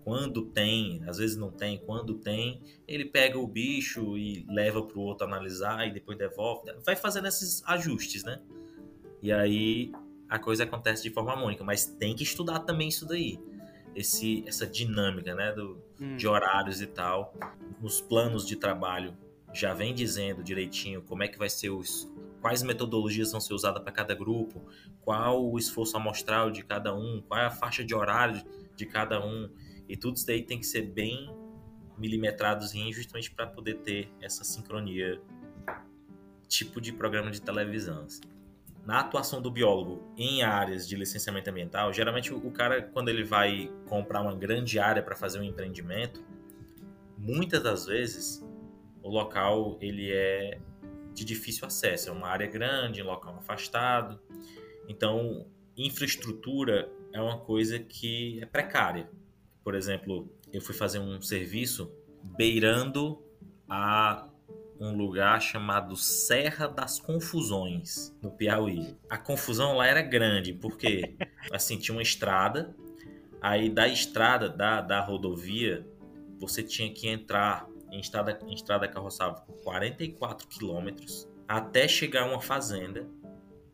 quando 0.06 0.46
tem, 0.46 1.02
às 1.08 1.18
vezes 1.18 1.36
não 1.36 1.50
tem, 1.50 1.78
quando 1.78 2.14
tem, 2.14 2.62
ele 2.86 3.06
pega 3.06 3.36
o 3.40 3.44
bicho 3.44 4.16
e 4.16 4.46
leva 4.48 4.80
para 4.80 4.96
o 4.96 5.02
outro 5.02 5.26
analisar 5.26 5.84
e 5.88 5.92
depois 5.92 6.16
devolve. 6.16 6.72
Vai 6.84 6.94
fazendo 6.94 7.26
esses 7.26 7.60
ajustes, 7.66 8.22
né? 8.22 8.40
E 9.20 9.32
aí 9.32 9.90
a 10.28 10.38
coisa 10.38 10.62
acontece 10.62 11.02
de 11.02 11.10
forma 11.10 11.32
harmônica, 11.32 11.64
mas 11.64 11.86
tem 11.86 12.14
que 12.14 12.22
estudar 12.22 12.60
também 12.60 12.86
isso 12.86 13.04
daí. 13.04 13.40
Esse, 13.96 14.44
essa 14.46 14.64
dinâmica, 14.64 15.34
né, 15.34 15.50
do, 15.50 15.82
hum. 16.00 16.16
de 16.16 16.28
horários 16.28 16.80
e 16.80 16.86
tal. 16.86 17.34
Nos 17.80 18.00
planos 18.00 18.46
de 18.46 18.54
trabalho 18.54 19.12
já 19.52 19.74
vem 19.74 19.92
dizendo 19.92 20.40
direitinho 20.40 21.02
como 21.02 21.24
é 21.24 21.28
que 21.28 21.36
vai 21.36 21.50
ser 21.50 21.70
os 21.70 22.08
quais 22.40 22.62
metodologias 22.62 23.32
vão 23.32 23.40
ser 23.40 23.54
usadas 23.54 23.82
para 23.82 23.90
cada 23.90 24.14
grupo, 24.14 24.62
qual 25.00 25.44
o 25.44 25.58
esforço 25.58 25.96
amostral 25.96 26.48
de 26.48 26.62
cada 26.62 26.94
um, 26.94 27.20
qual 27.26 27.40
é 27.40 27.46
a 27.46 27.50
faixa 27.50 27.84
de 27.84 27.92
horário 27.92 28.40
de 28.76 28.86
cada 28.86 29.18
um. 29.24 29.50
E 29.88 29.96
tudo 29.96 30.16
isso 30.16 30.26
daí 30.26 30.42
tem 30.42 30.58
que 30.58 30.66
ser 30.66 30.82
bem 30.82 31.30
milimetradozinho 31.96 32.92
justamente 32.92 33.30
para 33.30 33.46
poder 33.46 33.78
ter 33.78 34.08
essa 34.20 34.44
sincronia 34.44 35.20
tipo 36.48 36.80
de 36.80 36.92
programa 36.92 37.30
de 37.30 37.40
televisão. 37.40 38.04
Assim 38.04 38.36
na 38.86 39.00
atuação 39.00 39.42
do 39.42 39.50
biólogo 39.50 40.00
em 40.16 40.44
áreas 40.44 40.86
de 40.86 40.94
licenciamento 40.94 41.50
ambiental, 41.50 41.92
geralmente 41.92 42.32
o 42.32 42.50
cara, 42.52 42.80
quando 42.80 43.08
ele 43.08 43.24
vai 43.24 43.68
comprar 43.88 44.22
uma 44.22 44.34
grande 44.34 44.78
área 44.78 45.02
para 45.02 45.16
fazer 45.16 45.40
um 45.40 45.42
empreendimento, 45.42 46.24
muitas 47.18 47.60
das 47.60 47.86
vezes 47.86 48.46
o 49.02 49.10
local 49.10 49.76
ele 49.80 50.12
é 50.12 50.60
de 51.12 51.24
difícil 51.24 51.66
acesso, 51.66 52.10
é 52.10 52.12
uma 52.12 52.28
área 52.28 52.46
grande, 52.46 53.02
um 53.02 53.06
local 53.06 53.34
afastado. 53.36 54.20
Então, 54.88 55.46
infraestrutura 55.76 56.88
é 57.12 57.20
uma 57.20 57.38
coisa 57.38 57.80
que 57.80 58.40
é 58.40 58.46
precária. 58.46 59.10
Por 59.66 59.74
exemplo, 59.74 60.32
eu 60.52 60.60
fui 60.60 60.76
fazer 60.76 61.00
um 61.00 61.20
serviço 61.20 61.92
beirando 62.22 63.20
a 63.68 64.28
um 64.78 64.96
lugar 64.96 65.42
chamado 65.42 65.96
Serra 65.96 66.68
das 66.68 67.00
Confusões, 67.00 68.16
no 68.22 68.30
Piauí. 68.30 68.96
A 69.10 69.18
confusão 69.18 69.78
lá 69.78 69.88
era 69.88 70.02
grande, 70.02 70.52
porque 70.52 71.16
assim, 71.50 71.76
tinha 71.80 71.96
uma 71.96 72.02
estrada, 72.02 72.76
aí 73.42 73.68
da 73.68 73.88
estrada, 73.88 74.48
da, 74.48 74.80
da 74.80 75.00
rodovia, 75.00 75.84
você 76.38 76.62
tinha 76.62 76.94
que 76.94 77.08
entrar 77.08 77.68
em 77.90 77.98
estrada, 77.98 78.38
em 78.46 78.54
estrada 78.54 78.86
carroçável 78.86 79.42
44 79.64 80.46
quilômetros 80.46 81.28
até 81.48 81.88
chegar 81.88 82.22
a 82.22 82.26
uma 82.26 82.40
fazenda. 82.40 83.08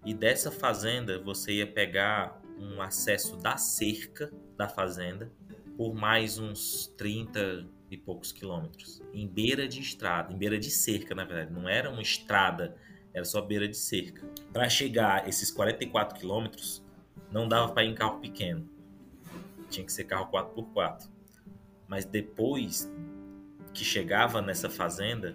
E 0.07 0.15
dessa 0.15 0.51
fazenda 0.51 1.23
você 1.23 1.53
ia 1.53 1.67
pegar 1.67 2.41
um 2.59 2.81
acesso 2.81 3.37
da 3.37 3.59
cerca 3.59 4.33
da 4.57 4.71
fazenda 4.71 5.31
por 5.77 5.95
mais 5.95 6.39
uns 6.39 6.93
30 6.97 7.67
e 7.91 7.97
poucos 7.97 8.33
quilômetros, 8.33 9.03
em 9.13 9.27
beira 9.27 9.69
de 9.69 9.81
estrada, 9.81 10.33
em 10.33 10.37
beira 10.37 10.59
de 10.59 10.71
cerca, 10.71 11.15
na 11.15 11.25
verdade, 11.25 11.53
não 11.53 11.69
era 11.69 11.91
uma 11.91 12.03
estrada, 12.03 12.77
era 13.13 13.25
só 13.25 13.41
beira 13.43 13.69
de 13.69 13.77
cerca. 13.77 14.27
Para 14.53 14.69
chegar 14.69 15.29
esses 15.29 15.51
44 15.51 16.19
quilômetros, 16.19 16.83
não 17.31 17.47
dava 17.47 17.73
para 17.73 17.85
ir 17.85 17.89
em 17.89 17.95
carro 17.95 18.21
pequeno, 18.21 18.69
tinha 19.69 19.85
que 19.85 19.93
ser 19.93 20.05
carro 20.05 20.31
4x4. 20.31 21.09
Mas 21.89 22.05
depois 22.05 22.91
que 23.75 23.85
chegava 23.85 24.41
nessa 24.41 24.71
fazenda 24.71 25.35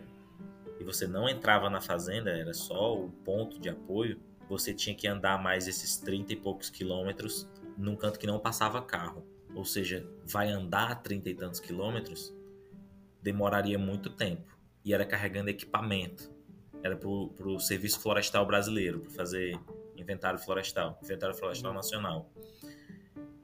e 0.80 0.84
você 0.84 1.08
não 1.08 1.28
entrava 1.28 1.70
na 1.70 1.82
fazenda, 1.82 2.32
era 2.32 2.54
só 2.54 2.96
o 2.96 3.10
ponto 3.10 3.60
de 3.60 3.70
apoio, 3.70 4.20
você 4.48 4.74
tinha 4.74 4.96
que 4.96 5.08
andar 5.08 5.42
mais 5.42 5.68
esses 5.68 5.98
30 5.98 6.34
e 6.34 6.36
poucos 6.36 6.70
quilômetros 6.70 7.48
num 7.78 7.96
canto 7.96 8.18
que 8.18 8.28
não 8.28 8.40
passava 8.40 8.82
carro. 8.82 9.26
Ou 9.58 9.66
seja, 9.66 10.08
vai 10.24 10.51
andar 10.51 11.01
30 11.01 11.30
e 11.32 11.34
tantos 11.34 11.60
quilômetros 11.60 12.32
demoraria 13.24 13.80
muito 13.80 14.12
tempo. 14.12 14.55
E 14.86 14.93
era 14.93 15.03
carregando 15.03 15.49
equipamento. 15.49 16.32
Era 16.84 16.95
para 16.95 17.10
o 17.10 17.60
Serviço 17.60 17.99
Florestal 17.99 18.45
Brasileiro, 18.45 18.99
para 18.99 19.10
fazer 19.10 19.60
inventário 19.97 20.38
florestal, 20.38 20.99
inventário 21.03 21.36
florestal 21.36 21.74
nacional. 21.74 22.32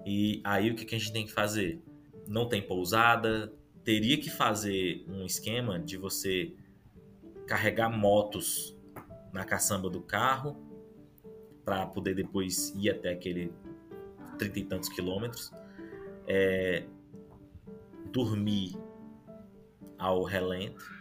E 0.05 0.39
aí 0.43 0.69
o 0.69 0.75
que, 0.75 0.85
que 0.85 0.93
a 0.93 0.99
gente 0.99 1.11
tem 1.11 1.25
que 1.25 1.31
fazer? 1.31 1.81
Não 2.27 2.47
tem 2.47 2.61
pousada, 2.61 3.51
teria 3.83 4.15
que 4.19 4.29
fazer 4.29 5.03
um 5.07 5.25
esquema 5.25 5.79
de 5.79 5.97
você 5.97 6.53
carregar 7.47 7.89
motos 7.89 8.77
na 9.33 9.43
caçamba 9.43 9.89
do 9.89 9.99
carro 9.99 10.55
para 11.65 11.87
poder 11.87 12.13
depois 12.13 12.69
ir 12.77 12.91
até 12.91 13.09
aquele 13.09 13.51
trinta 14.37 14.59
e 14.59 14.63
tantos 14.63 14.89
quilômetros. 14.89 15.51
É, 16.27 16.85
dormir 18.11 18.77
ao 19.97 20.23
relento. 20.23 20.91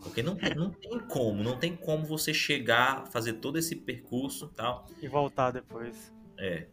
Porque 0.00 0.22
não, 0.22 0.36
não 0.56 0.70
tem 0.70 0.98
como, 0.98 1.42
não 1.42 1.56
tem 1.56 1.76
como 1.76 2.04
você 2.04 2.34
chegar, 2.34 3.06
fazer 3.06 3.34
todo 3.34 3.56
esse 3.56 3.76
percurso 3.76 4.48
tal. 4.48 4.86
E 5.00 5.06
voltar 5.06 5.52
depois. 5.52 6.12
É. 6.36 6.66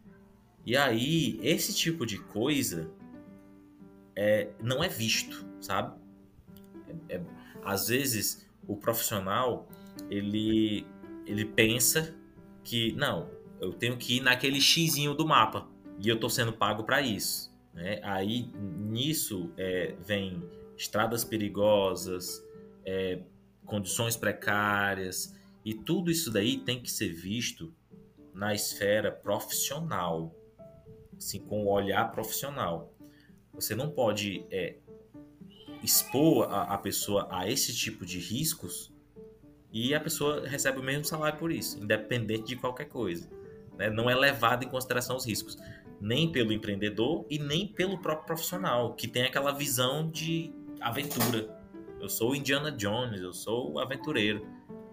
E 0.66 0.76
aí, 0.76 1.38
esse 1.42 1.72
tipo 1.72 2.04
de 2.04 2.18
coisa 2.18 2.90
é, 4.16 4.50
não 4.60 4.82
é 4.82 4.88
visto, 4.88 5.46
sabe? 5.60 5.96
É, 7.08 7.16
é, 7.16 7.22
às 7.64 7.88
vezes, 7.88 8.46
o 8.66 8.76
profissional, 8.76 9.68
ele, 10.10 10.86
ele 11.24 11.44
pensa 11.44 12.14
que, 12.64 12.92
não, 12.92 13.30
eu 13.60 13.72
tenho 13.72 13.96
que 13.96 14.16
ir 14.16 14.20
naquele 14.20 14.60
xizinho 14.60 15.14
do 15.14 15.26
mapa. 15.26 15.68
E 15.98 16.08
eu 16.08 16.18
tô 16.18 16.28
sendo 16.28 16.52
pago 16.52 16.82
para 16.82 17.00
isso. 17.00 17.49
Né? 17.80 17.98
Aí, 18.02 18.52
nisso, 18.78 19.50
é, 19.56 19.94
vem 20.00 20.42
estradas 20.76 21.24
perigosas, 21.24 22.44
é, 22.84 23.22
condições 23.64 24.16
precárias, 24.16 25.34
e 25.64 25.72
tudo 25.72 26.10
isso 26.10 26.30
daí 26.30 26.58
tem 26.58 26.82
que 26.82 26.90
ser 26.90 27.08
visto 27.08 27.74
na 28.34 28.54
esfera 28.54 29.10
profissional, 29.10 30.34
assim, 31.16 31.40
com 31.40 31.64
o 31.64 31.70
olhar 31.70 32.12
profissional. 32.12 32.94
Você 33.54 33.74
não 33.74 33.90
pode 33.90 34.44
é, 34.50 34.76
expor 35.82 36.50
a, 36.50 36.74
a, 36.74 36.78
pessoa 36.78 37.28
a 37.30 37.48
esse 37.50 37.74
tipo 37.74 38.04
de 38.04 38.18
riscos 38.18 38.92
e 39.72 39.94
a 39.94 40.00
pessoa 40.00 40.46
recebe 40.46 40.80
o 40.80 40.82
mesmo 40.82 41.04
salário 41.06 41.38
por 41.38 41.50
isso, 41.50 41.82
independente 41.82 42.44
de 42.44 42.56
qualquer 42.56 42.88
coisa. 42.88 43.28
Né? 43.76 43.88
Não 43.88 44.10
é 44.10 44.14
levado 44.14 44.64
em 44.64 44.68
consideração 44.68 45.16
os 45.16 45.24
riscos, 45.24 45.56
nem 46.00 46.32
pelo 46.32 46.52
empreendedor 46.52 47.26
e 47.28 47.38
nem 47.38 47.66
pelo 47.66 47.98
próprio 47.98 48.26
profissional, 48.26 48.94
que 48.94 49.06
tem 49.06 49.24
aquela 49.24 49.52
visão 49.52 50.08
de 50.08 50.52
aventura. 50.80 51.58
Eu 52.00 52.08
sou 52.08 52.34
Indiana 52.34 52.72
Jones, 52.72 53.20
eu 53.20 53.32
sou 53.32 53.78
aventureiro. 53.78 54.46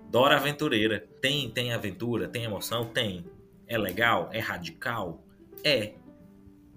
Dora 0.10 0.36
aventureira. 0.36 1.08
Tem, 1.22 1.50
tem 1.50 1.74
aventura, 1.74 2.28
tem 2.28 2.44
emoção? 2.44 2.86
Tem. 2.86 3.26
É 3.66 3.78
legal? 3.78 4.30
É 4.32 4.40
radical? 4.40 5.24
É. 5.64 5.94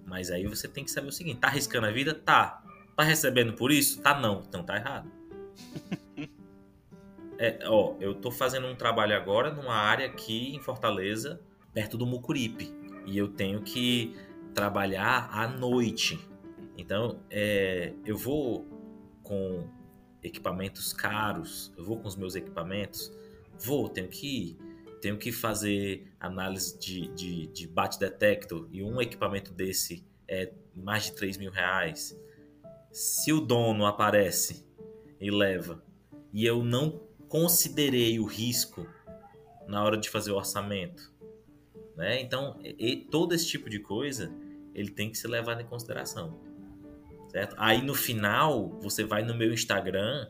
Mas 0.04 0.30
aí 0.30 0.46
você 0.46 0.68
tem 0.68 0.84
que 0.84 0.90
saber 0.90 1.08
o 1.08 1.12
seguinte: 1.12 1.40
tá 1.40 1.48
arriscando 1.48 1.86
a 1.86 1.90
vida? 1.90 2.14
Tá. 2.14 2.62
Tá 2.96 3.02
recebendo 3.02 3.54
por 3.54 3.72
isso? 3.72 4.00
Tá 4.02 4.18
não. 4.18 4.42
Então 4.46 4.62
tá 4.62 4.76
errado. 4.76 5.10
É, 7.42 7.58
ó, 7.64 7.96
eu 7.98 8.14
tô 8.14 8.30
fazendo 8.30 8.66
um 8.66 8.76
trabalho 8.76 9.16
agora 9.16 9.50
numa 9.50 9.74
área 9.74 10.04
aqui 10.04 10.54
em 10.54 10.60
Fortaleza, 10.60 11.40
perto 11.72 11.96
do 11.96 12.04
Mucuripe. 12.04 12.70
E 13.06 13.16
eu 13.16 13.28
tenho 13.28 13.62
que 13.62 14.14
trabalhar 14.54 15.28
à 15.32 15.48
noite. 15.48 16.18
Então, 16.76 17.20
é, 17.30 17.92
eu 18.04 18.16
vou 18.16 18.66
com 19.22 19.68
equipamentos 20.22 20.92
caros, 20.92 21.72
eu 21.76 21.84
vou 21.84 21.98
com 21.98 22.08
os 22.08 22.16
meus 22.16 22.34
equipamentos, 22.34 23.12
vou, 23.58 23.88
tenho 23.88 24.08
que 24.08 24.26
ir, 24.26 24.58
tenho 25.00 25.16
que 25.16 25.32
fazer 25.32 26.12
análise 26.18 26.78
de, 26.78 27.08
de, 27.14 27.46
de 27.46 27.66
bate 27.66 27.98
detector 27.98 28.68
e 28.70 28.82
um 28.82 29.00
equipamento 29.00 29.52
desse 29.52 30.04
é 30.28 30.52
mais 30.74 31.04
de 31.04 31.12
3 31.12 31.38
mil 31.38 31.50
reais. 31.50 32.18
Se 32.92 33.32
o 33.32 33.40
dono 33.40 33.86
aparece 33.86 34.66
e 35.20 35.30
leva 35.30 35.82
e 36.32 36.44
eu 36.44 36.62
não 36.62 37.00
considerei 37.28 38.18
o 38.18 38.24
risco 38.24 38.86
na 39.66 39.82
hora 39.82 39.96
de 39.96 40.08
fazer 40.08 40.32
o 40.32 40.36
orçamento, 40.36 41.09
né? 42.00 42.18
Então, 42.18 42.58
e, 42.64 42.96
todo 42.96 43.34
esse 43.34 43.46
tipo 43.46 43.68
de 43.68 43.78
coisa 43.78 44.32
ele 44.74 44.90
tem 44.90 45.10
que 45.10 45.18
ser 45.18 45.28
levado 45.28 45.60
em 45.60 45.66
consideração. 45.66 46.40
Certo? 47.28 47.54
Aí 47.58 47.82
no 47.82 47.94
final, 47.94 48.70
você 48.80 49.04
vai 49.04 49.22
no 49.22 49.34
meu 49.34 49.52
Instagram, 49.52 50.28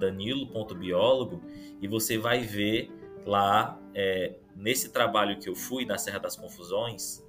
danilo.biólogo, 0.00 1.42
e 1.80 1.86
você 1.86 2.16
vai 2.16 2.40
ver 2.40 2.90
lá, 3.26 3.78
é, 3.94 4.36
nesse 4.56 4.88
trabalho 4.88 5.38
que 5.38 5.48
eu 5.48 5.54
fui 5.54 5.84
na 5.84 5.98
Serra 5.98 6.18
das 6.18 6.36
Confusões, 6.36 7.22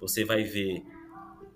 você 0.00 0.24
vai 0.24 0.42
ver 0.42 0.82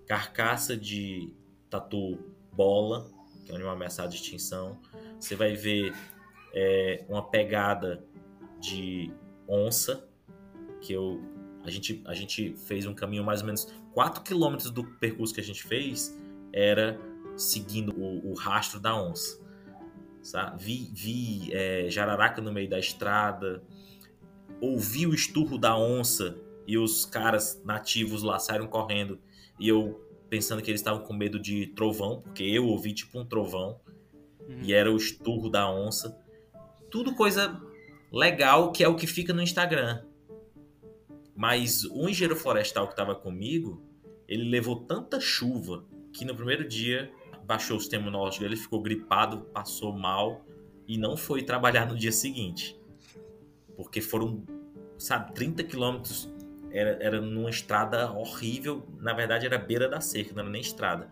carcaça 0.06 0.76
de 0.76 1.32
tatu 1.70 2.18
bola, 2.52 3.10
que 3.44 3.50
é 3.50 3.54
um 3.54 3.56
animal 3.56 3.74
ameaçado 3.74 4.10
de 4.10 4.16
extinção. 4.16 4.78
Você 5.18 5.34
vai 5.34 5.54
ver 5.54 5.94
é, 6.52 7.04
uma 7.08 7.22
pegada 7.22 8.04
de 8.60 9.12
onça, 9.48 10.07
que 10.80 10.92
eu 10.92 11.20
a 11.64 11.70
gente, 11.70 12.02
a 12.06 12.14
gente 12.14 12.54
fez 12.56 12.86
um 12.86 12.94
caminho 12.94 13.22
mais 13.22 13.40
ou 13.40 13.46
menos 13.46 13.66
4 13.92 14.22
quilômetros 14.22 14.70
do 14.70 14.84
percurso 14.84 15.34
que 15.34 15.40
a 15.40 15.44
gente 15.44 15.62
fez 15.64 16.18
era 16.52 16.98
seguindo 17.36 17.92
o, 17.92 18.30
o 18.30 18.34
rastro 18.34 18.80
da 18.80 18.96
onça. 18.96 19.38
Sabe? 20.22 20.62
Vi, 20.62 20.90
vi 20.92 21.52
é, 21.52 21.90
jararaca 21.90 22.40
no 22.40 22.52
meio 22.52 22.68
da 22.68 22.78
estrada, 22.78 23.62
ouvi 24.60 25.06
o 25.06 25.14
esturro 25.14 25.58
da 25.58 25.76
onça 25.76 26.36
e 26.66 26.78
os 26.78 27.04
caras 27.04 27.60
nativos 27.64 28.22
lá 28.22 28.38
saíram 28.38 28.66
correndo 28.66 29.18
e 29.58 29.68
eu 29.68 30.04
pensando 30.28 30.62
que 30.62 30.70
eles 30.70 30.80
estavam 30.80 31.02
com 31.02 31.14
medo 31.14 31.38
de 31.38 31.68
trovão, 31.68 32.20
porque 32.20 32.42
eu 32.42 32.66
ouvi 32.66 32.92
tipo 32.92 33.18
um 33.18 33.24
trovão 33.24 33.80
uhum. 34.40 34.60
e 34.62 34.72
era 34.72 34.92
o 34.92 34.96
esturro 34.96 35.48
da 35.48 35.70
onça. 35.70 36.18
Tudo 36.90 37.14
coisa 37.14 37.60
legal 38.12 38.72
que 38.72 38.84
é 38.84 38.88
o 38.88 38.96
que 38.96 39.06
fica 39.06 39.32
no 39.32 39.42
Instagram. 39.42 40.02
Mas 41.38 41.84
o 41.84 42.08
engenheiro 42.08 42.34
florestal 42.34 42.88
que 42.88 42.94
estava 42.94 43.14
comigo, 43.14 43.80
ele 44.26 44.50
levou 44.50 44.74
tanta 44.74 45.20
chuva 45.20 45.84
que 46.12 46.24
no 46.24 46.34
primeiro 46.34 46.66
dia 46.66 47.12
baixou 47.44 47.76
o 47.76 47.80
sistema 47.80 48.02
imunológico 48.02 48.42
dele, 48.42 48.56
ficou 48.56 48.82
gripado, 48.82 49.42
passou 49.52 49.96
mal 49.96 50.44
e 50.84 50.98
não 50.98 51.16
foi 51.16 51.44
trabalhar 51.44 51.86
no 51.86 51.96
dia 51.96 52.10
seguinte. 52.10 52.76
Porque 53.76 54.00
foram, 54.00 54.44
sabe, 54.98 55.32
30 55.32 55.62
quilômetros, 55.62 56.28
era, 56.72 56.98
era 57.00 57.20
numa 57.20 57.50
estrada 57.50 58.10
horrível, 58.10 58.84
na 58.98 59.12
verdade 59.12 59.46
era 59.46 59.58
beira 59.58 59.88
da 59.88 60.00
cerca, 60.00 60.34
não 60.34 60.42
era 60.42 60.50
nem 60.50 60.60
estrada. 60.60 61.08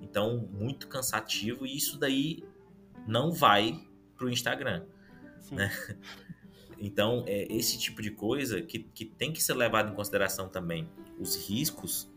Então, 0.00 0.48
muito 0.52 0.86
cansativo 0.86 1.66
e 1.66 1.76
isso 1.76 1.98
daí 1.98 2.44
não 3.04 3.32
vai 3.32 3.84
pro 4.14 4.30
Instagram, 4.30 4.84
né? 5.50 5.72
Então, 6.78 7.24
é 7.26 7.46
esse 7.52 7.78
tipo 7.78 8.02
de 8.02 8.10
coisa 8.10 8.60
que, 8.60 8.78
que 8.78 9.04
tem 9.04 9.32
que 9.32 9.42
ser 9.42 9.54
levado 9.54 9.90
em 9.90 9.94
consideração 9.94 10.48
também. 10.48 10.88
Os 11.18 11.48
riscos, 11.48 12.10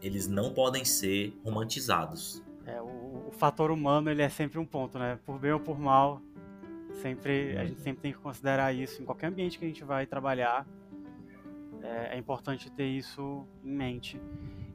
eles 0.00 0.26
não 0.26 0.52
podem 0.52 0.84
ser 0.84 1.38
romantizados. 1.44 2.42
É, 2.66 2.80
o, 2.80 3.28
o, 3.28 3.32
fator 3.32 3.70
humano, 3.70 4.10
ele 4.10 4.22
é 4.22 4.28
sempre 4.28 4.58
um 4.58 4.64
ponto, 4.64 4.98
né? 4.98 5.18
Por 5.26 5.38
bem 5.38 5.52
ou 5.52 5.60
por 5.60 5.78
mal, 5.78 6.22
sempre, 7.02 7.56
a 7.58 7.64
gente 7.66 7.80
sempre 7.80 8.02
tem 8.02 8.12
que 8.12 8.18
considerar 8.18 8.74
isso 8.74 9.02
em 9.02 9.04
qualquer 9.04 9.26
ambiente 9.26 9.58
que 9.58 9.64
a 9.64 9.68
gente 9.68 9.84
vai 9.84 10.06
trabalhar. 10.06 10.66
É, 11.82 12.16
é 12.16 12.18
importante 12.18 12.70
ter 12.70 12.86
isso 12.86 13.46
em 13.62 13.72
mente. 13.72 14.20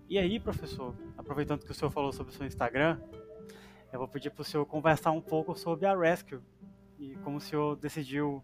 E 0.08 0.18
aí, 0.20 0.40
professor, 0.40 0.96
aproveitando 1.18 1.66
que 1.66 1.72
o 1.72 1.74
senhor 1.74 1.90
falou 1.90 2.12
sobre 2.12 2.32
o 2.32 2.36
seu 2.36 2.46
Instagram, 2.46 3.00
eu 3.92 3.98
vou 3.98 4.08
pedir 4.08 4.30
para 4.30 4.44
o 4.44 4.46
senhor 4.46 4.66
conversar 4.66 5.12
um 5.12 5.22
pouco 5.22 5.58
sobre 5.58 5.88
a 5.88 5.98
Rescue 5.98 6.40
e 7.00 7.16
como 7.24 7.38
o 7.38 7.42
senhor 7.42 7.76
decidiu 7.76 8.44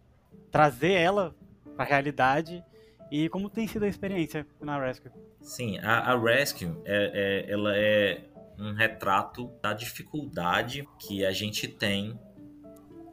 trazer 0.52 0.92
ela 0.92 1.36
para 1.76 1.86
a 1.86 1.88
realidade 1.88 2.64
e 3.12 3.30
como 3.30 3.50
tem 3.50 3.68
sido 3.68 3.84
a 3.84 3.88
experiência 3.88 4.46
na 4.62 4.80
Rescue. 4.80 5.12
Sim, 5.42 5.78
a, 5.80 6.12
a 6.12 6.20
Rescue 6.20 6.76
é, 6.86 7.46
é, 7.46 7.52
ela 7.52 7.78
é 7.78 8.24
um 8.58 8.74
retrato 8.74 9.52
da 9.62 9.74
dificuldade 9.74 10.88
que 11.00 11.26
a 11.26 11.32
gente 11.32 11.68
tem 11.68 12.20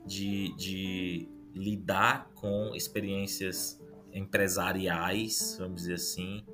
de, 0.06 0.54
de 0.56 1.28
lidar 1.54 2.30
com 2.34 2.74
experiências 2.74 3.80
empresariais, 4.12 5.56
vamos 5.58 5.82
dizer 5.82 5.94
assim, 5.94 6.44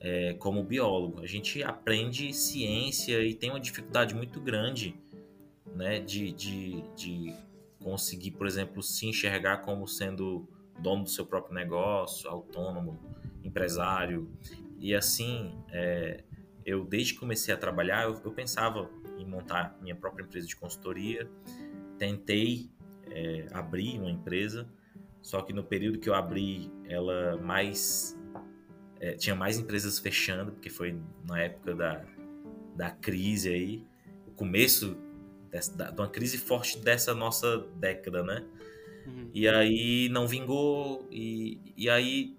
é, 0.00 0.34
como 0.34 0.62
biólogo. 0.62 1.20
A 1.20 1.26
gente 1.26 1.62
aprende 1.62 2.32
ciência 2.32 3.22
e 3.22 3.34
tem 3.34 3.50
uma 3.50 3.60
dificuldade 3.60 4.14
muito 4.14 4.40
grande 4.40 4.94
né, 5.74 6.00
de, 6.00 6.32
de, 6.32 6.82
de 6.96 7.34
conseguir, 7.82 8.32
por 8.32 8.46
exemplo, 8.46 8.82
se 8.82 9.06
enxergar 9.06 9.58
como 9.58 9.86
sendo 9.86 10.48
dono 10.78 11.04
do 11.04 11.10
seu 11.10 11.26
próprio 11.26 11.54
negócio, 11.54 12.28
autônomo, 12.28 12.98
empresário. 13.42 14.30
E 14.78 14.94
assim, 14.94 15.54
é, 15.70 16.22
eu 16.64 16.84
desde 16.84 17.14
que 17.14 17.20
comecei 17.20 17.52
a 17.52 17.56
trabalhar, 17.56 18.04
eu, 18.04 18.20
eu, 18.24 18.32
pensava 18.32 18.90
em 19.16 19.24
montar 19.24 19.76
minha 19.80 19.94
própria 19.94 20.24
empresa 20.24 20.46
de 20.46 20.56
consultoria. 20.56 21.28
Tentei 21.98 22.70
é, 23.10 23.46
abrir 23.52 23.98
uma 23.98 24.10
empresa, 24.10 24.68
só 25.20 25.42
que 25.42 25.52
no 25.52 25.64
período 25.64 25.98
que 25.98 26.08
eu 26.08 26.14
abri, 26.14 26.70
ela 26.84 27.36
mais 27.38 28.16
é, 29.00 29.12
tinha 29.12 29.34
mais 29.34 29.58
empresas 29.58 29.98
fechando, 29.98 30.52
porque 30.52 30.70
foi 30.70 30.96
na 31.24 31.40
época 31.40 31.74
da, 31.74 32.04
da 32.76 32.90
crise 32.90 33.48
aí, 33.48 33.86
o 34.26 34.30
começo 34.32 34.96
dessa, 35.50 35.76
da, 35.76 35.90
de 35.90 36.00
uma 36.00 36.08
crise 36.08 36.38
forte 36.38 36.78
dessa 36.78 37.14
nossa 37.14 37.58
década, 37.76 38.22
né? 38.22 38.46
Uhum. 39.06 39.30
E 39.32 39.48
aí 39.48 40.08
não 40.10 40.26
vingou, 40.26 41.06
e, 41.10 41.60
e 41.76 41.88
aí 41.88 42.36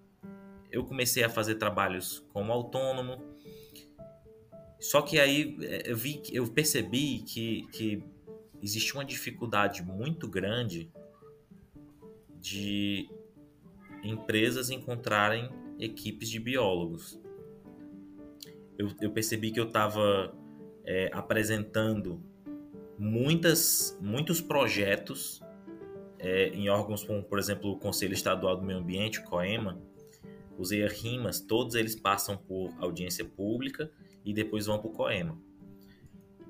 eu 0.72 0.86
comecei 0.86 1.24
a 1.24 1.30
fazer 1.30 1.56
trabalhos 1.56 2.26
como 2.32 2.52
autônomo. 2.52 3.24
Só 4.80 5.02
que 5.02 5.20
aí 5.20 5.58
é, 5.62 5.92
eu 5.92 5.98
vi, 5.98 6.22
eu 6.32 6.48
percebi 6.48 7.20
que, 7.20 7.68
que 7.72 8.04
existe 8.62 8.94
uma 8.94 9.04
dificuldade 9.04 9.84
muito 9.84 10.28
grande 10.28 10.92
de 12.40 13.10
empresas 14.04 14.70
encontrarem 14.70 15.50
equipes 15.80 16.30
de 16.30 16.40
biólogos. 16.40 17.20
Eu, 18.78 18.90
eu 19.02 19.12
percebi 19.12 19.52
que 19.52 19.60
eu 19.60 19.68
estava 19.68 20.34
é, 20.86 21.10
apresentando 21.12 22.24
muitas, 23.00 23.98
muitos 24.02 24.42
projetos 24.42 25.42
é, 26.20 26.50
em 26.50 26.70
órgãos 26.70 27.04
como, 27.04 27.24
por 27.24 27.40
exemplo, 27.40 27.72
o 27.72 27.78
Conselho 27.78 28.14
Estadual 28.14 28.58
do 28.58 28.64
Meio 28.64 28.80
Ambiente, 28.80 29.20
o 29.20 29.24
COEMA, 29.24 29.82
os 30.58 30.72
ERRIMAS, 30.72 31.40
todos 31.40 31.76
eles 31.76 31.96
passam 31.96 32.36
por 32.36 32.74
audiência 32.78 33.24
pública 33.24 33.90
e 34.26 34.34
depois 34.34 34.66
vão 34.66 34.78
para 34.78 34.90
o 34.90 34.92
COEMA. 34.92 35.40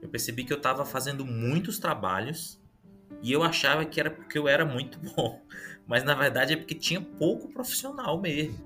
Eu 0.01 0.09
percebi 0.09 0.43
que 0.43 0.51
eu 0.51 0.57
estava 0.57 0.83
fazendo 0.83 1.23
muitos 1.23 1.77
trabalhos 1.77 2.59
e 3.21 3.31
eu 3.31 3.43
achava 3.43 3.85
que 3.85 3.99
era 3.99 4.09
porque 4.09 4.37
eu 4.37 4.47
era 4.47 4.65
muito 4.65 4.97
bom, 5.15 5.39
mas 5.85 6.03
na 6.03 6.15
verdade 6.15 6.53
é 6.53 6.57
porque 6.57 6.73
tinha 6.73 6.99
pouco 6.99 7.47
profissional 7.49 8.19
mesmo. 8.19 8.57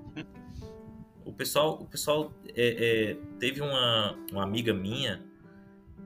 O 1.22 1.32
pessoal, 1.32 1.82
o 1.82 1.86
pessoal 1.86 2.32
é, 2.54 3.10
é, 3.10 3.16
teve 3.38 3.60
uma, 3.60 4.16
uma 4.30 4.42
amiga 4.42 4.72
minha 4.72 5.22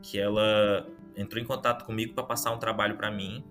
que 0.02 0.18
ela 0.18 0.88
entrou 1.18 1.42
em 1.42 1.44
contato 1.44 1.84
comigo 1.84 2.14
para 2.14 2.22
passar 2.22 2.52
um 2.52 2.58
trabalho 2.58 2.96
para 2.96 3.10
mim, 3.10 3.44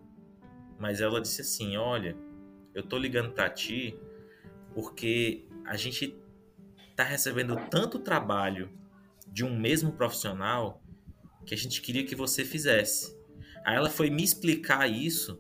mas 0.80 1.02
ela 1.02 1.20
disse 1.20 1.42
assim: 1.42 1.76
"Olha, 1.76 2.18
eu 2.74 2.82
tô 2.82 2.98
ligando 2.98 3.32
para 3.32 3.50
ti 3.50 4.00
porque 4.74 5.46
a 5.66 5.76
gente 5.76 6.18
tá 6.96 7.04
recebendo 7.04 7.56
tanto 7.70 8.00
trabalho 8.00 8.72
de 9.28 9.44
um 9.44 9.60
mesmo 9.60 9.92
profissional 9.92 10.82
que 11.46 11.54
a 11.54 11.58
gente 11.58 11.82
queria 11.82 12.06
que 12.06 12.16
você 12.16 12.46
fizesse". 12.46 13.16
Aí 13.66 13.76
ela 13.76 13.90
foi 13.90 14.10
me 14.10 14.24
explicar 14.24 14.88
isso 14.88 15.38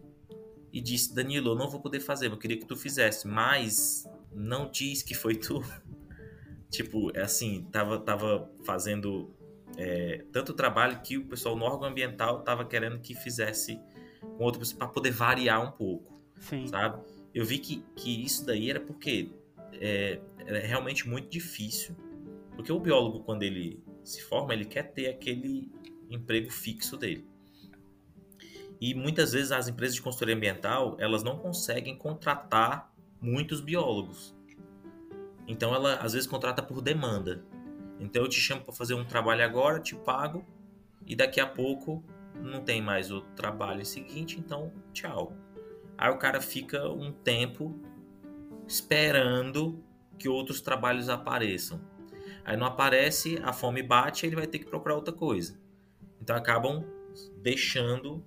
e 0.73 0.81
disse: 0.81 1.15
"Danilo, 1.15 1.51
eu 1.51 1.55
não 1.55 1.69
vou 1.69 1.79
poder 1.79 2.01
fazer, 2.01 2.27
eu 2.27 2.37
queria 2.37 2.57
que 2.57 2.65
tu 2.65 2.75
fizesse, 2.75 3.25
mas 3.25 4.05
não 4.33 4.69
diz 4.69 5.01
que 5.01 5.15
foi 5.15 5.35
tu". 5.35 5.63
tipo, 6.69 7.09
é 7.15 7.21
assim, 7.21 7.65
tava 7.71 7.97
tava 7.99 8.51
fazendo 8.65 9.36
é, 9.77 10.25
tanto 10.31 10.53
trabalho 10.53 10.99
que 11.01 11.17
o 11.17 11.25
pessoal 11.25 11.55
no 11.55 11.63
órgão 11.63 11.87
ambiental 11.87 12.39
estava 12.39 12.65
querendo 12.65 12.99
que 12.99 13.13
fizesse 13.13 13.79
com 14.19 14.43
outra 14.43 14.59
pessoa 14.59 14.79
para 14.79 14.87
poder 14.87 15.11
variar 15.11 15.63
um 15.63 15.71
pouco, 15.71 16.19
Sim. 16.39 16.65
sabe? 16.67 17.01
Eu 17.33 17.45
vi 17.45 17.59
que, 17.59 17.85
que 17.95 18.25
isso 18.25 18.45
daí 18.45 18.69
era 18.69 18.79
porque 18.79 19.31
é, 19.73 20.19
é 20.39 20.59
realmente 20.59 21.07
muito 21.07 21.29
difícil, 21.29 21.95
porque 22.55 22.71
o 22.71 22.79
biólogo 22.79 23.23
quando 23.23 23.43
ele 23.43 23.83
se 24.03 24.23
forma 24.23 24.53
ele 24.53 24.65
quer 24.65 24.91
ter 24.93 25.09
aquele 25.09 25.71
emprego 26.09 26.49
fixo 26.49 26.97
dele. 26.97 27.27
E 28.79 28.93
muitas 28.93 29.33
vezes 29.33 29.51
as 29.51 29.67
empresas 29.67 29.95
de 29.95 30.01
consultoria 30.01 30.35
ambiental, 30.35 30.95
elas 30.99 31.23
não 31.23 31.37
conseguem 31.37 31.97
contratar 31.97 32.93
muitos 33.19 33.59
biólogos. 33.59 34.35
Então 35.47 35.73
ela 35.73 35.95
às 35.95 36.13
vezes 36.13 36.27
contrata 36.27 36.61
por 36.61 36.81
demanda. 36.81 37.43
Então 37.99 38.23
eu 38.23 38.29
te 38.29 38.39
chamo 38.39 38.61
para 38.61 38.73
fazer 38.73 38.93
um 38.93 39.05
trabalho 39.05 39.43
agora, 39.43 39.79
te 39.79 39.95
pago 39.95 40.45
e 41.05 41.15
daqui 41.15 41.39
a 41.39 41.47
pouco 41.47 42.03
não 42.35 42.61
tem 42.61 42.81
mais 42.81 43.11
o 43.11 43.21
trabalho 43.21 43.85
seguinte, 43.85 44.39
então 44.39 44.71
tchau. 44.93 45.33
Aí 45.97 46.11
o 46.11 46.17
cara 46.17 46.39
fica 46.39 46.87
um 46.87 47.11
tempo 47.11 47.79
esperando 48.67 49.83
que 50.17 50.29
outros 50.29 50.61
trabalhos 50.61 51.09
apareçam. 51.09 51.81
Aí 52.45 52.55
não 52.55 52.67
aparece, 52.67 53.39
a 53.43 53.51
fome 53.51 53.81
bate, 53.81 54.25
ele 54.25 54.35
vai 54.35 54.47
ter 54.47 54.59
que 54.59 54.65
procurar 54.65 54.95
outra 54.95 55.13
coisa. 55.13 55.59
Então 56.21 56.35
acabam 56.35 56.85
deixando 57.41 58.23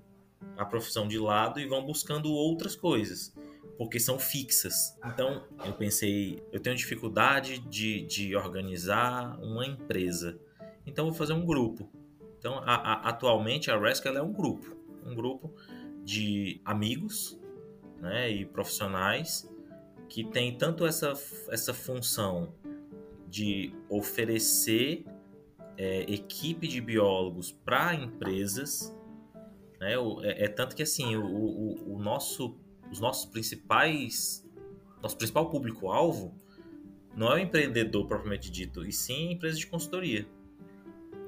a 0.56 0.64
profissão 0.64 1.06
de 1.06 1.18
lado 1.18 1.60
e 1.60 1.66
vão 1.66 1.84
buscando 1.84 2.32
outras 2.32 2.74
coisas, 2.74 3.34
porque 3.80 3.98
são 3.98 4.18
fixas. 4.18 4.94
Então 5.06 5.42
eu 5.64 5.72
pensei, 5.72 6.44
eu 6.52 6.60
tenho 6.60 6.76
dificuldade 6.76 7.60
de, 7.60 8.02
de 8.02 8.36
organizar 8.36 9.40
uma 9.40 9.64
empresa, 9.64 10.38
então 10.84 11.06
vou 11.06 11.14
fazer 11.14 11.32
um 11.32 11.46
grupo. 11.46 11.90
Então 12.38 12.58
a, 12.58 12.74
a, 12.74 13.08
atualmente 13.08 13.70
a 13.70 13.78
Rescue 13.78 14.14
é 14.14 14.20
um 14.20 14.34
grupo, 14.34 14.76
um 15.02 15.14
grupo 15.14 15.54
de 16.04 16.60
amigos 16.62 17.40
né, 18.02 18.30
e 18.30 18.44
profissionais 18.44 19.50
que 20.10 20.24
tem 20.24 20.58
tanto 20.58 20.84
essa, 20.84 21.14
essa 21.48 21.72
função 21.72 22.52
de 23.26 23.72
oferecer 23.88 25.06
é, 25.78 26.02
equipe 26.02 26.68
de 26.68 26.82
biólogos 26.82 27.50
para 27.50 27.94
empresas 27.94 28.94
né? 29.80 29.94
É, 30.22 30.44
é, 30.44 30.48
tanto 30.48 30.76
que 30.76 30.82
assim, 30.82 31.16
o, 31.16 31.24
o, 31.24 31.94
o, 31.94 31.98
nosso, 31.98 32.54
os 32.90 33.00
nossos 33.00 33.26
principais, 33.26 34.46
nosso 35.02 35.16
principal 35.16 35.48
público-alvo 35.48 36.34
não 37.16 37.32
é 37.32 37.34
o 37.34 37.38
empreendedor 37.38 38.06
propriamente 38.06 38.50
dito, 38.50 38.84
e 38.84 38.92
sim 38.92 39.32
empresa 39.32 39.58
de 39.58 39.66
consultoria. 39.66 40.26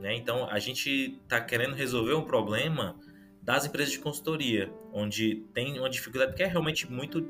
Né? 0.01 0.17
Então 0.17 0.49
a 0.49 0.59
gente 0.59 1.19
está 1.23 1.41
querendo 1.41 1.75
resolver 1.75 2.15
um 2.15 2.25
problema 2.25 2.99
das 3.43 3.67
empresas 3.67 3.93
de 3.93 3.99
consultoria, 3.99 4.73
onde 4.93 5.45
tem 5.53 5.79
uma 5.79 5.91
dificuldade 5.91 6.35
que 6.35 6.43
é 6.43 6.47
realmente 6.47 6.91
muito 6.91 7.21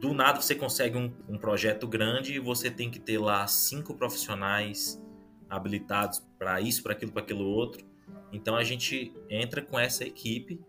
do 0.00 0.12
nada 0.12 0.40
você 0.40 0.54
consegue 0.54 0.98
um, 0.98 1.12
um 1.28 1.38
projeto 1.38 1.86
grande 1.86 2.34
e 2.34 2.38
você 2.38 2.70
tem 2.70 2.90
que 2.90 2.98
ter 2.98 3.18
lá 3.18 3.46
cinco 3.46 3.94
profissionais 3.94 5.02
habilitados 5.48 6.22
para 6.38 6.60
isso, 6.60 6.82
para 6.82 6.92
aquilo, 6.92 7.12
para 7.12 7.22
aquilo 7.22 7.44
outro. 7.44 7.86
Então 8.32 8.56
a 8.56 8.64
gente 8.64 9.14
entra 9.30 9.62
com 9.62 9.78
essa 9.78 10.04
equipe, 10.04 10.60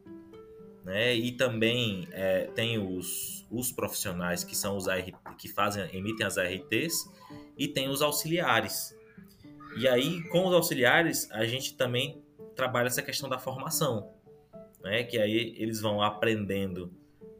né? 0.85 1.15
E 1.15 1.31
também 1.31 2.07
é, 2.11 2.45
tem 2.53 2.77
os, 2.77 3.45
os 3.49 3.71
profissionais 3.71 4.43
que 4.43 4.55
são 4.55 4.77
os 4.77 4.85
que 5.37 5.49
fazem, 5.49 5.83
emitem 5.93 6.25
as 6.25 6.37
ARTs 6.37 7.11
e 7.57 7.67
tem 7.67 7.89
os 7.89 8.01
auxiliares. 8.01 8.95
E 9.77 9.87
aí, 9.87 10.23
com 10.29 10.45
os 10.45 10.53
auxiliares, 10.53 11.29
a 11.31 11.43
gente 11.45 11.75
também 11.75 12.23
trabalha 12.55 12.87
essa 12.87 13.01
questão 13.01 13.27
da 13.27 13.39
formação, 13.39 14.13
né? 14.81 15.03
Que 15.03 15.17
aí 15.17 15.55
eles 15.57 15.81
vão 15.81 16.01
aprendendo 16.01 16.93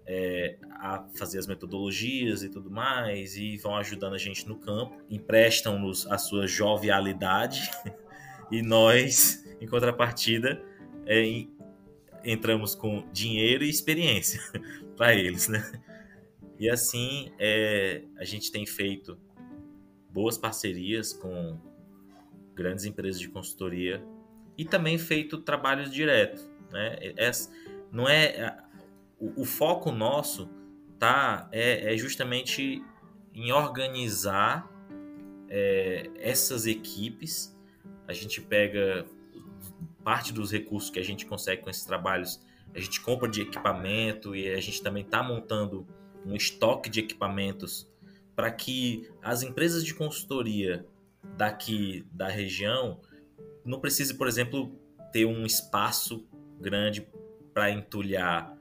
é, 0.08 0.58
a 0.72 1.06
fazer 1.16 1.40
as 1.40 1.48
metodologias 1.48 2.44
e 2.44 2.50
tudo 2.50 2.70
mais, 2.70 3.38
e 3.38 3.58
vão 3.58 3.76
ajudando 3.78 4.16
a 4.16 4.18
gente 4.18 4.48
no 4.48 4.58
campo, 4.58 5.02
emprestam-nos 5.10 6.06
a 6.08 6.18
sua 6.18 6.48
jovialidade, 6.48 7.72
e 8.52 8.62
nós 8.62 9.46
em 9.62 9.68
contrapartida, 9.68 10.62
é, 11.06 11.46
entramos 12.26 12.76
com 12.76 13.08
dinheiro 13.12 13.64
e 13.64 13.70
experiência 13.70 14.42
para 14.98 15.14
eles, 15.14 15.48
né? 15.48 15.82
E 16.60 16.70
assim 16.70 17.32
é, 17.40 18.04
a 18.18 18.24
gente 18.24 18.52
tem 18.52 18.66
feito 18.66 19.18
boas 20.10 20.38
parcerias 20.38 21.14
com 21.14 21.60
grandes 22.54 22.86
empresas 22.86 23.20
de 23.20 23.28
consultoria 23.28 24.04
e 24.58 24.64
também 24.64 24.98
feito 24.98 25.38
trabalhos 25.40 25.92
diretos, 25.92 26.50
né? 26.72 26.98
É, 27.02 27.32
não 27.92 28.08
é 28.08 28.58
o, 29.20 29.42
o, 29.42 29.46
foco 29.46 29.92
nosso 29.92 30.50
tá 30.98 31.50
é, 31.52 31.94
é 31.94 31.98
justamente 31.98 32.82
em 33.34 33.52
organizar 33.52 34.70
é, 35.50 36.10
essas 36.18 36.66
equipes. 36.66 37.56
A 38.08 38.14
gente 38.14 38.42
pega 38.42 39.06
parte 40.06 40.32
dos 40.32 40.52
recursos 40.52 40.92
que 40.92 41.00
a 41.00 41.04
gente 41.04 41.26
consegue 41.26 41.64
com 41.64 41.70
esses 41.70 41.84
trabalhos, 41.84 42.40
a 42.76 42.80
gente 42.80 43.02
compra 43.02 43.28
de 43.28 43.42
equipamento 43.42 44.36
e 44.36 44.48
a 44.52 44.62
gente 44.62 44.82
também 44.84 45.04
está 45.04 45.24
montando 45.24 45.88
um 46.24 46.36
estoque 46.36 46.92
de 46.92 47.00
equipamentos 47.00 47.90
para 48.36 48.52
que 48.52 49.10
as 49.20 49.42
empresas 49.42 49.84
de 49.84 49.96
consultoria 49.96 50.86
daqui 51.36 52.06
da 52.12 52.28
região 52.28 53.02
não 53.66 53.80
precise, 53.80 54.14
por 54.14 54.28
exemplo, 54.28 54.80
ter 55.12 55.26
um 55.26 55.44
espaço 55.44 56.28
grande 56.62 57.08
para 57.52 57.72
entulhar 57.72 58.56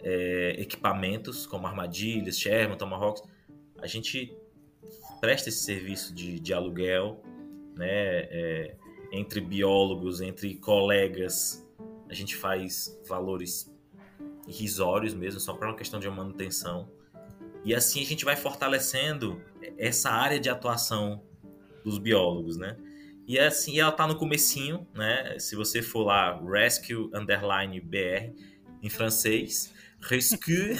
é, 0.00 0.54
equipamentos 0.58 1.44
como 1.44 1.66
armadilhas, 1.66 2.38
Sherman, 2.38 2.78
Tomahawks. 2.78 3.22
A 3.80 3.86
gente 3.88 4.32
presta 5.20 5.48
esse 5.48 5.64
serviço 5.64 6.14
de, 6.14 6.38
de 6.38 6.54
aluguel, 6.54 7.20
né? 7.76 7.88
É, 8.30 8.76
entre 9.12 9.40
biólogos, 9.40 10.20
entre 10.20 10.54
colegas, 10.56 11.66
a 12.08 12.14
gente 12.14 12.36
faz 12.36 12.98
valores 13.06 13.72
irrisórios 14.46 15.14
mesmo, 15.14 15.40
só 15.40 15.54
para 15.54 15.68
uma 15.68 15.76
questão 15.76 16.00
de 16.00 16.08
manutenção. 16.08 16.90
E 17.64 17.74
assim 17.74 18.00
a 18.00 18.06
gente 18.06 18.24
vai 18.24 18.36
fortalecendo 18.36 19.42
essa 19.76 20.10
área 20.10 20.40
de 20.40 20.48
atuação 20.48 21.22
dos 21.84 21.98
biólogos, 21.98 22.56
né? 22.56 22.76
E 23.26 23.38
assim, 23.38 23.78
ela 23.78 23.92
tá 23.92 24.06
no 24.06 24.16
comecinho, 24.16 24.88
né? 24.94 25.38
Se 25.38 25.54
você 25.54 25.82
for 25.82 26.04
lá, 26.04 26.40
Rescue 26.42 27.10
Underline 27.12 27.78
BR, 27.78 28.32
em 28.82 28.88
francês, 28.88 29.74
Rescue 30.00 30.78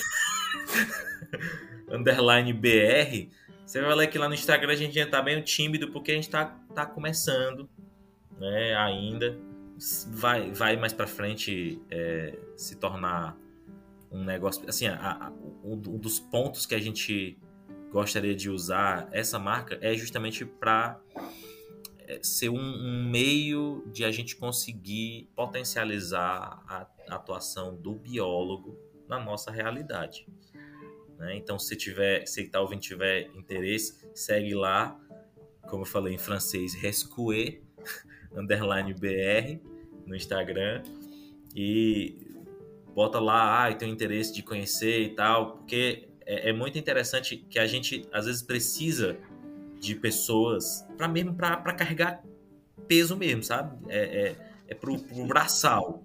Underline 1.92 2.54
BR, 2.54 3.28
você 3.66 3.82
vai 3.82 3.94
ver 3.94 4.06
que 4.06 4.16
lá 4.16 4.28
no 4.28 4.34
Instagram 4.34 4.72
a 4.72 4.76
gente 4.76 4.98
ainda 4.98 5.10
tá 5.10 5.20
bem 5.20 5.42
tímido, 5.42 5.92
porque 5.92 6.12
a 6.12 6.14
gente 6.14 6.30
tá, 6.30 6.46
tá 6.74 6.86
começando, 6.86 7.68
né, 8.38 8.74
ainda. 8.74 9.38
Vai, 10.08 10.50
vai 10.50 10.76
mais 10.76 10.92
para 10.92 11.06
frente 11.06 11.80
é, 11.90 12.36
se 12.56 12.76
tornar 12.76 13.38
um 14.10 14.24
negócio. 14.24 14.68
Assim, 14.68 14.86
a, 14.88 15.28
a, 15.28 15.32
um 15.62 15.76
dos 15.76 16.18
pontos 16.18 16.66
que 16.66 16.74
a 16.74 16.80
gente 16.80 17.38
gostaria 17.90 18.34
de 18.34 18.50
usar 18.50 19.08
essa 19.12 19.38
marca 19.38 19.78
é 19.80 19.94
justamente 19.94 20.44
para 20.44 21.00
é, 22.06 22.18
ser 22.22 22.48
um, 22.48 22.58
um, 22.58 23.08
meio 23.08 23.84
de 23.92 24.04
a 24.04 24.10
gente 24.10 24.36
conseguir 24.36 25.30
potencializar 25.34 26.62
a, 26.66 26.86
atuação 27.08 27.74
do 27.74 27.94
biólogo 27.94 28.78
na 29.08 29.18
nossa 29.18 29.50
realidade. 29.50 30.26
Né? 31.16 31.36
Então, 31.36 31.58
se 31.58 31.74
tiver, 31.74 32.26
se 32.26 32.50
ouvindo 32.56 32.80
tiver 32.80 33.30
interesse, 33.34 34.10
segue 34.14 34.54
lá, 34.54 34.98
como 35.68 35.82
eu 35.82 35.86
falei 35.86 36.14
em 36.14 36.18
francês, 36.18 36.74
rescue 36.74 37.62
underline 38.40 38.94
BR 38.94 39.58
no 40.06 40.14
Instagram 40.14 40.82
e 41.54 42.28
bota 42.94 43.18
lá, 43.18 43.66
ah, 43.66 43.72
tem 43.72 43.90
interesse 43.90 44.32
de 44.34 44.42
conhecer 44.42 45.02
e 45.02 45.08
tal, 45.10 45.58
porque 45.58 46.08
é, 46.26 46.50
é 46.50 46.52
muito 46.52 46.78
interessante 46.78 47.36
que 47.36 47.58
a 47.58 47.66
gente 47.66 48.06
às 48.12 48.26
vezes 48.26 48.42
precisa 48.42 49.16
de 49.80 49.94
pessoas 49.94 50.86
para 50.96 51.08
mesmo 51.08 51.34
para 51.34 51.72
carregar 51.74 52.22
peso 52.86 53.16
mesmo, 53.16 53.42
sabe? 53.42 53.76
É, 53.88 53.98
é, 53.98 54.36
é 54.68 54.74
pro, 54.74 54.98
pro 54.98 55.26
braçal. 55.26 56.04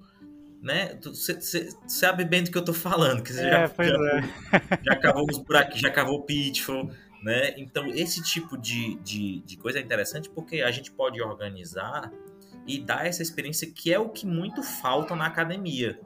Né? 0.61 0.97
Você 1.03 1.69
sabe 1.87 2.23
bem 2.23 2.43
do 2.43 2.49
que 2.49 2.57
eu 2.57 2.63
tô 2.63 2.71
falando, 2.73 3.21
que 3.21 3.33
você 3.33 3.41
é, 3.41 3.51
já, 3.51 3.67
já, 3.67 4.17
é. 4.17 4.79
já 4.81 4.95
cavou 4.95 5.25
os 5.29 5.37
buracos, 5.39 5.79
já 5.79 5.89
cavou 5.89 6.21
pitfall, 6.21 6.89
né? 7.23 7.53
Então, 7.57 7.87
esse 7.87 8.21
tipo 8.21 8.57
de, 8.57 8.95
de, 8.95 9.39
de 9.39 9.57
coisa 9.57 9.79
é 9.79 9.81
interessante 9.81 10.29
porque 10.29 10.61
a 10.61 10.69
gente 10.71 10.91
pode 10.91 11.21
organizar 11.21 12.11
e 12.67 12.77
dar 12.77 13.07
essa 13.07 13.21
experiência 13.21 13.71
que 13.71 13.93
é 13.93 13.97
o 13.97 14.09
que 14.09 14.27
muito 14.27 14.61
falta 14.61 15.15
na 15.15 15.25
academia. 15.25 15.99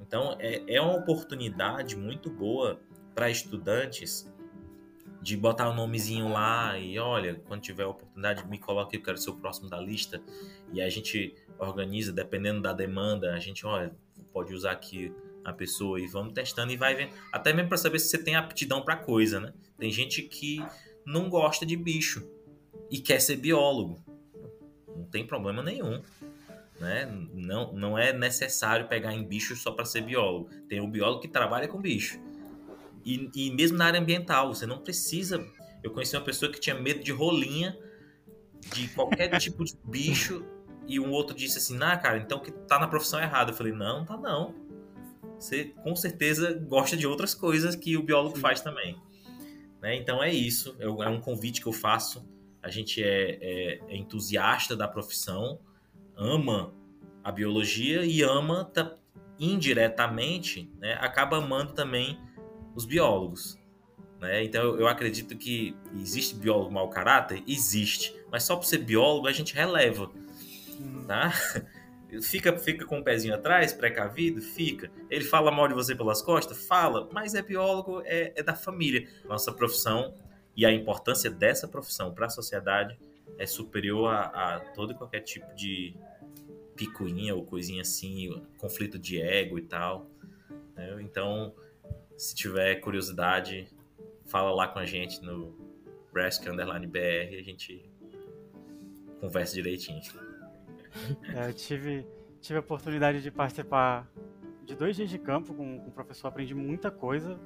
Então, 0.00 0.36
é, 0.38 0.62
é 0.76 0.80
uma 0.80 0.94
oportunidade 0.94 1.96
muito 1.96 2.30
boa 2.30 2.80
para 3.16 3.28
estudantes 3.28 4.32
de 5.20 5.36
botar 5.36 5.68
o 5.68 5.72
um 5.72 5.74
nomezinho 5.74 6.28
lá 6.28 6.78
e 6.78 6.96
olha, 7.00 7.34
quando 7.48 7.60
tiver 7.60 7.82
a 7.82 7.88
oportunidade, 7.88 8.46
me 8.46 8.58
coloque, 8.58 8.96
eu 8.96 9.02
quero 9.02 9.18
ser 9.18 9.30
o 9.30 9.34
próximo 9.34 9.68
da 9.68 9.80
lista. 9.80 10.22
E 10.72 10.80
a 10.80 10.88
gente 10.88 11.34
organiza, 11.58 12.12
dependendo 12.12 12.62
da 12.62 12.72
demanda, 12.72 13.34
a 13.34 13.40
gente, 13.40 13.66
olha, 13.66 13.92
pode 14.32 14.54
usar 14.54 14.70
aqui 14.70 15.12
a 15.50 15.54
pessoa 15.54 16.00
e 16.00 16.06
vamos 16.06 16.32
testando 16.32 16.72
e 16.72 16.76
vai 16.76 16.94
vendo. 16.94 17.12
Até 17.32 17.52
mesmo 17.52 17.68
para 17.68 17.78
saber 17.78 17.98
se 17.98 18.08
você 18.08 18.18
tem 18.18 18.36
aptidão 18.36 18.82
para 18.82 18.96
coisa, 18.96 19.40
né? 19.40 19.52
Tem 19.78 19.90
gente 19.90 20.22
que 20.22 20.64
não 21.04 21.28
gosta 21.28 21.64
de 21.64 21.76
bicho 21.76 22.28
e 22.90 22.98
quer 22.98 23.20
ser 23.20 23.36
biólogo. 23.36 24.02
Não 24.86 25.04
tem 25.04 25.26
problema 25.26 25.62
nenhum. 25.62 26.02
Né? 26.80 27.06
Não, 27.32 27.72
não 27.72 27.98
é 27.98 28.12
necessário 28.12 28.86
pegar 28.86 29.12
em 29.12 29.24
bicho 29.24 29.56
só 29.56 29.72
para 29.72 29.84
ser 29.84 30.02
biólogo. 30.02 30.48
Tem 30.68 30.80
o 30.80 30.86
biólogo 30.86 31.20
que 31.20 31.28
trabalha 31.28 31.66
com 31.66 31.80
bicho. 31.80 32.20
E, 33.04 33.30
e 33.34 33.50
mesmo 33.52 33.78
na 33.78 33.86
área 33.86 34.00
ambiental, 34.00 34.54
você 34.54 34.66
não 34.66 34.78
precisa. 34.78 35.44
Eu 35.82 35.90
conheci 35.90 36.16
uma 36.16 36.24
pessoa 36.24 36.52
que 36.52 36.60
tinha 36.60 36.78
medo 36.78 37.02
de 37.02 37.10
rolinha, 37.10 37.76
de 38.72 38.88
qualquer 38.88 39.28
tipo 39.38 39.64
de 39.64 39.76
bicho, 39.84 40.44
e 40.86 40.98
um 40.98 41.10
outro 41.10 41.36
disse 41.36 41.58
assim: 41.58 41.78
Ah, 41.82 41.96
cara, 41.96 42.18
então 42.18 42.38
que 42.38 42.50
tá 42.50 42.78
na 42.78 42.88
profissão 42.88 43.20
errada. 43.20 43.50
Eu 43.50 43.54
falei: 43.54 43.72
Não, 43.72 44.04
tá 44.04 44.16
não. 44.16 44.54
Você 45.38 45.66
com 45.82 45.94
certeza 45.94 46.52
gosta 46.54 46.96
de 46.96 47.06
outras 47.06 47.34
coisas 47.34 47.76
que 47.76 47.96
o 47.96 48.02
biólogo 48.02 48.38
faz 48.38 48.60
também. 48.60 48.96
Né? 49.80 49.96
Então 49.96 50.22
é 50.22 50.32
isso. 50.32 50.76
Eu, 50.78 51.02
é 51.02 51.08
um 51.08 51.20
convite 51.20 51.60
que 51.60 51.66
eu 51.66 51.72
faço. 51.72 52.28
A 52.62 52.68
gente 52.68 53.02
é, 53.02 53.38
é, 53.40 53.80
é 53.88 53.96
entusiasta 53.96 54.76
da 54.76 54.88
profissão 54.88 55.60
ama 56.16 56.74
a 57.22 57.30
biologia 57.30 58.04
e 58.04 58.22
ama 58.22 58.70
indiretamente, 59.38 60.72
né, 60.80 60.94
acaba 60.94 61.36
amando 61.36 61.72
também 61.72 62.18
os 62.74 62.84
biólogos. 62.84 63.56
Né? 64.20 64.44
Então 64.44 64.76
eu 64.76 64.88
acredito 64.88 65.36
que 65.36 65.76
existe 65.94 66.34
biólogo 66.34 66.72
mau 66.72 66.88
caráter? 66.88 67.42
Existe. 67.46 68.14
Mas 68.30 68.42
só 68.42 68.56
por 68.56 68.64
ser 68.64 68.78
biólogo 68.78 69.28
a 69.28 69.32
gente 69.32 69.54
releva. 69.54 70.10
Tá? 71.06 71.32
Fica, 72.22 72.56
fica 72.58 72.86
com 72.86 72.96
o 72.96 72.98
um 73.00 73.02
pezinho 73.02 73.34
atrás, 73.34 73.72
precavido? 73.72 74.40
Fica. 74.40 74.90
Ele 75.10 75.24
fala 75.24 75.50
mal 75.50 75.68
de 75.68 75.74
você 75.74 75.94
pelas 75.94 76.22
costas? 76.22 76.66
Fala. 76.66 77.08
Mas 77.12 77.34
é 77.34 77.42
biólogo, 77.42 78.02
é, 78.04 78.32
é 78.34 78.42
da 78.42 78.54
família. 78.54 79.06
Nossa 79.26 79.52
profissão 79.52 80.14
e 80.56 80.64
a 80.64 80.72
importância 80.72 81.30
dessa 81.30 81.68
profissão 81.68 82.12
para 82.14 82.26
a 82.26 82.30
sociedade 82.30 82.98
é 83.38 83.46
superior 83.46 84.08
a, 84.08 84.56
a 84.56 84.60
todo 84.60 84.92
e 84.92 84.94
qualquer 84.94 85.20
tipo 85.20 85.54
de 85.54 85.94
picuinha 86.74 87.34
ou 87.34 87.44
coisinha 87.44 87.82
assim, 87.82 88.42
conflito 88.56 88.98
de 88.98 89.20
ego 89.20 89.58
e 89.58 89.62
tal. 89.62 90.10
Né? 90.74 91.02
Então, 91.02 91.54
se 92.16 92.34
tiver 92.34 92.76
curiosidade, 92.76 93.68
fala 94.26 94.50
lá 94.50 94.66
com 94.66 94.78
a 94.78 94.86
gente 94.86 95.22
no 95.22 95.54
Brask 96.12 96.46
Underline 96.46 96.86
BR 96.86 97.32
e 97.32 97.38
a 97.38 97.42
gente 97.42 97.88
conversa 99.20 99.54
direitinho. 99.54 100.00
É, 101.34 101.52
tive, 101.52 102.06
tive 102.40 102.56
a 102.56 102.60
oportunidade 102.60 103.22
de 103.22 103.30
participar 103.30 104.08
de 104.64 104.74
dois 104.74 104.96
dias 104.96 105.08
de 105.08 105.18
campo 105.18 105.54
com, 105.54 105.80
com 105.80 105.88
o 105.88 105.92
professor, 105.92 106.28
aprendi 106.28 106.54
muita 106.54 106.90
coisa. 106.90 107.38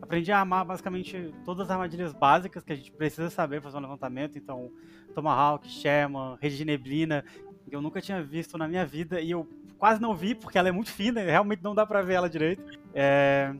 Aprendi 0.00 0.30
a 0.30 0.40
amar 0.40 0.64
basicamente 0.64 1.34
todas 1.42 1.66
as 1.66 1.70
armadilhas 1.70 2.12
básicas 2.12 2.62
que 2.62 2.72
a 2.72 2.76
gente 2.76 2.92
precisa 2.92 3.30
saber 3.30 3.62
fazer 3.62 3.78
um 3.78 3.80
levantamento. 3.80 4.36
Então, 4.36 4.70
Tomahawk, 5.14 5.66
Sherman, 5.68 6.36
rede 6.38 6.58
de 6.58 6.66
neblina, 6.66 7.24
que 7.66 7.74
eu 7.74 7.80
nunca 7.80 8.00
tinha 8.00 8.22
visto 8.22 8.58
na 8.58 8.68
minha 8.68 8.84
vida 8.84 9.20
e 9.20 9.30
eu 9.30 9.48
quase 9.78 10.00
não 10.00 10.14
vi 10.14 10.34
porque 10.34 10.58
ela 10.58 10.68
é 10.68 10.72
muito 10.72 10.90
fina, 10.90 11.22
realmente 11.22 11.62
não 11.62 11.74
dá 11.74 11.86
para 11.86 12.02
ver 12.02 12.14
ela 12.14 12.28
direito. 12.28 12.62
É, 12.94 13.54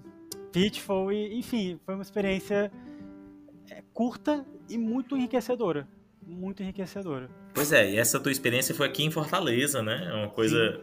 Pitfall 0.53 1.13
e, 1.13 1.39
enfim, 1.39 1.79
foi 1.85 1.95
uma 1.95 2.03
experiência 2.03 2.71
é, 3.71 3.83
curta 3.93 4.47
e 4.69 4.79
muito 4.79 5.17
enriquecedora, 5.17 5.89
muito 6.27 6.63
enriquecedora. 6.63 7.31
Pois 7.55 7.73
é, 7.73 7.93
e 7.93 7.97
essa 7.97 8.19
tua 8.19 8.33
experiência 8.33 8.75
foi 8.75 8.87
aqui 8.87 9.05
em 9.05 9.11
Fortaleza, 9.11 9.83
né? 9.83 10.09
É 10.11 10.13
uma 10.13 10.29
coisa 10.29 10.81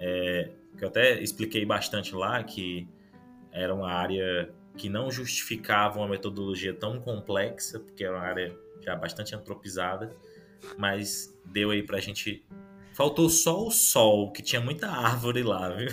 é, 0.00 0.50
que 0.76 0.84
eu 0.84 0.88
até 0.88 1.22
expliquei 1.22 1.64
bastante 1.64 2.14
lá 2.14 2.42
que 2.42 2.88
era 3.52 3.74
uma 3.74 3.90
área 3.90 4.50
que 4.76 4.88
não 4.88 5.10
justificava 5.10 5.98
uma 5.98 6.08
metodologia 6.08 6.72
tão 6.72 7.00
complexa, 7.00 7.80
porque 7.80 8.04
era 8.04 8.16
uma 8.16 8.22
área 8.22 8.56
já 8.80 8.94
bastante 8.96 9.34
antropizada, 9.34 10.16
mas 10.78 11.36
deu 11.44 11.70
aí 11.70 11.82
pra 11.82 12.00
gente. 12.00 12.44
Faltou 12.94 13.28
só 13.28 13.66
o 13.66 13.70
sol, 13.70 14.32
que 14.32 14.42
tinha 14.42 14.60
muita 14.60 14.88
árvore 14.88 15.42
lá, 15.42 15.68
viu? 15.68 15.88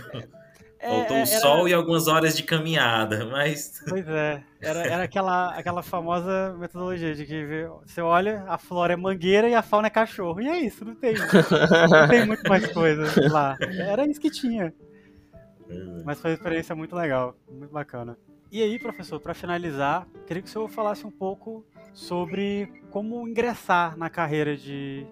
É, 0.86 0.88
Faltou 0.88 1.18
o 1.18 1.20
era... 1.20 1.26
sol 1.26 1.68
e 1.68 1.74
algumas 1.74 2.08
horas 2.08 2.38
de 2.38 2.44
caminhada, 2.44 3.26
mas. 3.26 3.82
Pois 3.90 4.08
é, 4.08 4.44
era, 4.62 4.80
era 4.82 5.04
aquela, 5.04 5.50
aquela 5.56 5.82
famosa 5.82 6.56
metodologia 6.60 7.16
de 7.16 7.26
que 7.26 7.68
você 7.84 8.02
olha, 8.02 8.44
a 8.48 8.58
flora 8.60 8.94
é 8.94 8.96
mangueira 8.96 9.50
e 9.50 9.56
a 9.56 9.64
fauna 9.64 9.88
é 9.88 9.90
cachorro. 9.90 10.40
E 10.40 10.48
é 10.48 10.60
isso, 10.60 10.86
não 10.86 10.94
tem. 10.94 11.16
não 11.90 12.08
tem 12.08 12.26
muito 12.28 12.44
mais 12.48 12.72
coisa 12.72 13.32
lá. 13.32 13.58
Era 13.60 14.06
isso 14.06 14.22
que 14.22 14.30
tinha. 14.30 14.72
É. 15.68 16.04
Mas 16.04 16.20
foi 16.20 16.32
uma 16.32 16.36
experiência 16.36 16.76
muito 16.76 16.96
legal, 16.96 17.36
muito 17.50 17.72
bacana. 17.72 18.16
E 18.52 18.62
aí, 18.62 18.78
professor, 18.78 19.20
para 19.20 19.34
finalizar, 19.34 20.08
queria 20.28 20.44
que 20.44 20.50
o 20.50 20.52
senhor 20.52 20.70
falasse 20.70 21.06
um 21.06 21.12
pouco 21.12 21.66
sobre 21.94 22.72
como 22.92 23.28
ingressar 23.28 23.98
na 23.98 24.08
carreira 24.08 24.56
de, 24.56 25.08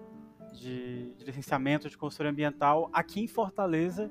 de, 0.52 1.12
de 1.14 1.24
licenciamento 1.24 1.90
de 1.90 1.98
consultoria 1.98 2.30
ambiental 2.30 2.88
aqui 2.92 3.20
em 3.20 3.26
Fortaleza 3.26 4.08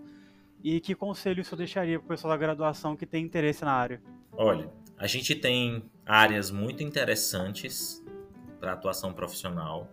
e 0.64 0.80
que 0.80 0.96
conselho 0.96 1.44
senhor 1.44 1.58
deixaria 1.58 2.00
para 2.00 2.06
o 2.06 2.08
pessoal 2.08 2.32
da 2.32 2.38
graduação 2.38 2.96
que 2.96 3.06
tem 3.06 3.24
interesse 3.24 3.66
na 3.66 3.74
área? 3.74 4.02
Olha, 4.32 4.72
a 4.98 5.08
gente 5.08 5.36
tem 5.36 5.84
áreas 6.06 6.50
muito 6.50 6.82
interessantes 6.82 8.04
para 8.60 8.74
atuação 8.74 9.14
profissional, 9.14 9.92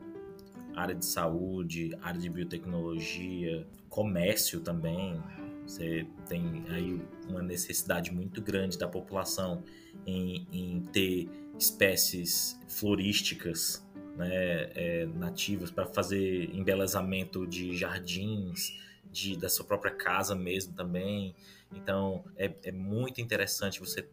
área 0.77 0.95
de 0.95 1.05
saúde, 1.05 1.97
área 2.01 2.21
de 2.21 2.31
biotecnologia, 2.31 3.67
comércio 3.89 4.61
também, 4.61 5.21
você 5.67 6.07
tem 6.29 6.65
aí 6.69 7.01
uma 7.29 7.43
necessidade 7.43 8.13
muito 8.13 8.41
grande 8.43 8.77
da 8.77 8.89
população 8.89 9.63
em, 10.07 10.47
em 10.53 10.81
ter 10.93 11.29
espécies 11.59 12.59
florísticas 12.69 13.87
né, 14.17 14.71
é, 14.75 15.09
nativas 15.15 15.71
para 15.71 15.87
fazer 15.87 16.51
embelezamento 16.55 17.47
de 17.47 17.77
jardins, 17.77 18.81
de, 19.11 19.37
da 19.37 19.49
sua 19.49 19.65
própria 19.65 19.93
casa 19.93 20.35
mesmo 20.35 20.75
também. 20.75 21.35
Então 21.75 22.25
é, 22.37 22.53
é 22.65 22.73
muito 22.73 23.21
interessante 23.21 23.81
você 23.81 24.09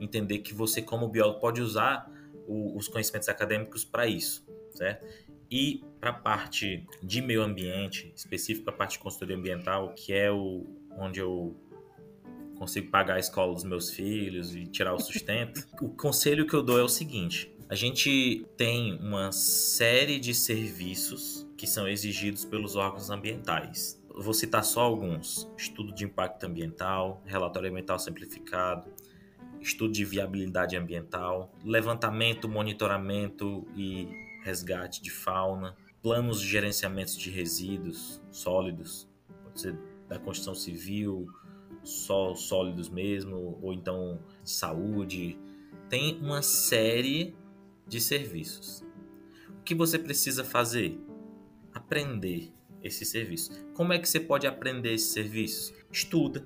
entender 0.00 0.38
que 0.38 0.54
você, 0.54 0.82
como 0.82 1.08
biólogo, 1.08 1.40
pode 1.40 1.60
usar 1.60 2.10
o, 2.46 2.76
os 2.76 2.88
conhecimentos 2.88 3.28
acadêmicos 3.28 3.84
para 3.84 4.06
isso, 4.06 4.46
certo? 4.70 5.06
E 5.50 5.84
para 6.00 6.10
a 6.10 6.12
parte 6.12 6.84
de 7.02 7.22
meio 7.22 7.42
ambiente, 7.42 8.12
específico 8.14 8.64
para 8.64 8.74
a 8.74 8.76
parte 8.76 8.92
de 8.92 8.98
consultoria 8.98 9.36
ambiental, 9.36 9.94
que 9.94 10.12
é 10.12 10.30
o, 10.30 10.66
onde 10.98 11.20
eu 11.20 11.56
consigo 12.56 12.90
pagar 12.90 13.14
a 13.14 13.18
escola 13.18 13.54
dos 13.54 13.64
meus 13.64 13.90
filhos 13.90 14.54
e 14.54 14.66
tirar 14.66 14.94
o 14.94 14.98
sustento. 14.98 15.66
o 15.80 15.90
conselho 15.90 16.46
que 16.46 16.54
eu 16.54 16.62
dou 16.62 16.78
é 16.78 16.82
o 16.82 16.88
seguinte: 16.88 17.54
a 17.68 17.74
gente 17.74 18.46
tem 18.56 18.94
uma 18.94 19.30
série 19.30 20.18
de 20.18 20.34
serviços 20.34 21.46
que 21.56 21.66
são 21.66 21.88
exigidos 21.88 22.44
pelos 22.44 22.76
órgãos 22.76 23.10
ambientais. 23.10 24.02
Vou 24.16 24.32
citar 24.32 24.64
só 24.64 24.80
alguns: 24.80 25.46
estudo 25.58 25.92
de 25.92 26.06
impacto 26.06 26.44
ambiental, 26.44 27.22
relatório 27.26 27.68
ambiental 27.68 27.98
simplificado, 27.98 28.90
estudo 29.60 29.92
de 29.92 30.06
viabilidade 30.06 30.74
ambiental, 30.74 31.52
levantamento, 31.62 32.48
monitoramento 32.48 33.66
e 33.76 34.08
resgate 34.42 35.02
de 35.02 35.10
fauna, 35.10 35.76
planos 36.02 36.40
de 36.40 36.48
gerenciamento 36.48 37.18
de 37.18 37.28
resíduos 37.28 38.22
sólidos, 38.30 39.06
pode 39.44 39.60
ser 39.60 39.78
da 40.08 40.18
construção 40.18 40.54
civil, 40.54 41.26
só 41.82 42.34
sólidos 42.34 42.88
mesmo, 42.88 43.58
ou 43.60 43.70
então 43.70 44.18
saúde. 44.42 45.38
Tem 45.90 46.18
uma 46.22 46.40
série 46.40 47.36
de 47.86 48.00
serviços. 48.00 48.82
O 49.50 49.62
que 49.62 49.74
você 49.74 49.98
precisa 49.98 50.42
fazer? 50.42 50.98
Aprender 51.74 52.55
esse 52.82 53.04
serviço. 53.04 53.50
Como 53.74 53.92
é 53.92 53.98
que 53.98 54.08
você 54.08 54.20
pode 54.20 54.46
aprender 54.46 54.92
esses 54.94 55.12
serviços? 55.12 55.74
Estuda. 55.90 56.44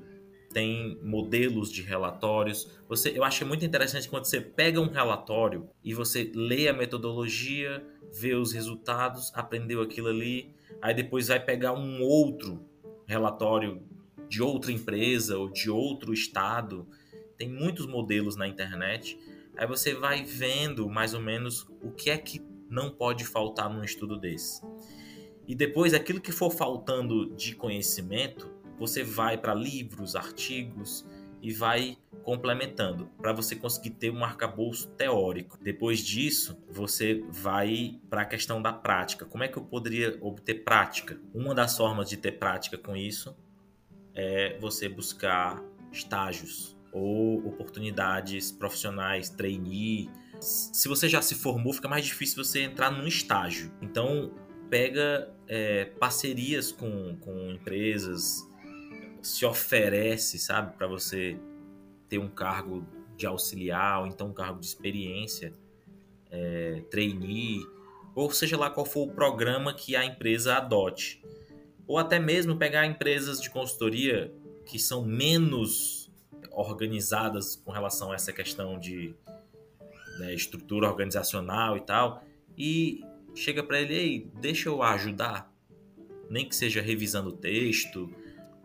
Tem 0.53 0.99
modelos 1.03 1.71
de 1.71 1.81
relatórios. 1.81 2.69
Você, 2.89 3.17
eu 3.17 3.23
acho 3.23 3.47
muito 3.47 3.65
interessante 3.65 4.09
quando 4.09 4.25
você 4.25 4.41
pega 4.41 4.81
um 4.81 4.89
relatório 4.89 5.69
e 5.85 5.95
você 5.95 6.31
lê 6.35 6.69
a 6.69 6.73
metodologia, 6.73 7.85
vê 8.13 8.35
os 8.35 8.53
resultados, 8.53 9.31
aprendeu 9.35 9.81
aquilo 9.81 10.09
ali, 10.09 10.53
aí 10.83 10.93
depois 10.93 11.29
vai 11.29 11.39
pegar 11.39 11.73
um 11.73 12.03
outro 12.03 12.65
relatório 13.07 13.81
de 14.29 14.43
outra 14.43 14.73
empresa 14.73 15.39
ou 15.39 15.49
de 15.49 15.71
outro 15.71 16.13
estado. 16.13 16.87
Tem 17.37 17.49
muitos 17.49 17.87
modelos 17.87 18.35
na 18.35 18.49
internet. 18.49 19.19
Aí 19.57 19.67
você 19.67 19.95
vai 19.95 20.25
vendo 20.25 20.89
mais 20.89 21.15
ou 21.15 21.21
menos 21.21 21.69
o 21.81 21.91
que 21.91 22.11
é 22.11 22.19
que 22.19 22.41
não 22.69 22.91
pode 22.91 23.25
faltar 23.25 23.69
num 23.69 23.83
estudo 23.83 24.17
desse. 24.17 24.63
E 25.51 25.55
depois, 25.57 25.93
aquilo 25.95 26.21
que 26.21 26.31
for 26.31 26.53
faltando 26.53 27.35
de 27.35 27.57
conhecimento, 27.57 28.49
você 28.79 29.03
vai 29.03 29.37
para 29.37 29.53
livros, 29.53 30.15
artigos 30.15 31.05
e 31.43 31.53
vai 31.53 31.99
complementando 32.23 33.11
para 33.21 33.33
você 33.33 33.57
conseguir 33.57 33.91
ter 33.91 34.13
um 34.13 34.23
arcabouço 34.23 34.87
teórico. 34.91 35.59
Depois 35.61 35.99
disso, 36.07 36.57
você 36.71 37.25
vai 37.29 37.99
para 38.09 38.23
a 38.23 38.25
questão 38.25 38.63
da 38.63 38.73
prática. 38.73 39.25
Como 39.25 39.43
é 39.43 39.49
que 39.49 39.57
eu 39.57 39.65
poderia 39.65 40.17
obter 40.21 40.63
prática? 40.63 41.21
Uma 41.35 41.53
das 41.53 41.77
formas 41.77 42.09
de 42.09 42.17
ter 42.17 42.39
prática 42.39 42.79
com 42.79 42.97
isso 42.97 43.37
é 44.15 44.57
você 44.61 44.89
buscar 44.89 45.61
estágios 45.91 46.79
ou 46.93 47.45
oportunidades 47.45 48.53
profissionais, 48.53 49.29
trainee. 49.29 50.09
Se 50.41 50.87
você 50.87 51.09
já 51.09 51.21
se 51.21 51.35
formou, 51.35 51.73
fica 51.73 51.89
mais 51.89 52.05
difícil 52.05 52.45
você 52.45 52.61
entrar 52.61 52.93
num 52.93 53.09
estágio. 53.09 53.73
Então, 53.83 54.33
pega 54.71 55.29
é, 55.53 55.85
parcerias 55.85 56.71
com, 56.71 57.17
com 57.17 57.51
empresas, 57.51 58.49
se 59.21 59.45
oferece, 59.45 60.39
sabe, 60.39 60.77
para 60.77 60.87
você 60.87 61.37
ter 62.09 62.19
um 62.19 62.29
cargo 62.29 62.87
de 63.17 63.27
auxiliar 63.27 64.01
ou 64.01 64.07
então 64.07 64.29
um 64.29 64.33
cargo 64.33 64.61
de 64.61 64.67
experiência, 64.67 65.53
é, 66.31 66.85
trainee, 66.89 67.67
ou 68.15 68.31
seja 68.31 68.57
lá 68.57 68.71
qual 68.71 68.87
for 68.87 69.09
o 69.09 69.13
programa 69.13 69.75
que 69.75 69.97
a 69.97 70.05
empresa 70.05 70.55
adote. 70.55 71.21
Ou 71.85 71.99
até 71.99 72.21
mesmo 72.21 72.57
pegar 72.57 72.87
empresas 72.87 73.41
de 73.41 73.51
consultoria 73.51 74.33
que 74.65 74.79
são 74.79 75.05
menos 75.05 76.13
organizadas 76.53 77.57
com 77.57 77.73
relação 77.73 78.13
a 78.13 78.15
essa 78.15 78.33
questão 78.33 78.79
de 78.79 79.17
né, 80.21 80.33
estrutura 80.33 80.87
organizacional 80.89 81.77
e 81.77 81.81
tal, 81.81 82.23
e 82.57 83.01
chega 83.35 83.63
para 83.63 83.81
ele, 83.81 83.95
ei, 83.95 84.31
deixa 84.41 84.69
eu 84.69 84.83
ajudar, 84.83 85.53
nem 86.29 86.49
que 86.49 86.55
seja 86.55 86.81
revisando 86.81 87.31
o 87.31 87.37
texto, 87.37 88.13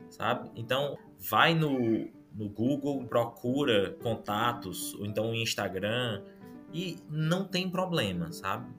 sabe? 0.10 0.50
Então, 0.56 0.98
vai 1.20 1.54
no, 1.54 2.08
no 2.34 2.50
Google, 2.50 3.06
procura 3.06 3.96
contatos, 4.02 4.94
ou 4.96 5.06
então 5.06 5.28
no 5.30 5.36
Instagram, 5.36 6.24
e 6.74 6.98
não 7.10 7.46
tem 7.46 7.70
problema, 7.70 8.32
sabe? 8.34 8.70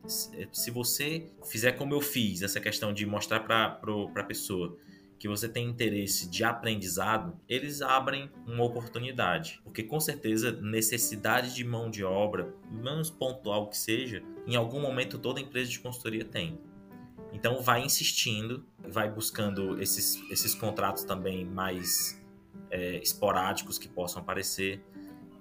Se 0.53 0.71
você 0.71 1.31
fizer 1.45 1.73
como 1.73 1.95
eu 1.95 2.01
fiz, 2.01 2.43
essa 2.43 2.61
questão 2.61 2.93
de 2.93 3.07
mostrar 3.07 3.41
para 3.41 3.81
a 4.15 4.25
pessoa 4.25 4.77
que 5.19 5.29
você 5.29 5.49
tem 5.49 5.69
interesse 5.69 6.29
de 6.29 6.45
aprendizado, 6.45 7.39
eles 7.49 7.81
abrem 7.81 8.31
uma 8.47 8.65
oportunidade. 8.65 9.61
Porque 9.65 9.83
com 9.83 9.99
certeza, 9.99 10.53
necessidade 10.53 11.55
de 11.55 11.65
mão 11.65 11.91
de 11.91 12.05
obra, 12.05 12.55
menos 12.71 13.11
pontual 13.11 13.69
que 13.69 13.79
seja, 13.79 14.23
em 14.47 14.57
algum 14.57 14.81
momento 14.81 15.19
toda 15.19 15.41
empresa 15.41 15.71
de 15.71 15.81
consultoria 15.81 16.25
tem. 16.25 16.59
Então 17.33 17.61
vai 17.61 17.83
insistindo, 17.83 18.65
vai 18.79 19.11
buscando 19.11 19.81
esses, 19.81 20.21
esses 20.31 20.55
contratos 20.55 21.05
também 21.05 21.45
mais 21.45 22.23
é, 22.71 22.99
esporádicos 22.99 23.79
que 23.79 23.89
possam 23.89 24.23
aparecer 24.23 24.83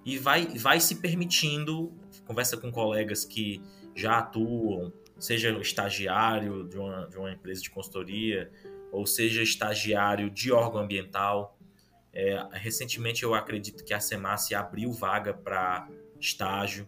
e 0.05 0.17
vai, 0.17 0.45
vai 0.45 0.79
se 0.79 0.95
permitindo, 0.95 1.91
conversa 2.25 2.57
com 2.57 2.71
colegas 2.71 3.25
que 3.25 3.61
já 3.95 4.19
atuam, 4.19 4.93
seja 5.17 5.49
estagiário 5.59 6.67
de 6.67 6.77
uma, 6.77 7.07
de 7.07 7.17
uma 7.17 7.31
empresa 7.31 7.61
de 7.61 7.69
consultoria, 7.69 8.51
ou 8.95 9.05
seja 9.05 9.41
estagiário 9.41 10.29
de 10.29 10.51
órgão 10.51 10.81
ambiental. 10.81 11.57
É, 12.13 12.41
recentemente 12.53 13.23
eu 13.23 13.33
acredito 13.33 13.83
que 13.83 13.93
a 13.93 13.99
Semace 13.99 14.55
abriu 14.55 14.91
vaga 14.91 15.33
para 15.33 15.87
estágio 16.19 16.87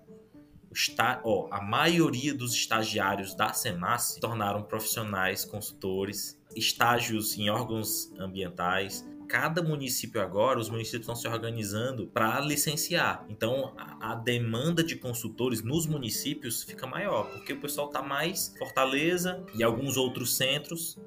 está, 0.72 1.22
ó, 1.24 1.48
a 1.52 1.62
maioria 1.62 2.34
dos 2.34 2.54
estagiários 2.54 3.34
da 3.34 3.54
SEMAS 3.54 4.14
se 4.14 4.20
tornaram 4.20 4.62
profissionais, 4.64 5.44
consultores, 5.44 6.40
estágios 6.56 7.38
em 7.38 7.50
órgãos 7.50 8.12
ambientais. 8.20 9.06
Cada 9.28 9.62
município 9.62 10.22
agora, 10.22 10.58
os 10.58 10.70
municípios 10.70 11.02
estão 11.02 11.16
se 11.16 11.28
organizando 11.28 12.08
para 12.08 12.40
licenciar. 12.40 13.26
Então, 13.28 13.74
a, 13.78 14.14
a, 14.14 14.16
demanda 14.16 14.82
de 14.82 14.96
consultores 14.96 15.62
nos 15.62 15.86
municípios 15.86 16.64
fica 16.64 16.88
maior, 16.88 17.30
porque 17.32 17.52
o 17.52 17.60
pessoal 17.60 17.88
está 17.88 18.02
mais 18.02 18.54
Fortaleza 18.58 19.44
e 19.54 19.64
alguns 19.64 19.98
outros 19.98 20.38
centros. 20.38 20.98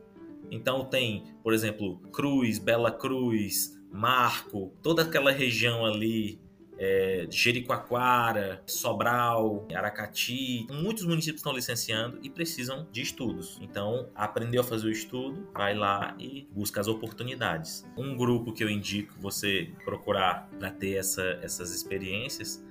Então, 0.50 0.84
tem, 0.84 1.24
por 1.42 1.52
exemplo, 1.52 1.98
Cruz, 2.12 2.58
Bela 2.58 2.90
Cruz, 2.90 3.78
Marco, 3.92 4.72
toda 4.82 5.02
aquela 5.02 5.30
região 5.30 5.84
ali 5.84 6.40
é, 6.80 7.26
Jericoacoara, 7.30 8.62
Sobral, 8.66 9.68
Aracati. 9.74 10.66
Muitos 10.70 11.04
municípios 11.04 11.40
estão 11.40 11.52
licenciando 11.52 12.18
e 12.22 12.30
precisam 12.30 12.88
de 12.90 13.02
estudos. 13.02 13.58
Então, 13.60 14.08
aprendeu 14.14 14.62
a 14.62 14.64
fazer 14.64 14.86
o 14.86 14.90
estudo, 14.90 15.46
vai 15.52 15.74
lá 15.74 16.16
e 16.18 16.48
busca 16.50 16.80
as 16.80 16.88
oportunidades. 16.88 17.86
Um 17.98 18.16
grupo 18.16 18.52
que 18.54 18.64
eu 18.64 18.70
indico 18.70 19.14
você 19.20 19.70
procurar 19.84 20.48
para 20.58 20.70
ter 20.70 20.94
essa, 20.94 21.38
essas 21.42 21.74
experiências 21.74 22.64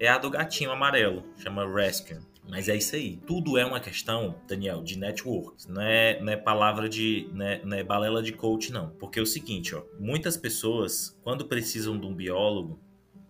é 0.00 0.08
a 0.08 0.18
do 0.18 0.28
gatinho 0.28 0.72
amarelo, 0.72 1.22
chama 1.36 1.64
Rescue. 1.64 2.18
Mas 2.48 2.68
é 2.68 2.76
isso 2.76 2.96
aí. 2.96 3.18
Tudo 3.26 3.56
é 3.56 3.64
uma 3.64 3.80
questão, 3.80 4.34
Daniel, 4.48 4.82
de 4.82 4.98
network. 4.98 5.68
Não 5.68 5.80
é, 5.80 6.20
não 6.20 6.32
é 6.32 6.36
palavra 6.36 6.88
de. 6.88 7.28
Não 7.32 7.46
é, 7.46 7.64
não 7.64 7.76
é 7.76 7.84
balela 7.84 8.22
de 8.22 8.32
coach, 8.32 8.72
não. 8.72 8.90
Porque 8.90 9.18
é 9.18 9.22
o 9.22 9.26
seguinte, 9.26 9.74
ó. 9.74 9.82
Muitas 9.98 10.36
pessoas, 10.36 11.18
quando 11.22 11.46
precisam 11.46 11.98
de 11.98 12.06
um 12.06 12.14
biólogo, 12.14 12.80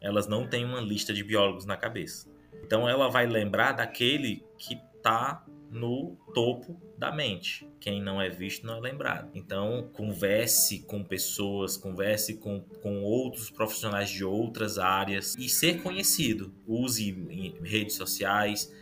elas 0.00 0.26
não 0.26 0.46
têm 0.46 0.64
uma 0.64 0.80
lista 0.80 1.12
de 1.12 1.22
biólogos 1.22 1.66
na 1.66 1.76
cabeça. 1.76 2.28
Então 2.64 2.88
ela 2.88 3.08
vai 3.08 3.26
lembrar 3.26 3.72
daquele 3.72 4.44
que 4.58 4.80
está 4.96 5.44
no 5.70 6.16
topo 6.34 6.80
da 6.98 7.10
mente. 7.10 7.66
Quem 7.80 8.00
não 8.00 8.20
é 8.20 8.28
visto 8.28 8.66
não 8.66 8.76
é 8.76 8.80
lembrado. 8.80 9.30
Então, 9.34 9.90
converse 9.92 10.80
com 10.80 11.02
pessoas, 11.02 11.76
converse 11.76 12.36
com, 12.36 12.60
com 12.60 13.02
outros 13.02 13.50
profissionais 13.50 14.10
de 14.10 14.24
outras 14.24 14.78
áreas 14.78 15.34
e 15.36 15.48
ser 15.48 15.82
conhecido. 15.82 16.54
Use 16.66 17.10
redes 17.62 17.96
sociais. 17.96 18.72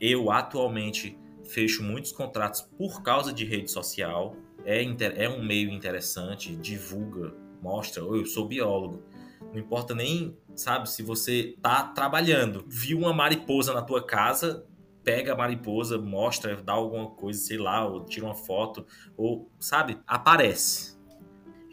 Eu, 0.00 0.30
atualmente, 0.30 1.18
fecho 1.44 1.82
muitos 1.82 2.12
contratos 2.12 2.60
por 2.60 3.02
causa 3.02 3.32
de 3.32 3.44
rede 3.44 3.70
social. 3.70 4.36
É, 4.64 4.82
é 5.16 5.28
um 5.28 5.44
meio 5.44 5.70
interessante, 5.70 6.56
divulga, 6.56 7.32
mostra, 7.62 8.02
eu 8.02 8.26
sou 8.26 8.48
biólogo. 8.48 9.02
Não 9.52 9.60
importa 9.60 9.94
nem 9.94 10.36
sabe? 10.56 10.88
Se 10.90 11.02
você 11.02 11.54
tá 11.60 11.84
trabalhando, 11.84 12.64
viu 12.66 12.98
uma 12.98 13.12
mariposa 13.12 13.72
na 13.72 13.82
tua 13.82 14.04
casa, 14.04 14.66
pega 15.04 15.32
a 15.32 15.36
mariposa, 15.36 15.98
mostra, 15.98 16.60
dá 16.60 16.72
alguma 16.72 17.10
coisa, 17.10 17.38
sei 17.38 17.58
lá, 17.58 17.86
ou 17.86 18.04
tira 18.04 18.26
uma 18.26 18.34
foto, 18.34 18.86
ou, 19.16 19.50
sabe? 19.60 19.98
Aparece. 20.06 20.95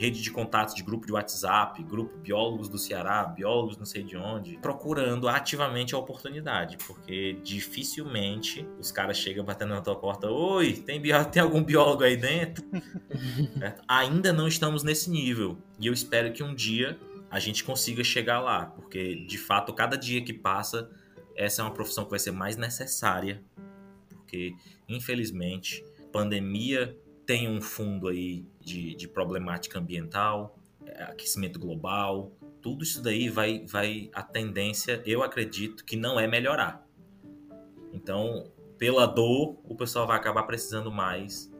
Rede 0.03 0.21
de 0.21 0.31
contatos 0.31 0.75
de 0.75 0.83
grupo 0.83 1.05
de 1.05 1.13
WhatsApp, 1.13 1.81
grupo 1.81 2.17
biólogos 2.17 2.67
do 2.67 2.77
Ceará, 2.77 3.23
biólogos 3.23 3.77
não 3.77 3.85
sei 3.85 4.03
de 4.03 4.17
onde, 4.17 4.57
procurando 4.57 5.29
ativamente 5.29 5.95
a 5.95 5.97
oportunidade, 5.97 6.75
porque 6.85 7.39
dificilmente 7.41 8.67
os 8.77 8.91
caras 8.91 9.15
chegam 9.15 9.45
batendo 9.45 9.69
na 9.69 9.79
tua 9.79 9.95
porta, 9.95 10.29
oi, 10.29 10.73
tem, 10.73 11.01
tem 11.31 11.41
algum 11.41 11.63
biólogo 11.63 12.03
aí 12.03 12.17
dentro? 12.17 12.65
Ainda 13.87 14.33
não 14.33 14.45
estamos 14.45 14.83
nesse 14.83 15.09
nível, 15.09 15.57
e 15.79 15.87
eu 15.87 15.93
espero 15.93 16.33
que 16.33 16.43
um 16.43 16.53
dia 16.53 16.99
a 17.31 17.39
gente 17.39 17.63
consiga 17.63 18.03
chegar 18.03 18.41
lá, 18.41 18.65
porque 18.65 19.15
de 19.25 19.37
fato, 19.37 19.71
cada 19.71 19.97
dia 19.97 20.21
que 20.21 20.33
passa, 20.33 20.91
essa 21.33 21.61
é 21.61 21.63
uma 21.63 21.71
profissão 21.71 22.03
que 22.03 22.09
vai 22.09 22.19
ser 22.19 22.31
mais 22.31 22.57
necessária, 22.57 23.41
porque 24.09 24.53
infelizmente, 24.85 25.81
pandemia 26.11 26.93
tem 27.25 27.49
um 27.49 27.61
fundo 27.61 28.07
aí 28.07 28.45
de, 28.59 28.95
de 28.95 29.07
problemática 29.07 29.79
ambiental, 29.79 30.57
aquecimento 31.09 31.59
global, 31.59 32.31
tudo 32.61 32.83
isso 32.83 33.01
daí 33.01 33.29
vai, 33.29 33.65
vai, 33.65 34.09
a 34.13 34.23
tendência, 34.23 35.01
eu 35.05 35.23
acredito 35.23 35.83
que 35.83 35.95
não 35.95 36.19
é 36.19 36.27
melhorar. 36.27 36.85
Então, 37.91 38.51
pela 38.77 39.05
dor, 39.05 39.59
o 39.63 39.75
pessoal 39.75 40.07
vai 40.07 40.17
acabar 40.17 40.43
precisando 40.43 40.91
mais 40.91 41.51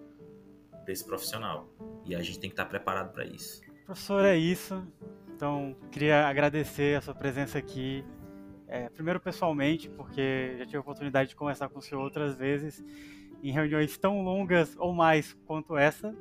desse 0.85 1.05
profissional. 1.05 1.69
E 2.05 2.15
a 2.15 2.21
gente 2.21 2.39
tem 2.39 2.49
que 2.49 2.53
estar 2.53 2.65
preparado 2.65 3.11
para 3.11 3.25
isso. 3.25 3.61
Professor, 3.85 4.25
é 4.25 4.37
isso. 4.37 4.85
Então, 5.35 5.75
queria 5.91 6.27
agradecer 6.27 6.97
a 6.97 7.01
sua 7.01 7.13
presença 7.13 7.57
aqui. 7.57 8.03
É, 8.67 8.89
primeiro, 8.89 9.19
pessoalmente, 9.19 9.89
porque 9.89 10.55
já 10.57 10.65
tive 10.65 10.77
a 10.77 10.81
oportunidade 10.81 11.29
de 11.29 11.35
conversar 11.35 11.69
com 11.69 11.79
o 11.79 11.81
senhor 11.81 12.01
outras 12.01 12.35
vezes 12.35 12.83
em 13.43 13.51
reuniões 13.51 13.97
tão 13.97 14.23
longas 14.23 14.75
ou 14.77 14.93
mais 14.93 15.33
quanto 15.45 15.77
essa. 15.77 16.15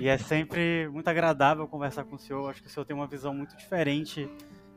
E 0.00 0.08
é 0.08 0.18
sempre 0.18 0.88
muito 0.88 1.08
agradável 1.08 1.66
conversar 1.68 2.04
com 2.04 2.16
o 2.16 2.18
senhor. 2.18 2.50
Acho 2.50 2.62
que 2.62 2.68
o 2.68 2.70
senhor 2.70 2.84
tem 2.84 2.96
uma 2.96 3.06
visão 3.06 3.34
muito 3.34 3.56
diferente 3.56 4.28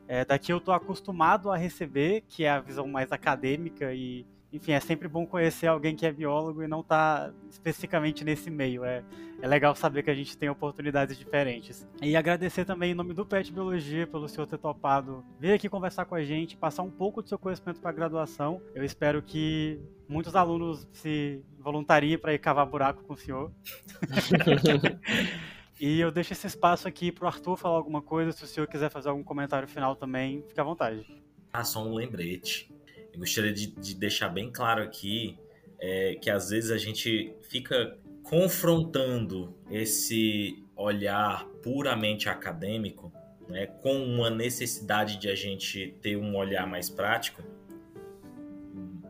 é, 0.08 0.24
da 0.24 0.38
que 0.38 0.52
eu 0.52 0.58
estou 0.58 0.72
acostumado 0.72 1.50
a 1.50 1.56
receber, 1.56 2.22
que 2.28 2.44
é 2.44 2.50
a 2.50 2.60
visão 2.60 2.86
mais 2.86 3.10
acadêmica 3.10 3.92
e 3.92 4.26
enfim, 4.56 4.72
é 4.72 4.80
sempre 4.80 5.06
bom 5.06 5.26
conhecer 5.26 5.66
alguém 5.66 5.94
que 5.94 6.06
é 6.06 6.12
biólogo 6.12 6.62
e 6.62 6.66
não 6.66 6.82
tá 6.82 7.32
especificamente 7.50 8.24
nesse 8.24 8.50
meio. 8.50 8.84
É, 8.84 9.04
é 9.40 9.46
legal 9.46 9.74
saber 9.74 10.02
que 10.02 10.10
a 10.10 10.14
gente 10.14 10.36
tem 10.36 10.48
oportunidades 10.48 11.18
diferentes. 11.18 11.86
E 12.00 12.16
agradecer 12.16 12.64
também 12.64 12.92
em 12.92 12.94
nome 12.94 13.12
do 13.12 13.24
PET 13.24 13.52
Biologia 13.52 14.06
pelo 14.06 14.28
senhor 14.28 14.46
ter 14.46 14.58
topado 14.58 15.24
vir 15.38 15.52
aqui 15.52 15.68
conversar 15.68 16.06
com 16.06 16.14
a 16.14 16.24
gente, 16.24 16.56
passar 16.56 16.82
um 16.82 16.90
pouco 16.90 17.22
do 17.22 17.28
seu 17.28 17.38
conhecimento 17.38 17.80
para 17.80 17.90
a 17.90 17.94
graduação. 17.94 18.60
Eu 18.74 18.84
espero 18.84 19.22
que 19.22 19.78
muitos 20.08 20.34
alunos 20.34 20.88
se 20.92 21.42
voluntariem 21.58 22.18
para 22.18 22.32
ir 22.32 22.38
cavar 22.38 22.66
buraco 22.66 23.04
com 23.04 23.12
o 23.14 23.16
senhor. 23.16 23.52
E 25.78 26.00
eu 26.00 26.10
deixo 26.10 26.32
esse 26.32 26.46
espaço 26.46 26.88
aqui 26.88 27.12
para 27.12 27.26
o 27.26 27.28
Arthur 27.28 27.54
falar 27.54 27.76
alguma 27.76 28.00
coisa. 28.00 28.32
Se 28.32 28.42
o 28.42 28.46
senhor 28.46 28.66
quiser 28.66 28.90
fazer 28.90 29.10
algum 29.10 29.22
comentário 29.22 29.68
final 29.68 29.94
também, 29.94 30.42
fique 30.48 30.58
à 30.58 30.64
vontade. 30.64 31.06
Ah, 31.52 31.64
só 31.64 31.86
um 31.86 31.92
lembrete. 31.92 32.74
Eu 33.16 33.20
gostaria 33.20 33.52
de, 33.52 33.68
de 33.68 33.94
deixar 33.94 34.28
bem 34.28 34.50
claro 34.52 34.82
aqui 34.82 35.38
é, 35.78 36.16
que 36.16 36.28
às 36.28 36.50
vezes 36.50 36.70
a 36.70 36.76
gente 36.76 37.34
fica 37.48 37.96
confrontando 38.22 39.56
esse 39.70 40.62
olhar 40.76 41.46
puramente 41.62 42.28
acadêmico, 42.28 43.10
né, 43.48 43.66
com 43.66 44.04
uma 44.04 44.28
necessidade 44.28 45.16
de 45.16 45.30
a 45.30 45.34
gente 45.34 45.94
ter 46.02 46.18
um 46.18 46.36
olhar 46.36 46.66
mais 46.66 46.90
prático, 46.90 47.42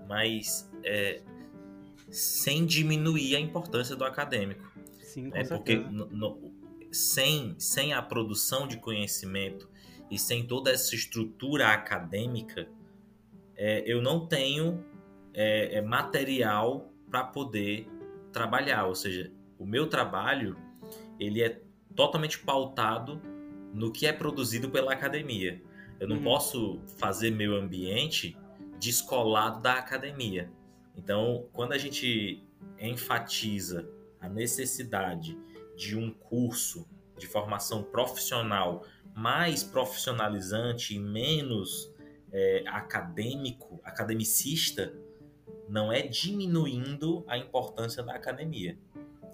mas 0.08 0.70
é, 0.84 1.20
sem 2.08 2.64
diminuir 2.64 3.34
a 3.34 3.40
importância 3.40 3.96
do 3.96 4.04
acadêmico. 4.04 4.70
Sim, 5.00 5.30
com 5.30 5.36
É 5.36 5.42
porque 5.42 5.74
no- 5.74 6.06
no- 6.06 6.52
sem, 6.92 7.56
sem 7.58 7.92
a 7.92 8.00
produção 8.00 8.68
de 8.68 8.76
conhecimento 8.76 9.68
e 10.08 10.16
sem 10.16 10.46
toda 10.46 10.70
essa 10.70 10.94
estrutura 10.94 11.68
acadêmica, 11.70 12.68
é, 13.56 13.82
eu 13.86 14.02
não 14.02 14.26
tenho 14.26 14.84
é, 15.32 15.76
é, 15.76 15.82
material 15.82 16.92
para 17.10 17.24
poder 17.24 17.88
trabalhar. 18.32 18.86
Ou 18.86 18.94
seja, 18.94 19.32
o 19.58 19.66
meu 19.66 19.86
trabalho 19.88 20.56
ele 21.18 21.42
é 21.42 21.60
totalmente 21.94 22.38
pautado 22.38 23.20
no 23.72 23.90
que 23.90 24.06
é 24.06 24.12
produzido 24.12 24.70
pela 24.70 24.92
academia. 24.92 25.62
Eu 25.98 26.08
não 26.08 26.16
Uhum. 26.16 26.24
posso 26.24 26.80
fazer 26.98 27.30
meu 27.30 27.54
ambiente 27.56 28.36
descolado 28.78 29.62
da 29.62 29.74
academia. 29.74 30.50
Então, 30.96 31.46
quando 31.52 31.72
a 31.72 31.78
gente 31.78 32.42
enfatiza 32.78 33.88
a 34.20 34.28
necessidade 34.28 35.38
de 35.76 35.96
um 35.96 36.10
curso 36.10 36.86
de 37.18 37.26
formação 37.26 37.82
profissional 37.82 38.84
mais 39.14 39.62
profissionalizante 39.62 40.94
e 40.94 40.98
menos 40.98 41.90
é, 42.32 42.64
acadêmico, 42.66 43.80
academicista, 43.84 44.92
não 45.68 45.92
é 45.92 46.02
diminuindo 46.02 47.24
a 47.26 47.36
importância 47.36 48.02
da 48.02 48.14
academia. 48.14 48.78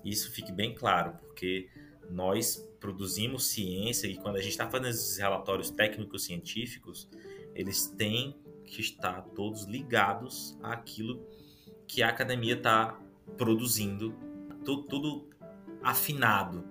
Isso 0.04 0.30
fique 0.30 0.50
bem 0.50 0.74
claro, 0.74 1.18
porque 1.20 1.68
nós 2.10 2.56
produzimos 2.80 3.46
ciência 3.46 4.06
e 4.06 4.16
quando 4.16 4.36
a 4.36 4.40
gente 4.40 4.50
está 4.50 4.68
fazendo 4.68 4.88
esses 4.88 5.16
relatórios 5.16 5.70
técnicos 5.70 6.24
científicos, 6.24 7.08
eles 7.54 7.86
têm 7.86 8.36
que 8.64 8.80
estar 8.80 9.22
todos 9.34 9.64
ligados 9.64 10.58
àquilo 10.62 11.24
que 11.86 12.02
a 12.02 12.08
academia 12.08 12.54
está 12.54 12.98
produzindo, 13.36 14.14
tudo, 14.64 14.82
tudo 14.84 15.30
afinado, 15.82 16.64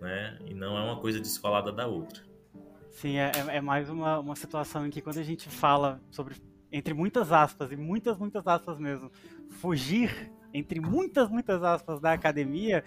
né? 0.00 0.38
E 0.44 0.54
não 0.54 0.76
é 0.76 0.82
uma 0.82 1.00
coisa 1.00 1.18
descolada 1.20 1.72
da 1.72 1.86
outra. 1.86 2.25
Sim, 2.96 3.16
é, 3.18 3.30
é- 3.50 3.56
é 3.56 3.60
mais 3.60 3.90
uma, 3.90 4.18
uma 4.18 4.34
situação 4.34 4.86
em 4.86 4.90
que 4.90 5.02
quando 5.02 5.18
a 5.18 5.22
gente 5.22 5.50
fala 5.50 6.00
sobre, 6.10 6.34
entre 6.72 6.94
muitas 6.94 7.30
aspas, 7.30 7.70
e 7.70 7.76
muitas, 7.76 8.16
muitas 8.18 8.46
aspas 8.46 8.78
mesmo, 8.78 9.10
fugir, 9.50 10.32
entre 10.54 10.80
muitas, 10.80 11.28
muitas 11.28 11.62
aspas, 11.62 12.00
da 12.00 12.14
academia, 12.14 12.82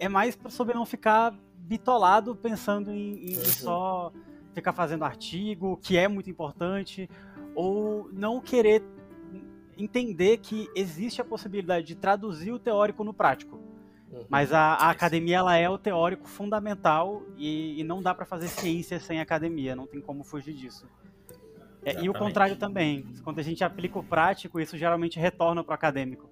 é 0.00 0.08
mais 0.08 0.36
sobre 0.48 0.74
não 0.74 0.84
ficar 0.84 1.32
bitolado 1.56 2.34
pensando 2.34 2.90
em, 2.92 3.30
em 3.32 3.36
Uhum. 3.36 3.44
só 3.44 4.12
ficar 4.52 4.72
fazendo 4.72 5.04
artigo, 5.04 5.78
que 5.80 5.96
é 5.96 6.08
muito 6.08 6.28
importante, 6.28 7.08
ou 7.54 8.10
não 8.12 8.40
querer 8.40 8.82
entender 9.78 10.38
que 10.38 10.68
existe 10.74 11.20
a 11.20 11.24
possibilidade 11.24 11.86
de 11.86 11.94
traduzir 11.94 12.50
o 12.50 12.58
teórico 12.58 13.04
no 13.04 13.14
prático. 13.14 13.60
Uhum. 14.10 14.24
Mas 14.28 14.52
a, 14.52 14.74
a 14.74 14.90
academia 14.90 15.38
ela 15.38 15.56
é 15.56 15.68
o 15.68 15.78
teórico 15.78 16.28
fundamental 16.28 17.22
e, 17.36 17.80
e 17.80 17.84
não 17.84 18.02
dá 18.02 18.14
para 18.14 18.26
fazer 18.26 18.48
ciência 18.48 18.98
sem 18.98 19.20
academia, 19.20 19.76
não 19.76 19.86
tem 19.86 20.00
como 20.00 20.24
fugir 20.24 20.54
disso. 20.54 20.86
É, 21.84 22.02
e 22.02 22.10
o 22.10 22.12
contrário 22.12 22.56
também, 22.56 23.06
quando 23.24 23.38
a 23.38 23.42
gente 23.42 23.64
aplica 23.64 23.98
o 23.98 24.02
prático, 24.02 24.60
isso 24.60 24.76
geralmente 24.76 25.18
retorna 25.18 25.64
para 25.64 25.72
o 25.72 25.74
acadêmico. 25.74 26.28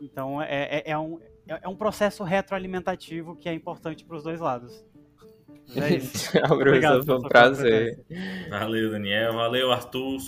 Então 0.00 0.42
é, 0.42 0.78
é, 0.78 0.90
é 0.90 0.98
um, 0.98 1.20
é 1.20 1.60
é 1.62 1.68
um 1.68 1.76
processo 1.76 2.24
retroalimentativo 2.24 3.36
que 3.36 3.48
é 3.48 3.52
importante 3.52 4.04
para 4.04 4.16
os 4.16 4.24
dois 4.24 4.40
lados. 4.40 4.84
É 5.76 5.94
isso. 5.94 6.30
Tchau, 6.30 6.56
Obrigado 6.56 7.02
foi 7.06 7.16
um 7.16 7.22
prazer. 7.22 7.98
Valeu, 8.50 8.90
Daniel. 8.90 9.32
Valeu, 9.32 9.72
Arthur. 9.72 10.18